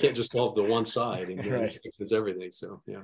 can't 0.00 0.16
just 0.16 0.30
solve 0.30 0.54
the 0.54 0.62
one 0.62 0.84
side 0.84 1.28
and 1.28 1.38
right. 1.50 1.78
there's 1.98 2.12
everything 2.12 2.50
so 2.52 2.80
yeah 2.86 3.02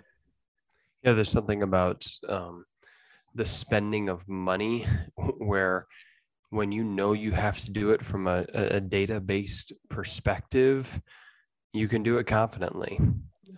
yeah 1.02 1.12
there's 1.12 1.30
something 1.30 1.62
about 1.62 2.04
um, 2.28 2.64
the 3.34 3.44
spending 3.44 4.08
of 4.08 4.26
money 4.28 4.86
where 5.38 5.86
when 6.50 6.70
you 6.70 6.84
know 6.84 7.12
you 7.12 7.32
have 7.32 7.60
to 7.60 7.70
do 7.70 7.90
it 7.90 8.04
from 8.04 8.26
a, 8.26 8.44
a 8.54 8.80
data 8.80 9.20
based 9.20 9.72
perspective 9.88 11.00
you 11.72 11.88
can 11.88 12.02
do 12.02 12.18
it 12.18 12.26
confidently 12.26 13.00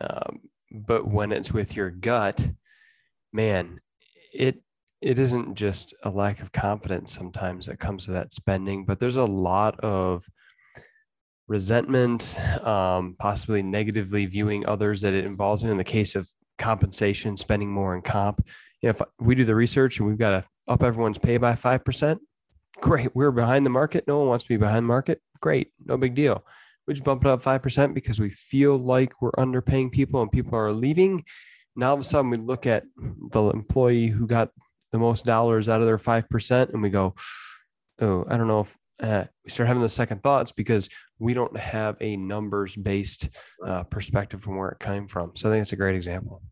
um, 0.01 0.41
but 0.71 1.07
when 1.07 1.33
it's 1.33 1.53
with 1.53 1.77
your 1.77 1.91
gut 1.91 2.51
man 3.33 3.81
it 4.33 4.63
it 5.01 5.19
isn't 5.19 5.55
just 5.55 5.95
a 6.03 6.11
lack 6.11 6.41
of 6.41 6.53
confidence 6.53 7.13
sometimes 7.13 7.67
that 7.67 7.79
comes 7.79 8.07
with 8.07 8.17
that 8.17 8.33
spending, 8.33 8.85
but 8.85 8.99
there's 8.99 9.17
a 9.17 9.25
lot 9.25 9.79
of 9.81 10.27
resentment, 11.49 12.39
um, 12.67 13.17
possibly 13.19 13.63
negatively 13.63 14.27
viewing 14.27 14.67
others 14.67 15.01
that 15.03 15.15
it 15.15 15.25
involves 15.25 15.63
in. 15.63 15.71
In 15.71 15.77
the 15.77 15.85
case 15.85 16.15
of 16.15 16.29
compensation, 16.59 17.37
spending 17.37 17.71
more 17.71 17.95
in 17.95 18.03
comp, 18.03 18.45
you 18.83 18.89
know, 18.89 18.91
if 18.91 19.03
we 19.21 19.35
do 19.35 19.45
the 19.45 19.55
research 19.55 19.99
and 19.99 20.09
we've 20.09 20.19
got 20.19 20.31
to 20.31 20.45
up 20.69 20.83
everyone's 20.83 21.19
pay 21.19 21.37
by 21.37 21.55
five 21.55 21.85
percent, 21.85 22.21
great. 22.81 23.15
We're 23.15 23.31
behind 23.31 23.65
the 23.65 23.71
market. 23.71 24.05
No 24.07 24.19
one 24.19 24.29
wants 24.29 24.45
to 24.45 24.49
be 24.49 24.57
behind 24.57 24.85
the 24.85 24.89
market. 24.89 25.21
Great, 25.41 25.73
no 25.85 25.97
big 25.97 26.15
deal. 26.15 26.45
We 26.87 26.95
just 26.95 27.05
bump 27.05 27.25
it 27.25 27.29
up 27.31 27.43
five 27.43 27.63
percent 27.63 27.95
because 27.95 28.21
we 28.21 28.31
feel 28.31 28.77
like 28.77 29.21
we're 29.21 29.33
underpaying 29.33 29.93
people 29.93 30.23
and 30.23 30.31
people 30.31 30.59
are 30.59 30.73
leaving. 30.73 31.25
Now 31.75 31.89
all 31.89 31.95
of 31.95 32.01
a 32.01 32.05
sudden 32.05 32.31
we 32.31 32.39
look 32.39 32.67
at 32.67 32.85
the 33.31 33.51
employee 33.51 34.09
who 34.09 34.27
got 34.27 34.51
the 34.93 34.99
most 34.99 35.25
dollars 35.25 35.69
out 35.69 35.81
of 35.81 35.87
their 35.87 35.99
5% 35.99 36.73
and 36.73 36.83
we 36.83 36.91
go 36.91 37.15
oh 38.01 38.25
i 38.29 38.37
don't 38.37 38.49
know 38.49 38.61
if 38.61 38.77
uh, 39.03 39.25
we 39.45 39.51
start 39.51 39.67
having 39.67 39.83
the 39.83 39.89
second 39.89 40.23
thoughts 40.23 40.53
because 40.53 40.89
we 41.19 41.35
don't 41.35 41.57
have 41.57 41.97
a 42.01 42.17
numbers 42.17 42.77
based 42.77 43.29
uh, 43.67 43.83
perspective 43.85 44.41
from 44.41 44.57
where 44.57 44.71
it 44.71 44.81
came 44.81 45.07
from. 45.07 45.33
So 45.35 45.49
i 45.49 45.53
think 45.53 45.63
it's 45.63 45.73
a 45.73 45.77
great 45.77 45.97
example. 45.97 46.43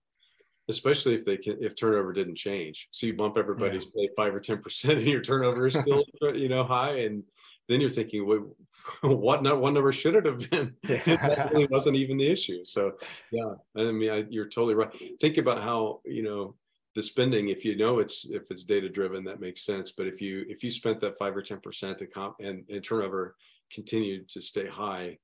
Especially 0.68 1.14
if 1.14 1.24
they 1.24 1.37
can 1.37 1.59
if 1.61 1.76
turnover 1.76 2.12
didn't 2.12 2.37
change. 2.37 2.88
So 2.90 3.07
you 3.07 3.14
bump 3.14 3.37
everybody's 3.37 3.87
yeah. 3.94 4.09
pay 4.09 4.14
5 4.16 4.35
or 4.35 4.40
10 4.40 4.59
percent 4.62 4.98
and 4.98 5.07
your 5.07 5.20
turnover 5.20 5.66
is 5.66 5.74
still 5.74 6.04
you 6.35 6.48
know 6.48 6.64
high. 6.64 6.98
And 7.00 7.22
then 7.68 7.80
you're 7.80 7.90
thinking 7.90 8.26
well, 8.26 8.57
what 9.02 9.42
not 9.42 9.61
one 9.61 9.74
number 9.74 9.92
should 9.92 10.14
it 10.14 10.26
have 10.26 10.50
been? 10.50 10.74
That 10.83 11.50
really 11.52 11.68
wasn't 11.70 11.96
even 11.96 12.16
the 12.16 12.28
issue. 12.28 12.64
So 12.64 12.92
yeah 13.30 13.54
i 13.76 13.90
mean 13.90 14.11
I, 14.11 14.24
you're 14.28 14.48
totally 14.48 14.74
right. 14.74 14.90
Think 15.20 15.38
about 15.38 15.62
how 15.62 16.00
you 16.04 16.22
know 16.22 16.54
the 16.94 17.02
spending 17.02 17.48
if 17.48 17.64
you 17.64 17.76
know 17.76 17.98
it's 17.98 18.24
if 18.26 18.50
it's 18.50 18.64
data 18.64 18.88
driven 18.88 19.24
that 19.24 19.40
makes 19.40 19.64
sense. 19.64 19.90
But 19.90 20.07
if 20.07 20.20
you 20.20 20.44
if 20.48 20.62
you 20.62 20.70
spent 20.70 21.00
that 21.00 21.18
five 21.18 21.37
or 21.37 21.42
ten 21.42 21.61
percent 21.61 21.98
to 21.98 22.07
comp 22.07 22.37
and, 22.40 22.64
and 22.70 22.83
turnover 22.83 23.37
continued 23.72 24.28
to 24.28 24.40
stay 24.40 24.68
high 24.68 25.18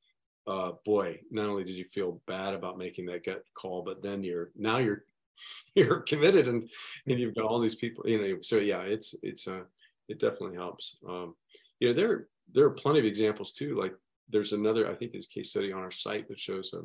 uh 0.47 0.73
boy 0.87 1.21
not 1.31 1.49
only 1.49 1.63
did 1.63 1.77
you 1.77 1.85
feel 1.85 2.21
bad 2.27 2.55
about 2.55 2.79
making 2.79 3.05
that 3.05 3.23
gut 3.23 3.43
call 3.53 3.83
but 3.83 4.03
then 4.03 4.25
you're 4.25 4.51
now 4.57 4.79
you're 4.79 5.05
you're 5.75 6.01
committed 6.01 6.49
and 6.49 6.69
and 7.07 7.21
you've 7.21 7.35
got 7.35 7.45
all 7.45 7.61
these 7.61 7.75
people 7.75 8.09
you 8.09 8.21
know 8.21 8.39
so 8.41 8.57
yeah 8.57 8.81
it's 8.81 9.15
it's 9.23 9.47
uh 9.47 9.61
it 10.09 10.19
definitely 10.19 10.57
helps. 10.57 10.97
Um 11.09 11.35
you 11.79 11.89
know 11.89 11.95
there 11.95 12.29
there 12.53 12.65
are 12.65 12.71
plenty 12.71 12.99
of 12.99 13.05
examples 13.05 13.53
too 13.53 13.79
like 13.79 13.95
there's 14.29 14.53
another 14.53 14.89
i 14.89 14.95
think 14.95 15.13
there's 15.13 15.27
a 15.27 15.35
case 15.35 15.51
study 15.51 15.73
on 15.73 15.81
our 15.81 15.91
site 15.91 16.29
that 16.29 16.39
shows 16.39 16.73
a 16.75 16.83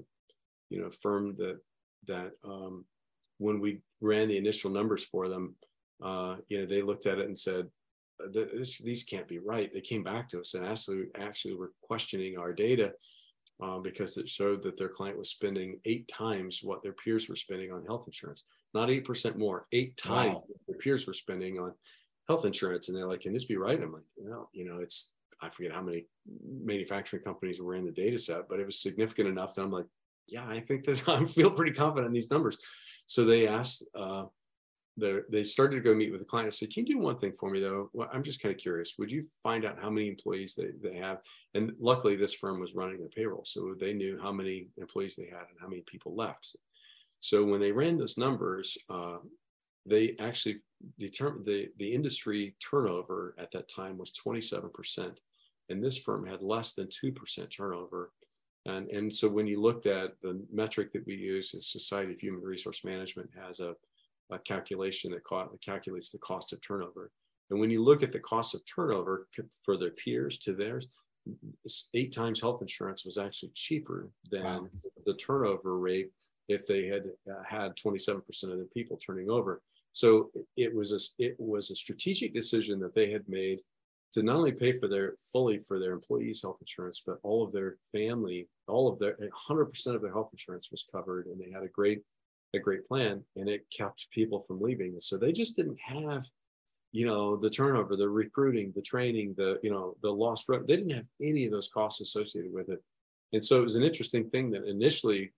you 0.70 0.82
know 0.82 0.90
firm 0.90 1.36
that 1.36 1.60
that 2.08 2.32
um 2.44 2.86
when 3.38 3.60
we 3.60 3.82
ran 4.02 4.28
the 4.28 4.38
initial 4.38 4.70
numbers 4.70 5.04
for 5.04 5.30
them, 5.30 5.56
uh, 6.04 6.36
you 6.50 6.60
know, 6.60 6.66
they 6.66 6.82
looked 6.82 7.06
at 7.06 7.20
it 7.20 7.28
and 7.28 7.38
said, 7.38 7.68
this, 8.32 8.78
these 8.78 9.04
can't 9.04 9.28
be 9.28 9.40
right. 9.40 9.74
They 9.74 9.82
came 9.82 10.04
back 10.04 10.30
to 10.30 10.40
us 10.40 10.54
and 10.54 10.66
actually, 10.66 11.06
actually 11.20 11.56
were 11.56 11.72
questioning 11.82 12.38
our 12.38 12.54
data 12.54 12.94
uh, 13.62 13.80
because 13.80 14.18
it 14.18 14.28
showed 14.28 14.62
that 14.64 14.78
their 14.78 14.90
client 14.90 15.18
was 15.18 15.30
spending 15.30 15.80
eight 15.86 16.08
times 16.08 16.62
what 16.64 16.84
their 16.84 16.94
peers 16.94 17.30
were 17.30 17.36
spending 17.36 17.72
on 17.72 17.86
health 17.86 18.06
insurance, 18.08 18.44
not 18.74 18.90
8% 18.90 19.38
more, 19.38 19.68
eight 19.72 19.96
times 19.98 20.36
wow. 20.36 20.44
their 20.68 20.78
peers 20.78 21.08
were 21.08 21.14
spending 21.14 21.60
on 21.60 21.74
health 22.28 22.46
insurance. 22.46 22.88
And 22.88 22.98
they're 22.98 23.08
like, 23.08 23.22
can 23.22 23.34
this 23.34 23.46
be 23.46 23.58
right? 23.58 23.82
I'm 23.82 23.94
like, 23.94 24.04
well, 24.18 24.50
you 24.54 24.66
know, 24.66 24.80
it's, 24.80 25.16
I 25.42 25.50
forget 25.50 25.74
how 25.74 25.82
many 25.82 26.08
manufacturing 26.46 27.24
companies 27.24 27.62
were 27.62 27.76
in 27.76 27.86
the 27.86 27.92
data 27.92 28.18
set, 28.18 28.48
but 28.50 28.60
it 28.60 28.66
was 28.66 28.82
significant 28.82 29.28
enough 29.28 29.54
that 29.56 29.64
I'm 29.64 29.72
like, 29.72 29.86
yeah, 30.28 30.46
I 30.48 30.60
think 30.60 30.84
this, 30.84 31.04
I 31.08 31.26
feel 31.26 31.52
pretty 31.52 31.74
confident 31.74 32.08
in 32.08 32.14
these 32.14 32.32
numbers. 32.32 32.58
So 33.08 33.24
they 33.24 33.48
asked, 33.48 33.88
uh, 33.98 34.26
they 34.98 35.44
started 35.44 35.76
to 35.76 35.82
go 35.82 35.94
meet 35.94 36.12
with 36.12 36.22
the 36.22 36.26
client. 36.26 36.48
I 36.48 36.52
said, 36.52 36.74
can 36.74 36.86
you 36.86 36.96
do 36.96 37.00
one 37.02 37.20
thing 37.20 37.34
for 37.34 37.50
me 37.50 37.60
though? 37.60 37.90
Well, 37.94 38.10
I'm 38.14 38.24
just 38.24 38.42
kind 38.42 38.56
of 38.56 38.62
curious. 38.62 38.94
Would 38.98 39.12
you 39.12 39.26
find 39.44 39.66
out 39.66 39.78
how 39.82 39.90
many 39.90 40.08
employees 40.08 40.56
they, 40.56 40.70
they 40.82 40.98
have? 40.98 41.18
And 41.54 41.74
luckily 41.80 42.16
this 42.16 42.34
firm 42.34 42.62
was 42.62 42.76
running 42.76 43.00
their 43.00 43.10
payroll. 43.10 43.44
So 43.46 43.76
they 43.78 43.94
knew 43.94 44.18
how 44.22 44.32
many 44.32 44.70
employees 44.78 45.16
they 45.16 45.26
had 45.26 45.48
and 45.50 45.60
how 45.60 45.68
many 45.68 45.84
people 45.86 46.16
left. 46.16 46.56
So 47.20 47.44
when 47.44 47.60
they 47.60 47.72
ran 47.72 47.98
those 47.98 48.18
numbers, 48.18 48.78
uh, 48.90 49.18
they 49.86 50.16
actually 50.20 50.58
determined 50.98 51.46
the, 51.46 51.68
the 51.78 51.94
industry 51.94 52.56
turnover 52.60 53.36
at 53.38 53.52
that 53.52 53.68
time 53.68 53.98
was 53.98 54.14
27%. 54.26 55.12
And 55.70 55.84
this 55.84 55.98
firm 55.98 56.26
had 56.26 56.42
less 56.42 56.74
than 56.74 56.88
2% 56.88 57.56
turnover 57.56 58.12
and, 58.66 58.90
and 58.90 59.14
so 59.14 59.30
when 59.30 59.46
you 59.48 59.62
looked 59.62 59.86
at 59.86 60.20
the 60.22 60.42
metric 60.52 60.92
that 60.94 61.06
we 61.06 61.16
use 61.16 61.54
is 61.54 61.72
Society 61.72 62.14
of 62.14 62.20
Human 62.20 62.42
Resource 62.42 62.84
Management 62.84 63.30
has 63.40 63.60
a, 63.60 63.76
a 64.32 64.40
calculation 64.40 65.12
that 65.12 65.60
calculates 65.62 66.12
the 66.12 66.18
cost 66.18 66.52
of 66.52 66.62
turnover. 66.62 67.12
And 67.52 67.60
when 67.60 67.70
you 67.70 67.84
look 67.84 68.02
at 68.02 68.12
the 68.12 68.20
cost 68.20 68.56
of 68.56 68.62
turnover 68.66 69.28
for 69.64 69.78
their 69.78 69.92
peers 69.92 70.40
to 70.40 70.54
theirs, 70.54 70.88
eight 71.94 72.14
times 72.14 72.42
health 72.42 72.62
insurance 72.62 73.06
was 73.06 73.18
actually 73.18 73.52
cheaper 73.54 74.10
than 74.32 74.44
wow. 74.44 74.68
the 75.06 75.14
turnover 75.16 75.78
rate 75.78 76.10
if 76.48 76.68
they 76.68 76.86
had 76.86 77.04
uh, 77.30 77.44
had 77.44 77.76
27% 77.76 78.22
of 78.44 78.50
their 78.50 78.66
people 78.66 78.98
turning 78.98 79.30
over. 79.30 79.62
So 79.94 80.30
it 80.58 80.74
was 80.74 80.92
a 80.92 81.24
it 81.24 81.36
was 81.40 81.72
a 81.72 81.76
strategic 81.76 82.34
decision 82.34 82.80
that 82.82 82.94
they 82.94 83.12
had 83.12 83.28
made 83.30 83.60
to 84.12 84.24
not 84.24 84.36
only 84.36 84.52
pay 84.52 84.74
for 84.74 84.88
their 84.88 85.16
fully 85.32 85.58
for 85.58 85.80
their 85.80 85.94
employees' 85.94 86.42
health 86.42 86.58
insurance, 86.62 87.02
but 87.06 87.20
all 87.24 87.44
of 87.44 87.52
their 87.52 87.78
family, 87.92 88.48
all 88.68 88.88
of 88.88 89.00
their 89.00 89.16
100% 89.50 89.96
of 89.96 90.02
their 90.02 90.14
health 90.14 90.30
insurance 90.32 90.70
was 90.72 90.86
covered, 90.92 91.28
and 91.28 91.40
they 91.40 91.52
had 91.52 91.64
a 91.64 91.70
great 91.70 92.02
a 92.54 92.60
great 92.60 92.88
plan, 92.88 93.22
and 93.36 93.50
it 93.50 93.66
kept 93.76 94.10
people 94.12 94.40
from 94.40 94.62
leaving. 94.62 94.98
So 95.00 95.18
they 95.18 95.32
just 95.32 95.56
didn't 95.56 95.80
have, 95.82 96.26
you 96.92 97.06
know, 97.06 97.36
the 97.36 97.50
turnover, 97.50 97.98
the 97.98 98.08
recruiting, 98.08 98.72
the 98.76 98.82
training, 98.82 99.36
the 99.38 99.60
you 99.62 99.72
know, 99.72 99.96
the 100.02 100.12
lost. 100.12 100.46
They 100.48 100.78
didn't 100.78 100.92
have 100.92 101.06
any 101.22 101.46
of 101.46 101.52
those 101.52 101.68
costs 101.68 102.02
associated 102.02 102.54
with 102.54 102.70
it, 102.70 102.82
and 103.34 103.44
so 103.44 103.58
it 103.58 103.64
was 103.64 103.76
an 103.76 103.84
interesting 103.84 104.30
thing 104.30 104.52
that 104.52 104.66
initially 104.66 105.32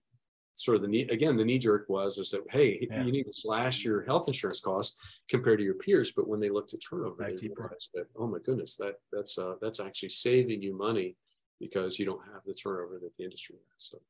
sort 0.58 0.74
of 0.74 0.82
the 0.82 0.88
knee 0.88 1.06
again 1.10 1.36
the 1.36 1.44
knee 1.44 1.58
jerk 1.58 1.86
was 1.88 2.18
was 2.18 2.32
that 2.32 2.42
hey 2.50 2.84
yeah. 2.90 3.04
you 3.04 3.12
need 3.12 3.22
to 3.22 3.32
slash 3.32 3.84
your 3.84 4.02
health 4.02 4.26
insurance 4.26 4.58
costs 4.58 4.96
compared 5.28 5.58
to 5.58 5.64
your 5.64 5.74
peers 5.74 6.10
but 6.10 6.26
when 6.26 6.40
they 6.40 6.50
looked 6.50 6.74
at 6.74 6.80
turnover 6.80 7.14
right. 7.16 7.38
they 7.38 7.48
realized 7.56 7.90
that 7.94 8.06
oh 8.16 8.26
my 8.26 8.38
goodness 8.44 8.74
that 8.74 8.94
that's 9.12 9.38
uh, 9.38 9.54
that's 9.62 9.78
actually 9.78 10.08
saving 10.08 10.60
you 10.60 10.76
money 10.76 11.14
because 11.60 11.98
you 11.98 12.06
don't 12.06 12.22
have 12.32 12.42
the 12.44 12.54
turnover 12.54 12.98
that 12.98 13.14
the 13.16 13.24
industry 13.24 13.56
has 13.72 13.90
so 13.90 14.00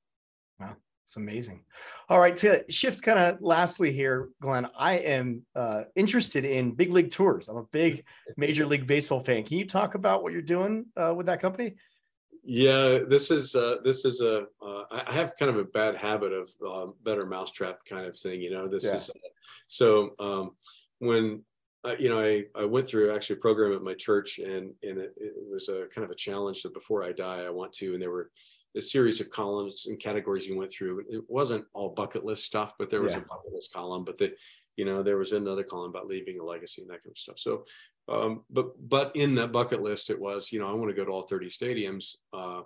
wow 0.60 0.76
it's 1.04 1.16
amazing 1.16 1.64
all 2.08 2.20
right 2.20 2.36
to 2.36 2.64
shift 2.70 3.02
kind 3.02 3.18
of 3.18 3.40
lastly 3.40 3.92
here 3.92 4.28
glenn 4.40 4.66
i 4.78 4.94
am 4.94 5.42
uh, 5.54 5.84
interested 5.96 6.44
in 6.44 6.74
big 6.74 6.92
league 6.92 7.10
tours 7.10 7.48
i'm 7.48 7.56
a 7.56 7.64
big 7.64 8.04
major 8.36 8.66
league 8.66 8.86
baseball 8.86 9.20
fan 9.20 9.42
can 9.42 9.58
you 9.58 9.66
talk 9.66 9.94
about 9.94 10.22
what 10.22 10.32
you're 10.32 10.42
doing 10.42 10.84
uh, 10.96 11.12
with 11.16 11.26
that 11.26 11.40
company 11.40 11.74
yeah, 12.50 13.00
this 13.06 13.30
is 13.30 13.54
uh, 13.54 13.76
this 13.84 14.06
is 14.06 14.22
a. 14.22 14.46
Uh, 14.62 14.84
I 14.90 15.12
have 15.12 15.36
kind 15.38 15.50
of 15.50 15.58
a 15.58 15.64
bad 15.64 15.96
habit 15.96 16.32
of 16.32 16.48
um, 16.66 16.94
better 17.04 17.26
mousetrap 17.26 17.84
kind 17.84 18.06
of 18.06 18.18
thing. 18.18 18.40
You 18.40 18.50
know, 18.50 18.66
this 18.66 18.84
yeah. 18.84 18.94
is 18.94 19.10
uh, 19.10 19.28
so 19.66 20.10
um, 20.18 20.52
when 20.98 21.42
uh, 21.84 21.94
you 21.98 22.08
know 22.08 22.20
I, 22.20 22.44
I 22.56 22.64
went 22.64 22.88
through 22.88 23.14
actually 23.14 23.36
a 23.36 23.40
program 23.40 23.72
at 23.72 23.82
my 23.82 23.94
church 23.94 24.38
and 24.38 24.72
and 24.82 24.98
it, 24.98 25.12
it, 25.16 25.34
was 25.50 25.68
a 25.68 25.86
kind 25.94 26.04
of 26.04 26.10
a 26.10 26.16
challenge 26.16 26.62
that 26.62 26.74
before 26.74 27.04
I 27.04 27.12
die 27.12 27.44
I 27.44 27.50
want 27.50 27.72
to 27.74 27.92
and 27.92 28.02
there 28.02 28.10
were 28.10 28.30
a 28.76 28.80
series 28.80 29.20
of 29.20 29.30
columns 29.30 29.86
and 29.86 29.98
categories 29.98 30.46
you 30.46 30.56
went 30.56 30.70
through. 30.70 31.04
It 31.08 31.22
wasn't 31.26 31.64
all 31.72 31.88
bucket 31.88 32.24
list 32.24 32.44
stuff, 32.44 32.74
but 32.78 32.90
there 32.90 33.00
was 33.00 33.14
yeah. 33.14 33.20
a 33.20 33.24
bucket 33.24 33.52
list 33.52 33.72
column. 33.72 34.04
But 34.04 34.18
the 34.18 34.34
you 34.76 34.84
know 34.84 35.02
there 35.02 35.16
was 35.16 35.32
another 35.32 35.64
column 35.64 35.90
about 35.90 36.06
leaving 36.06 36.38
a 36.38 36.44
legacy 36.44 36.82
and 36.82 36.90
that 36.90 37.02
kind 37.02 37.12
of 37.12 37.18
stuff. 37.18 37.38
So 37.38 37.64
um, 38.08 38.44
but 38.50 38.88
but 38.88 39.14
in 39.16 39.34
that 39.34 39.52
bucket 39.52 39.82
list, 39.82 40.10
it 40.10 40.18
was 40.18 40.52
you 40.52 40.60
know 40.60 40.68
I 40.68 40.72
want 40.72 40.90
to 40.90 40.96
go 40.96 41.04
to 41.04 41.10
all 41.10 41.22
30 41.22 41.48
stadiums, 41.48 42.14
uh, 42.32 42.62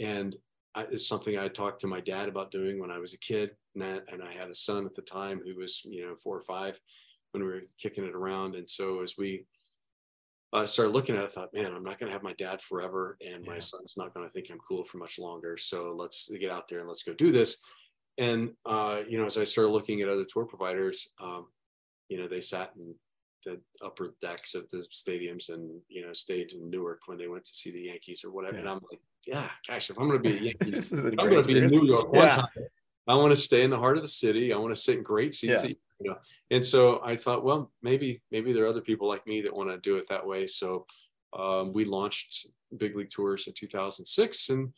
and 0.00 0.34
I, 0.74 0.82
it's 0.90 1.08
something 1.08 1.38
I 1.38 1.48
talked 1.48 1.80
to 1.82 1.86
my 1.86 2.00
dad 2.00 2.28
about 2.28 2.50
doing 2.50 2.78
when 2.78 2.90
I 2.90 2.98
was 2.98 3.14
a 3.14 3.18
kid, 3.18 3.50
and 3.74 3.84
I, 3.84 4.00
and 4.12 4.22
I 4.22 4.32
had 4.32 4.50
a 4.50 4.54
son 4.54 4.86
at 4.86 4.94
the 4.94 5.02
time 5.02 5.40
who 5.44 5.56
was 5.56 5.82
you 5.84 6.06
know 6.06 6.16
four 6.16 6.36
or 6.36 6.42
five 6.42 6.80
when 7.32 7.42
we 7.44 7.48
were 7.48 7.62
kicking 7.80 8.04
it 8.04 8.14
around, 8.14 8.54
and 8.54 8.68
so 8.68 9.02
as 9.02 9.14
we 9.18 9.46
I 10.52 10.64
started 10.64 10.94
looking 10.94 11.14
at 11.14 11.22
it, 11.22 11.24
I 11.24 11.28
thought, 11.28 11.54
man, 11.54 11.74
I'm 11.74 11.84
not 11.84 11.98
going 11.98 12.08
to 12.08 12.12
have 12.14 12.22
my 12.22 12.32
dad 12.34 12.62
forever, 12.62 13.18
and 13.20 13.44
my 13.44 13.58
son's 13.58 13.94
not 13.98 14.14
going 14.14 14.26
to 14.26 14.32
think 14.32 14.48
I'm 14.50 14.58
cool 14.66 14.82
for 14.82 14.96
much 14.96 15.18
longer. 15.18 15.58
So 15.58 15.94
let's 15.96 16.30
get 16.40 16.50
out 16.50 16.68
there 16.68 16.78
and 16.78 16.88
let's 16.88 17.02
go 17.02 17.12
do 17.12 17.30
this. 17.30 17.58
And 18.16 18.50
uh, 18.64 19.02
you 19.06 19.18
know, 19.18 19.26
as 19.26 19.36
I 19.36 19.44
started 19.44 19.70
looking 19.70 20.00
at 20.00 20.08
other 20.08 20.24
tour 20.26 20.46
providers, 20.46 21.08
um, 21.20 21.46
you 22.08 22.18
know, 22.18 22.26
they 22.26 22.40
sat 22.40 22.72
in 22.76 22.94
the 23.44 23.60
upper 23.84 24.14
decks 24.20 24.54
of 24.54 24.68
the 24.70 24.78
stadiums 24.78 25.48
and 25.50 25.80
you 25.88 26.04
know 26.04 26.12
stayed 26.12 26.52
in 26.52 26.70
Newark 26.70 27.00
when 27.06 27.18
they 27.18 27.28
went 27.28 27.44
to 27.44 27.54
see 27.54 27.70
the 27.70 27.82
Yankees 27.82 28.24
or 28.24 28.30
whatever. 28.30 28.54
Yeah. 28.54 28.60
And 28.60 28.68
I'm 28.70 28.80
like, 28.90 29.00
yeah, 29.26 29.50
gosh, 29.68 29.90
if 29.90 29.98
I'm 29.98 30.08
going 30.08 30.22
to 30.22 30.28
be 30.28 30.36
a 30.36 30.40
Yankee, 30.40 30.70
this 30.70 30.92
is 30.92 31.04
I'm 31.04 31.14
going 31.14 31.40
to 31.40 31.46
be 31.46 31.58
in 31.58 31.66
New 31.66 31.86
York 31.86 32.10
one 32.10 32.24
yeah. 32.24 32.36
time. 32.36 32.48
I 33.06 33.14
want 33.14 33.30
to 33.30 33.36
stay 33.36 33.62
in 33.62 33.70
the 33.70 33.78
heart 33.78 33.96
of 33.96 34.02
the 34.02 34.08
city. 34.08 34.52
I 34.52 34.56
want 34.56 34.74
to 34.74 34.80
sit 34.80 34.96
in 34.96 35.02
great 35.02 35.34
seats. 35.34 35.62
Yeah. 35.62 35.68
You 35.68 35.74
know, 36.00 36.16
and 36.50 36.64
so 36.64 37.00
I 37.04 37.16
thought, 37.16 37.44
well, 37.44 37.72
maybe 37.82 38.22
maybe 38.30 38.52
there 38.52 38.64
are 38.64 38.68
other 38.68 38.80
people 38.80 39.08
like 39.08 39.26
me 39.26 39.40
that 39.42 39.54
want 39.54 39.70
to 39.70 39.78
do 39.78 39.96
it 39.96 40.08
that 40.08 40.26
way. 40.26 40.46
So 40.46 40.86
um, 41.36 41.72
we 41.72 41.84
launched 41.84 42.46
Big 42.76 42.96
League 42.96 43.10
Tours 43.10 43.46
in 43.46 43.54
2006, 43.54 44.48
and 44.50 44.72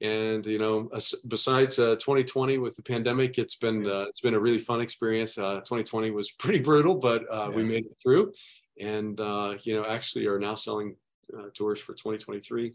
and 0.00 0.46
you 0.46 0.58
know 0.58 0.88
besides 1.26 1.78
uh, 1.78 1.96
2020 1.96 2.58
with 2.58 2.76
the 2.76 2.82
pandemic 2.82 3.36
it's 3.36 3.56
been 3.56 3.84
uh, 3.84 4.04
it's 4.08 4.20
been 4.20 4.34
a 4.34 4.40
really 4.40 4.58
fun 4.58 4.80
experience. 4.80 5.36
Uh, 5.38 5.56
2020 5.56 6.10
was 6.10 6.30
pretty 6.32 6.60
brutal 6.60 6.94
but 6.94 7.22
uh, 7.32 7.48
yeah. 7.48 7.56
we 7.56 7.64
made 7.64 7.86
it 7.86 7.96
through. 8.02 8.32
And 8.80 9.18
uh, 9.20 9.54
you 9.62 9.74
know 9.74 9.84
actually 9.84 10.26
are 10.26 10.38
now 10.38 10.54
selling 10.54 10.94
uh, 11.36 11.48
tours 11.52 11.80
for 11.80 11.94
2023 11.94 12.72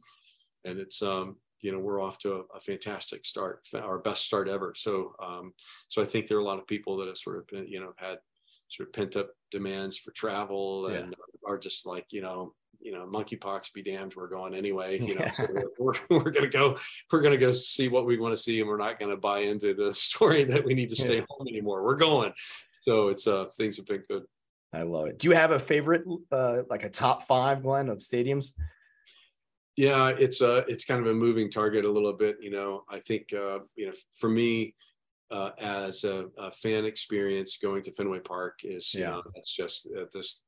and 0.65 0.79
it's 0.79 1.01
um, 1.01 1.38
you 1.64 1.72
know 1.72 1.80
we're 1.80 2.01
off 2.01 2.18
to 2.20 2.34
a, 2.34 2.57
a, 2.57 2.61
fantastic 2.61 3.26
start 3.26 3.68
our 3.76 3.99
best 3.99 4.24
start 4.24 4.47
ever 4.47 4.74
so 4.76 5.14
um, 5.22 5.53
so 5.89 6.01
i 6.01 6.05
think 6.05 6.28
there 6.28 6.38
are 6.38 6.41
a 6.41 6.45
lot 6.45 6.59
of 6.59 6.68
people 6.68 6.97
that 6.97 7.07
have 7.07 7.18
sort 7.18 7.38
of 7.38 7.47
been, 7.47 7.68
you 7.68 7.80
know 7.80 7.93
had 7.97 8.18
sort 8.70 8.89
of 8.89 8.93
pent 8.93 9.16
up 9.16 9.30
demands 9.51 9.97
for 9.97 10.11
travel 10.11 10.88
and 10.88 11.09
yeah. 11.09 11.49
are 11.49 11.57
just 11.57 11.86
like 11.86 12.05
you 12.11 12.22
know 12.22 12.53
you 12.84 12.91
know, 12.91 13.05
monkeypox 13.05 13.74
be 13.74 13.82
damned, 13.82 14.14
we're 14.16 14.28
going 14.28 14.53
anyway. 14.53 14.99
You 15.03 15.16
know, 15.16 15.26
yeah. 15.39 15.61
we're, 15.80 15.93
we're, 16.09 16.32
gonna 16.32 16.47
go, 16.47 16.78
we're 17.11 17.22
gonna 17.22 17.38
go 17.38 17.51
see 17.51 17.88
what 17.88 18.05
we 18.05 18.18
want 18.18 18.34
to 18.36 18.41
see, 18.41 18.59
and 18.59 18.68
we're 18.68 18.78
not 18.78 18.99
gonna 18.99 19.18
buy 19.18 19.39
into 19.39 19.74
the 19.74 19.93
story 19.93 20.43
that 20.45 20.64
we 20.64 20.74
need 20.74 20.89
to 20.89 20.95
stay 20.95 21.18
yeah. 21.18 21.26
home 21.30 21.47
anymore. 21.47 21.84
We're 21.84 21.95
going. 21.95 22.34
So 22.84 23.07
it's 23.07 23.28
uh 23.28 23.45
things 23.57 23.78
have 23.78 23.86
been 23.86 24.03
good. 24.07 24.24
I 24.74 24.84
love 24.84 25.07
it. 25.07 25.20
Do 25.20 25.28
you 25.28 25.36
have 25.36 25.51
a 25.51 25.59
favorite, 25.59 26.03
uh, 26.32 26.64
like 26.70 26.84
a 26.84 26.89
top 26.89 27.24
five, 27.24 27.61
Glenn, 27.61 27.89
of 27.89 27.99
stadiums? 27.99 28.53
Yeah, 29.76 30.09
it's 30.09 30.41
uh 30.41 30.63
it's 30.67 30.86
kind 30.86 31.01
of 31.01 31.07
a 31.07 31.13
moving 31.13 31.49
target 31.49 31.86
a 31.86 31.91
little 31.91 32.13
bit. 32.13 32.38
You 32.39 32.51
know, 32.51 32.84
I 32.89 32.99
think 32.99 33.34
uh, 33.34 33.59
you 33.76 33.88
know, 33.88 33.93
for 34.13 34.30
me, 34.30 34.76
uh, 35.32 35.51
as 35.59 36.03
a, 36.03 36.26
a, 36.38 36.51
fan 36.51 36.86
experience 36.86 37.57
going 37.57 37.82
to 37.82 37.91
Fenway 37.91 38.19
Park 38.19 38.59
is, 38.63 38.93
you 38.93 39.01
yeah. 39.01 39.09
know, 39.11 39.24
it's 39.34 39.51
just 39.51 39.88
uh, 39.97 40.05
this 40.13 40.43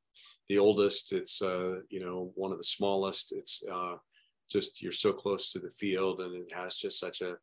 the 0.50 0.60
oldest. 0.60 1.12
It's 1.12 1.42
uh, 1.42 1.78
you 1.90 2.00
know 2.00 2.32
one 2.36 2.52
of 2.52 2.58
the 2.58 2.64
smallest. 2.64 3.32
It's 3.32 3.64
uh, 3.72 3.96
just 4.52 4.82
you're 4.82 4.92
so 4.92 5.12
close 5.12 5.52
to 5.52 5.60
the 5.60 5.72
field, 5.72 6.22
and 6.22 6.36
it 6.36 6.54
has 6.54 6.76
just 6.76 7.00
such 7.00 7.22
a 7.22 7.38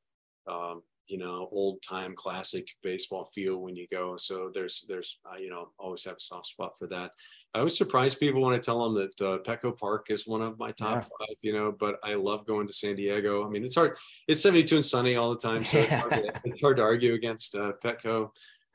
um, 0.51 0.83
you 1.09 1.18
know 1.18 1.49
old 1.51 1.83
time 1.83 2.14
classic 2.14 2.68
baseball 2.83 3.28
feel 3.35 3.59
when 3.59 3.76
you 3.76 3.87
go. 3.91 4.16
So 4.16 4.51
there's 4.55 4.85
there's 4.89 5.18
uh, 5.30 5.39
you 5.39 5.51
know 5.51 5.70
always 5.78 6.05
have 6.05 6.16
a 6.16 6.20
soft 6.20 6.47
spot 6.47 6.78
for 6.78 6.87
that. 6.89 7.11
I 7.55 7.59
always 7.59 7.77
surprise 7.77 8.15
people 8.15 8.41
when 8.41 8.55
I 8.55 8.59
tell 8.59 8.83
them 8.83 8.95
that 8.95 9.21
uh, 9.21 9.39
Petco 9.39 9.77
Park 9.77 10.07
is 10.11 10.27
one 10.27 10.41
of 10.41 10.59
my 10.59 10.73
top 10.73 10.95
yeah. 10.95 11.01
five, 11.01 11.37
you 11.43 11.53
know, 11.53 11.71
but 11.71 11.99
I 12.03 12.15
love 12.15 12.47
going 12.47 12.67
to 12.67 12.73
San 12.73 12.97
Diego. 12.97 13.47
I 13.47 13.51
mean, 13.51 13.63
it's 13.63 13.75
hard. 13.75 13.97
It's 14.27 14.41
72 14.41 14.77
and 14.77 14.85
sunny 14.85 15.17
all 15.17 15.31
the 15.31 15.39
time. 15.39 15.63
So 15.63 15.79
it's, 15.79 15.93
hard 15.93 16.13
to, 16.13 16.33
it's, 16.45 16.61
hard 16.63 16.77
to, 16.79 16.83
argue 16.83 17.13
against 17.13 17.55
uh, 17.55 17.73
Petco. 17.85 18.31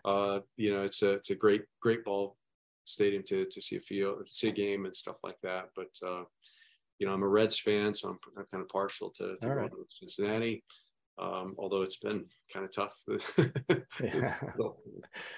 Uh, 0.06 0.42
you 0.58 0.72
know, 0.72 0.84
it's 0.84 1.02
a, 1.02 1.14
it's 1.14 1.32
a 1.32 1.36
great, 1.36 1.64
great 1.82 2.06
ball 2.06 2.38
stadium 2.86 3.24
to 3.24 3.46
to 3.46 3.62
see 3.62 3.76
a 3.76 3.82
field, 3.82 4.28
see 4.32 4.50
a 4.50 4.52
game 4.52 4.86
and 4.86 4.96
stuff 4.96 5.18
like 5.24 5.38
that. 5.42 5.70
But 5.76 5.90
uh, 6.06 6.24
you 7.00 7.08
know, 7.08 7.14
I'm 7.14 7.24
a 7.24 7.28
Reds 7.28 7.60
fan, 7.60 7.94
so 7.94 8.10
I'm, 8.10 8.20
I'm 8.38 8.46
kind 8.46 8.62
of 8.62 8.70
partial 8.70 9.10
to, 9.12 9.38
to 9.42 9.50
right. 9.50 9.72
Cincinnati. 10.00 10.64
Um, 11.20 11.55
although 11.57 11.82
it's 11.82 11.97
been 11.97 12.26
kind 12.53 12.63
of 12.63 12.72
tough 12.72 12.93
the, 13.07 13.84
yeah. 14.03 14.38
the, 14.55 14.72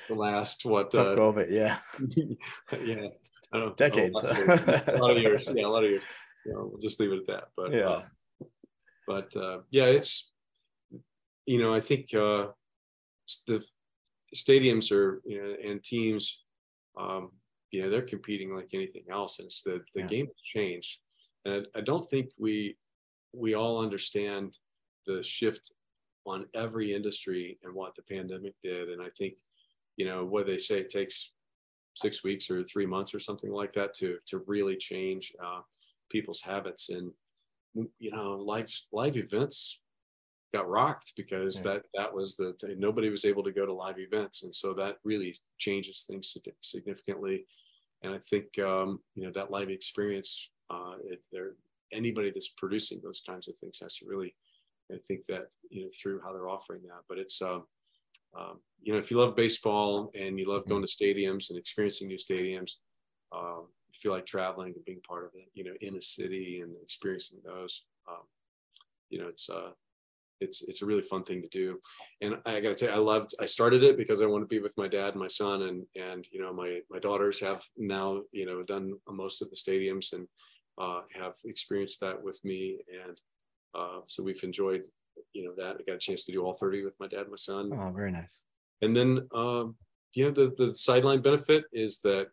the, 0.10 0.16
last 0.16 0.66
what 0.66 0.92
tough 0.92 1.10
uh, 1.10 1.16
COVID, 1.16 1.50
yeah, 1.50 1.78
yeah, 2.84 3.08
I 3.54 3.60
don't 3.60 3.78
decades, 3.78 4.22
a, 4.22 4.28
lot 4.28 4.88
a 4.90 4.98
lot 4.98 5.12
of 5.12 5.22
years, 5.22 5.42
yeah, 5.56 5.66
a 5.66 5.68
lot 5.68 5.86
of 5.86 5.90
years. 5.90 6.04
You 6.46 6.54
know, 6.54 6.70
we'll 6.70 6.82
just 6.82 7.00
leave 7.00 7.14
it 7.14 7.20
at 7.20 7.28
that. 7.28 7.44
But 7.56 7.72
yeah, 7.72 7.90
uh, 7.90 8.04
but 9.08 9.36
uh, 9.38 9.60
yeah, 9.72 9.86
it's 9.86 10.32
you 11.46 11.60
know, 11.60 11.74
I 11.74 11.80
think 11.80 12.14
uh, 12.14 12.48
the 13.48 13.64
stadiums 14.36 14.92
are 14.92 15.22
you 15.26 15.42
know 15.42 15.56
and 15.70 15.84
teams 15.84 16.44
um, 17.00 17.32
you 17.72 17.82
know 17.82 17.90
they're 17.90 18.02
competing 18.02 18.56
like 18.56 18.70
anything 18.74 19.04
else 19.12 19.40
and 19.40 19.48
it's 19.48 19.64
the, 19.64 19.82
the 19.96 20.02
yeah. 20.02 20.08
game 20.08 20.26
has 20.26 20.42
changed 20.54 21.00
and 21.46 21.66
I, 21.76 21.80
I 21.80 21.82
don't 21.82 22.08
think 22.10 22.30
we 22.38 22.78
we 23.34 23.54
all 23.54 23.82
understand 23.82 24.58
the 25.06 25.22
shift 25.24 25.72
on 26.26 26.46
every 26.54 26.94
industry 26.94 27.58
and 27.64 27.74
what 27.74 27.96
the 27.96 28.04
pandemic 28.04 28.54
did. 28.62 28.90
And 28.90 29.02
i 29.02 29.10
think 29.18 29.34
you 29.98 30.06
know 30.06 30.24
what 30.26 30.48
they 30.48 30.58
say 30.58 30.80
it 30.80 30.90
takes 30.90 31.32
six 31.96 32.24
weeks 32.24 32.50
or 32.50 32.64
three 32.64 32.86
months 32.86 33.14
or 33.14 33.20
something 33.20 33.52
like 33.52 33.74
that 33.74 33.94
to 33.96 34.18
to 34.28 34.40
really 34.48 34.78
change 34.78 35.34
uh, 35.44 35.62
people's 36.10 36.42
habits. 36.42 36.90
And 36.90 37.12
you 38.00 38.12
know 38.12 38.36
live 38.36 38.72
live 38.92 39.18
events 39.18 39.80
got 40.54 40.68
rocked 40.68 41.14
because 41.16 41.58
yeah. 41.58 41.74
that 41.74 41.82
that 41.94 42.14
was 42.14 42.36
the 42.36 42.54
nobody 42.78 43.10
was 43.10 43.26
able 43.26 43.44
to 43.44 43.52
go 43.52 43.66
to 43.66 43.74
live 43.74 44.00
events. 44.00 44.44
And 44.44 44.56
so 44.56 44.74
that 44.76 44.98
really 45.04 45.36
changes 45.60 46.06
things 46.10 46.36
significantly. 46.62 47.46
And 48.02 48.14
i 48.14 48.20
think 48.30 48.48
um, 48.60 49.00
you 49.16 49.26
know 49.26 49.32
that 49.34 49.52
live 49.52 49.70
experience 49.70 50.50
uh, 50.70 50.96
if 51.06 51.20
there 51.32 51.52
anybody 51.92 52.32
that's 52.32 52.50
producing 52.50 53.02
those 53.04 53.22
kinds 53.28 53.48
of 53.48 53.58
things 53.58 53.80
has 53.82 53.96
to 53.96 54.06
really 54.08 54.36
i 54.92 54.98
think 55.08 55.26
that 55.26 55.48
you 55.70 55.84
know 55.84 55.90
through 56.02 56.20
how 56.24 56.34
they're 56.34 56.50
offering 56.50 56.82
that 56.84 57.02
but 57.08 57.18
it's 57.18 57.42
um, 57.42 57.64
um, 58.38 58.60
you 58.82 58.94
know 58.94 59.00
if 59.00 59.10
you 59.12 59.18
love 59.18 59.36
baseball 59.36 60.12
and 60.20 60.40
you 60.40 60.46
love 60.46 60.68
going 60.68 60.86
to 60.86 60.88
stadiums 60.88 61.50
and 61.50 61.58
experiencing 61.58 62.08
new 62.08 62.18
stadiums 62.18 62.74
um, 63.36 63.68
you 63.92 64.00
feel 64.02 64.12
like 64.12 64.26
traveling 64.26 64.74
and 64.76 64.86
being 64.86 65.02
part 65.08 65.26
of 65.26 65.32
it 65.36 65.50
you 65.54 65.64
know 65.64 65.74
in 65.82 65.96
a 65.96 66.02
city 66.02 66.62
and 66.64 66.74
experiencing 66.82 67.40
those 67.44 67.86
um, 68.10 68.24
you 69.10 69.20
know 69.20 69.28
it's 69.28 69.50
uh 69.50 69.72
it's 70.42 70.62
it's 70.62 70.82
a 70.82 70.86
really 70.86 71.02
fun 71.02 71.22
thing 71.22 71.42
to 71.42 71.50
do. 71.50 71.78
And 72.22 72.38
i 72.46 72.62
gotta 72.62 72.74
tell 72.74 72.88
you 72.88 72.96
i 72.96 72.98
loved 72.98 73.36
i 73.42 73.46
started 73.46 73.84
it 73.84 73.98
because 73.98 74.22
i 74.22 74.26
want 74.26 74.42
to 74.42 74.48
be 74.48 74.62
with 74.62 74.78
my 74.78 74.88
dad 74.88 75.10
and 75.10 75.20
my 75.20 75.28
son 75.28 75.64
and 75.64 75.86
and 75.98 76.26
you 76.32 76.42
know 76.42 76.54
my 76.54 76.80
my 76.90 76.98
daughters 76.98 77.42
have 77.42 77.62
now 77.76 78.22
you 78.32 78.46
know 78.46 78.64
done 78.64 78.94
most 79.10 79.42
of 79.42 79.50
the 79.50 79.58
stadiums 79.58 80.14
and 80.14 80.26
uh, 80.80 81.02
have 81.14 81.34
experienced 81.46 82.00
that 82.00 82.22
with 82.22 82.40
me. 82.44 82.80
And 83.06 83.20
uh, 83.76 84.00
so 84.08 84.24
we've 84.24 84.44
enjoyed 84.44 84.88
you 85.34 85.44
know 85.44 85.54
that 85.58 85.78
i 85.80 85.84
got 85.84 85.96
a 85.96 86.00
chance 86.00 86.24
to 86.24 86.32
do 86.32 86.44
all 86.44 86.54
30 86.54 86.84
with 86.84 86.96
my 87.00 87.08
dad 87.08 87.22
and 87.22 87.30
my 87.30 87.36
son 87.36 87.70
oh 87.74 87.92
very 87.92 88.12
nice 88.12 88.46
and 88.82 88.96
then 88.96 89.28
um, 89.34 89.76
you 90.14 90.26
know 90.26 90.32
the 90.32 90.54
the 90.58 90.76
sideline 90.76 91.22
benefit 91.22 91.66
is 91.74 92.00
that 92.00 92.28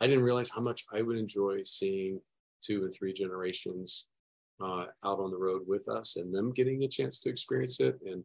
i 0.00 0.06
didn't 0.06 0.24
realize 0.24 0.48
how 0.48 0.60
much 0.60 0.84
i 0.92 1.02
would 1.02 1.16
enjoy 1.16 1.60
seeing 1.64 2.20
two 2.62 2.84
and 2.84 2.94
three 2.94 3.12
generations 3.12 4.06
uh, 4.62 4.86
out 5.04 5.20
on 5.20 5.30
the 5.30 5.36
road 5.36 5.62
with 5.66 5.88
us 5.88 6.16
and 6.16 6.34
them 6.34 6.52
getting 6.52 6.82
a 6.84 6.88
chance 6.88 7.20
to 7.20 7.30
experience 7.30 7.80
it. 7.80 7.98
And, 8.04 8.24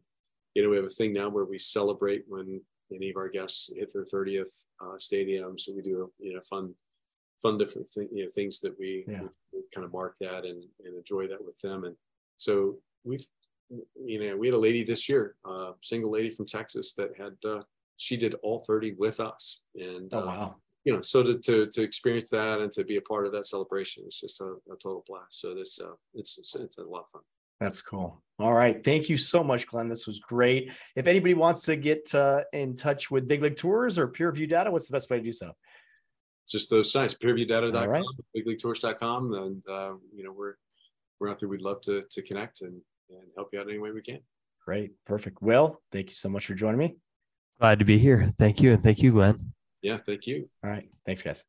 you 0.54 0.62
know, 0.62 0.70
we 0.70 0.76
have 0.76 0.84
a 0.84 0.90
thing 0.90 1.12
now 1.12 1.28
where 1.28 1.44
we 1.44 1.58
celebrate 1.58 2.24
when 2.26 2.60
any 2.92 3.10
of 3.10 3.16
our 3.16 3.28
guests 3.28 3.70
hit 3.74 3.92
their 3.92 4.04
30th 4.04 4.66
uh, 4.82 4.98
stadium. 4.98 5.58
So 5.58 5.72
we 5.74 5.82
do, 5.82 6.12
you 6.18 6.34
know, 6.34 6.40
fun, 6.48 6.74
fun 7.40 7.58
different 7.58 7.88
thing, 7.88 8.08
you 8.12 8.24
know, 8.24 8.30
things 8.34 8.60
that 8.60 8.76
we, 8.78 9.04
yeah. 9.08 9.22
we, 9.22 9.28
we 9.52 9.62
kind 9.74 9.84
of 9.84 9.92
mark 9.92 10.16
that 10.20 10.44
and, 10.44 10.62
and 10.84 10.96
enjoy 10.96 11.28
that 11.28 11.44
with 11.44 11.60
them. 11.60 11.84
And 11.84 11.96
so 12.36 12.76
we've, 13.04 13.26
you 13.70 14.20
know, 14.20 14.36
we 14.36 14.46
had 14.46 14.54
a 14.54 14.58
lady 14.58 14.84
this 14.84 15.08
year, 15.08 15.36
a 15.46 15.48
uh, 15.48 15.72
single 15.82 16.10
lady 16.10 16.30
from 16.30 16.46
Texas 16.46 16.92
that 16.94 17.10
had, 17.18 17.34
uh, 17.48 17.62
she 17.96 18.16
did 18.16 18.34
all 18.42 18.60
30 18.60 18.94
with 18.98 19.20
us. 19.20 19.60
And, 19.74 20.12
oh, 20.12 20.20
uh, 20.20 20.26
wow 20.26 20.56
you 20.84 20.92
know, 20.92 21.00
so 21.00 21.22
to, 21.22 21.34
to, 21.34 21.66
to 21.66 21.82
experience 21.82 22.30
that 22.30 22.60
and 22.60 22.70
to 22.72 22.84
be 22.84 22.96
a 22.96 23.00
part 23.00 23.26
of 23.26 23.32
that 23.32 23.46
celebration 23.46 24.04
is 24.06 24.20
just 24.20 24.40
a, 24.40 24.56
a 24.70 24.76
total 24.82 25.02
blast. 25.06 25.40
So 25.40 25.54
this, 25.54 25.80
uh, 25.80 25.94
it's, 26.14 26.38
it's, 26.38 26.54
it's 26.54 26.78
a 26.78 26.82
lot 26.82 27.04
of 27.04 27.10
fun. 27.10 27.22
That's 27.60 27.80
cool. 27.80 28.22
All 28.38 28.52
right. 28.52 28.84
Thank 28.84 29.08
you 29.08 29.16
so 29.16 29.42
much, 29.42 29.66
Glenn. 29.66 29.88
This 29.88 30.06
was 30.06 30.20
great. 30.20 30.70
If 30.96 31.06
anybody 31.06 31.34
wants 31.34 31.62
to 31.62 31.76
get 31.76 32.14
uh, 32.14 32.42
in 32.52 32.74
touch 32.74 33.10
with 33.10 33.26
Big 33.26 33.42
League 33.42 33.56
Tours 33.56 33.98
or 33.98 34.08
PeerView 34.08 34.48
Data, 34.48 34.70
what's 34.70 34.88
the 34.88 34.92
best 34.92 35.08
way 35.08 35.18
to 35.18 35.22
do 35.22 35.32
so? 35.32 35.52
Just 36.46 36.68
those 36.68 36.92
sites, 36.92 37.14
peerviewdata.com, 37.14 37.88
right. 37.88 38.04
bigleaguetours.com. 38.36 39.32
And, 39.32 39.62
uh, 39.66 39.94
you 40.14 40.24
know, 40.24 40.32
we're, 40.32 40.56
we're 41.24 41.30
out 41.30 41.38
there. 41.38 41.48
We'd 41.48 41.62
love 41.62 41.80
to, 41.82 42.02
to 42.10 42.22
connect 42.22 42.60
and, 42.60 42.80
and 43.10 43.28
help 43.36 43.48
you 43.52 43.60
out 43.60 43.68
any 43.68 43.78
way 43.78 43.90
we 43.90 44.02
can. 44.02 44.20
Great. 44.64 44.92
Perfect. 45.06 45.42
Will, 45.42 45.80
thank 45.90 46.10
you 46.10 46.14
so 46.14 46.28
much 46.28 46.46
for 46.46 46.54
joining 46.54 46.78
me. 46.78 46.96
Glad 47.60 47.78
to 47.78 47.84
be 47.84 47.98
here. 47.98 48.32
Thank 48.38 48.60
you. 48.60 48.72
And 48.72 48.82
thank 48.82 48.98
you, 48.98 49.12
Glenn. 49.12 49.52
Yeah, 49.82 49.96
thank 49.96 50.26
you. 50.26 50.48
All 50.62 50.70
right. 50.70 50.86
Thanks, 51.06 51.22
guys. 51.22 51.44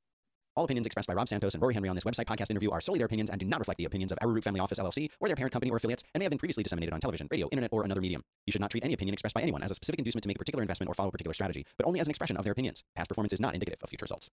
All 0.55 0.63
opinions 0.63 0.85
expressed 0.85 1.07
by 1.07 1.13
Rob 1.13 1.27
Santos 1.27 1.53
and 1.53 1.61
Rory 1.61 1.73
Henry 1.73 1.89
on 1.89 1.95
this 1.95 2.05
website 2.05 2.25
podcast 2.25 2.49
interview 2.49 2.71
are 2.71 2.79
solely 2.79 2.99
their 2.99 3.07
opinions 3.07 3.29
and 3.29 3.37
do 3.37 3.45
not 3.45 3.59
reflect 3.59 3.77
the 3.77 3.83
opinions 3.83 4.13
of 4.13 4.17
Arrowroot 4.21 4.45
Family 4.45 4.61
Office 4.61 4.79
LLC 4.79 5.09
or 5.19 5.27
their 5.27 5.35
parent 5.35 5.51
company 5.51 5.69
or 5.69 5.75
affiliates 5.75 6.03
and 6.13 6.21
may 6.21 6.23
have 6.23 6.29
been 6.29 6.39
previously 6.39 6.63
disseminated 6.63 6.93
on 6.93 7.01
television, 7.01 7.27
radio, 7.29 7.49
internet, 7.51 7.73
or 7.73 7.83
another 7.83 7.99
medium. 7.99 8.21
You 8.45 8.51
should 8.51 8.61
not 8.61 8.71
treat 8.71 8.85
any 8.85 8.93
opinion 8.93 9.13
expressed 9.13 9.35
by 9.35 9.41
anyone 9.41 9.63
as 9.63 9.71
a 9.71 9.75
specific 9.75 9.99
inducement 9.99 10.23
to 10.23 10.29
make 10.29 10.37
a 10.37 10.39
particular 10.39 10.63
investment 10.63 10.89
or 10.89 10.93
follow 10.93 11.09
a 11.09 11.11
particular 11.11 11.33
strategy, 11.33 11.65
but 11.77 11.85
only 11.85 11.99
as 11.99 12.07
an 12.07 12.11
expression 12.11 12.37
of 12.37 12.45
their 12.45 12.53
opinions. 12.53 12.85
Past 12.95 13.09
performance 13.09 13.33
is 13.33 13.41
not 13.41 13.53
indicative 13.53 13.81
of 13.83 13.89
future 13.89 14.03
results. 14.03 14.23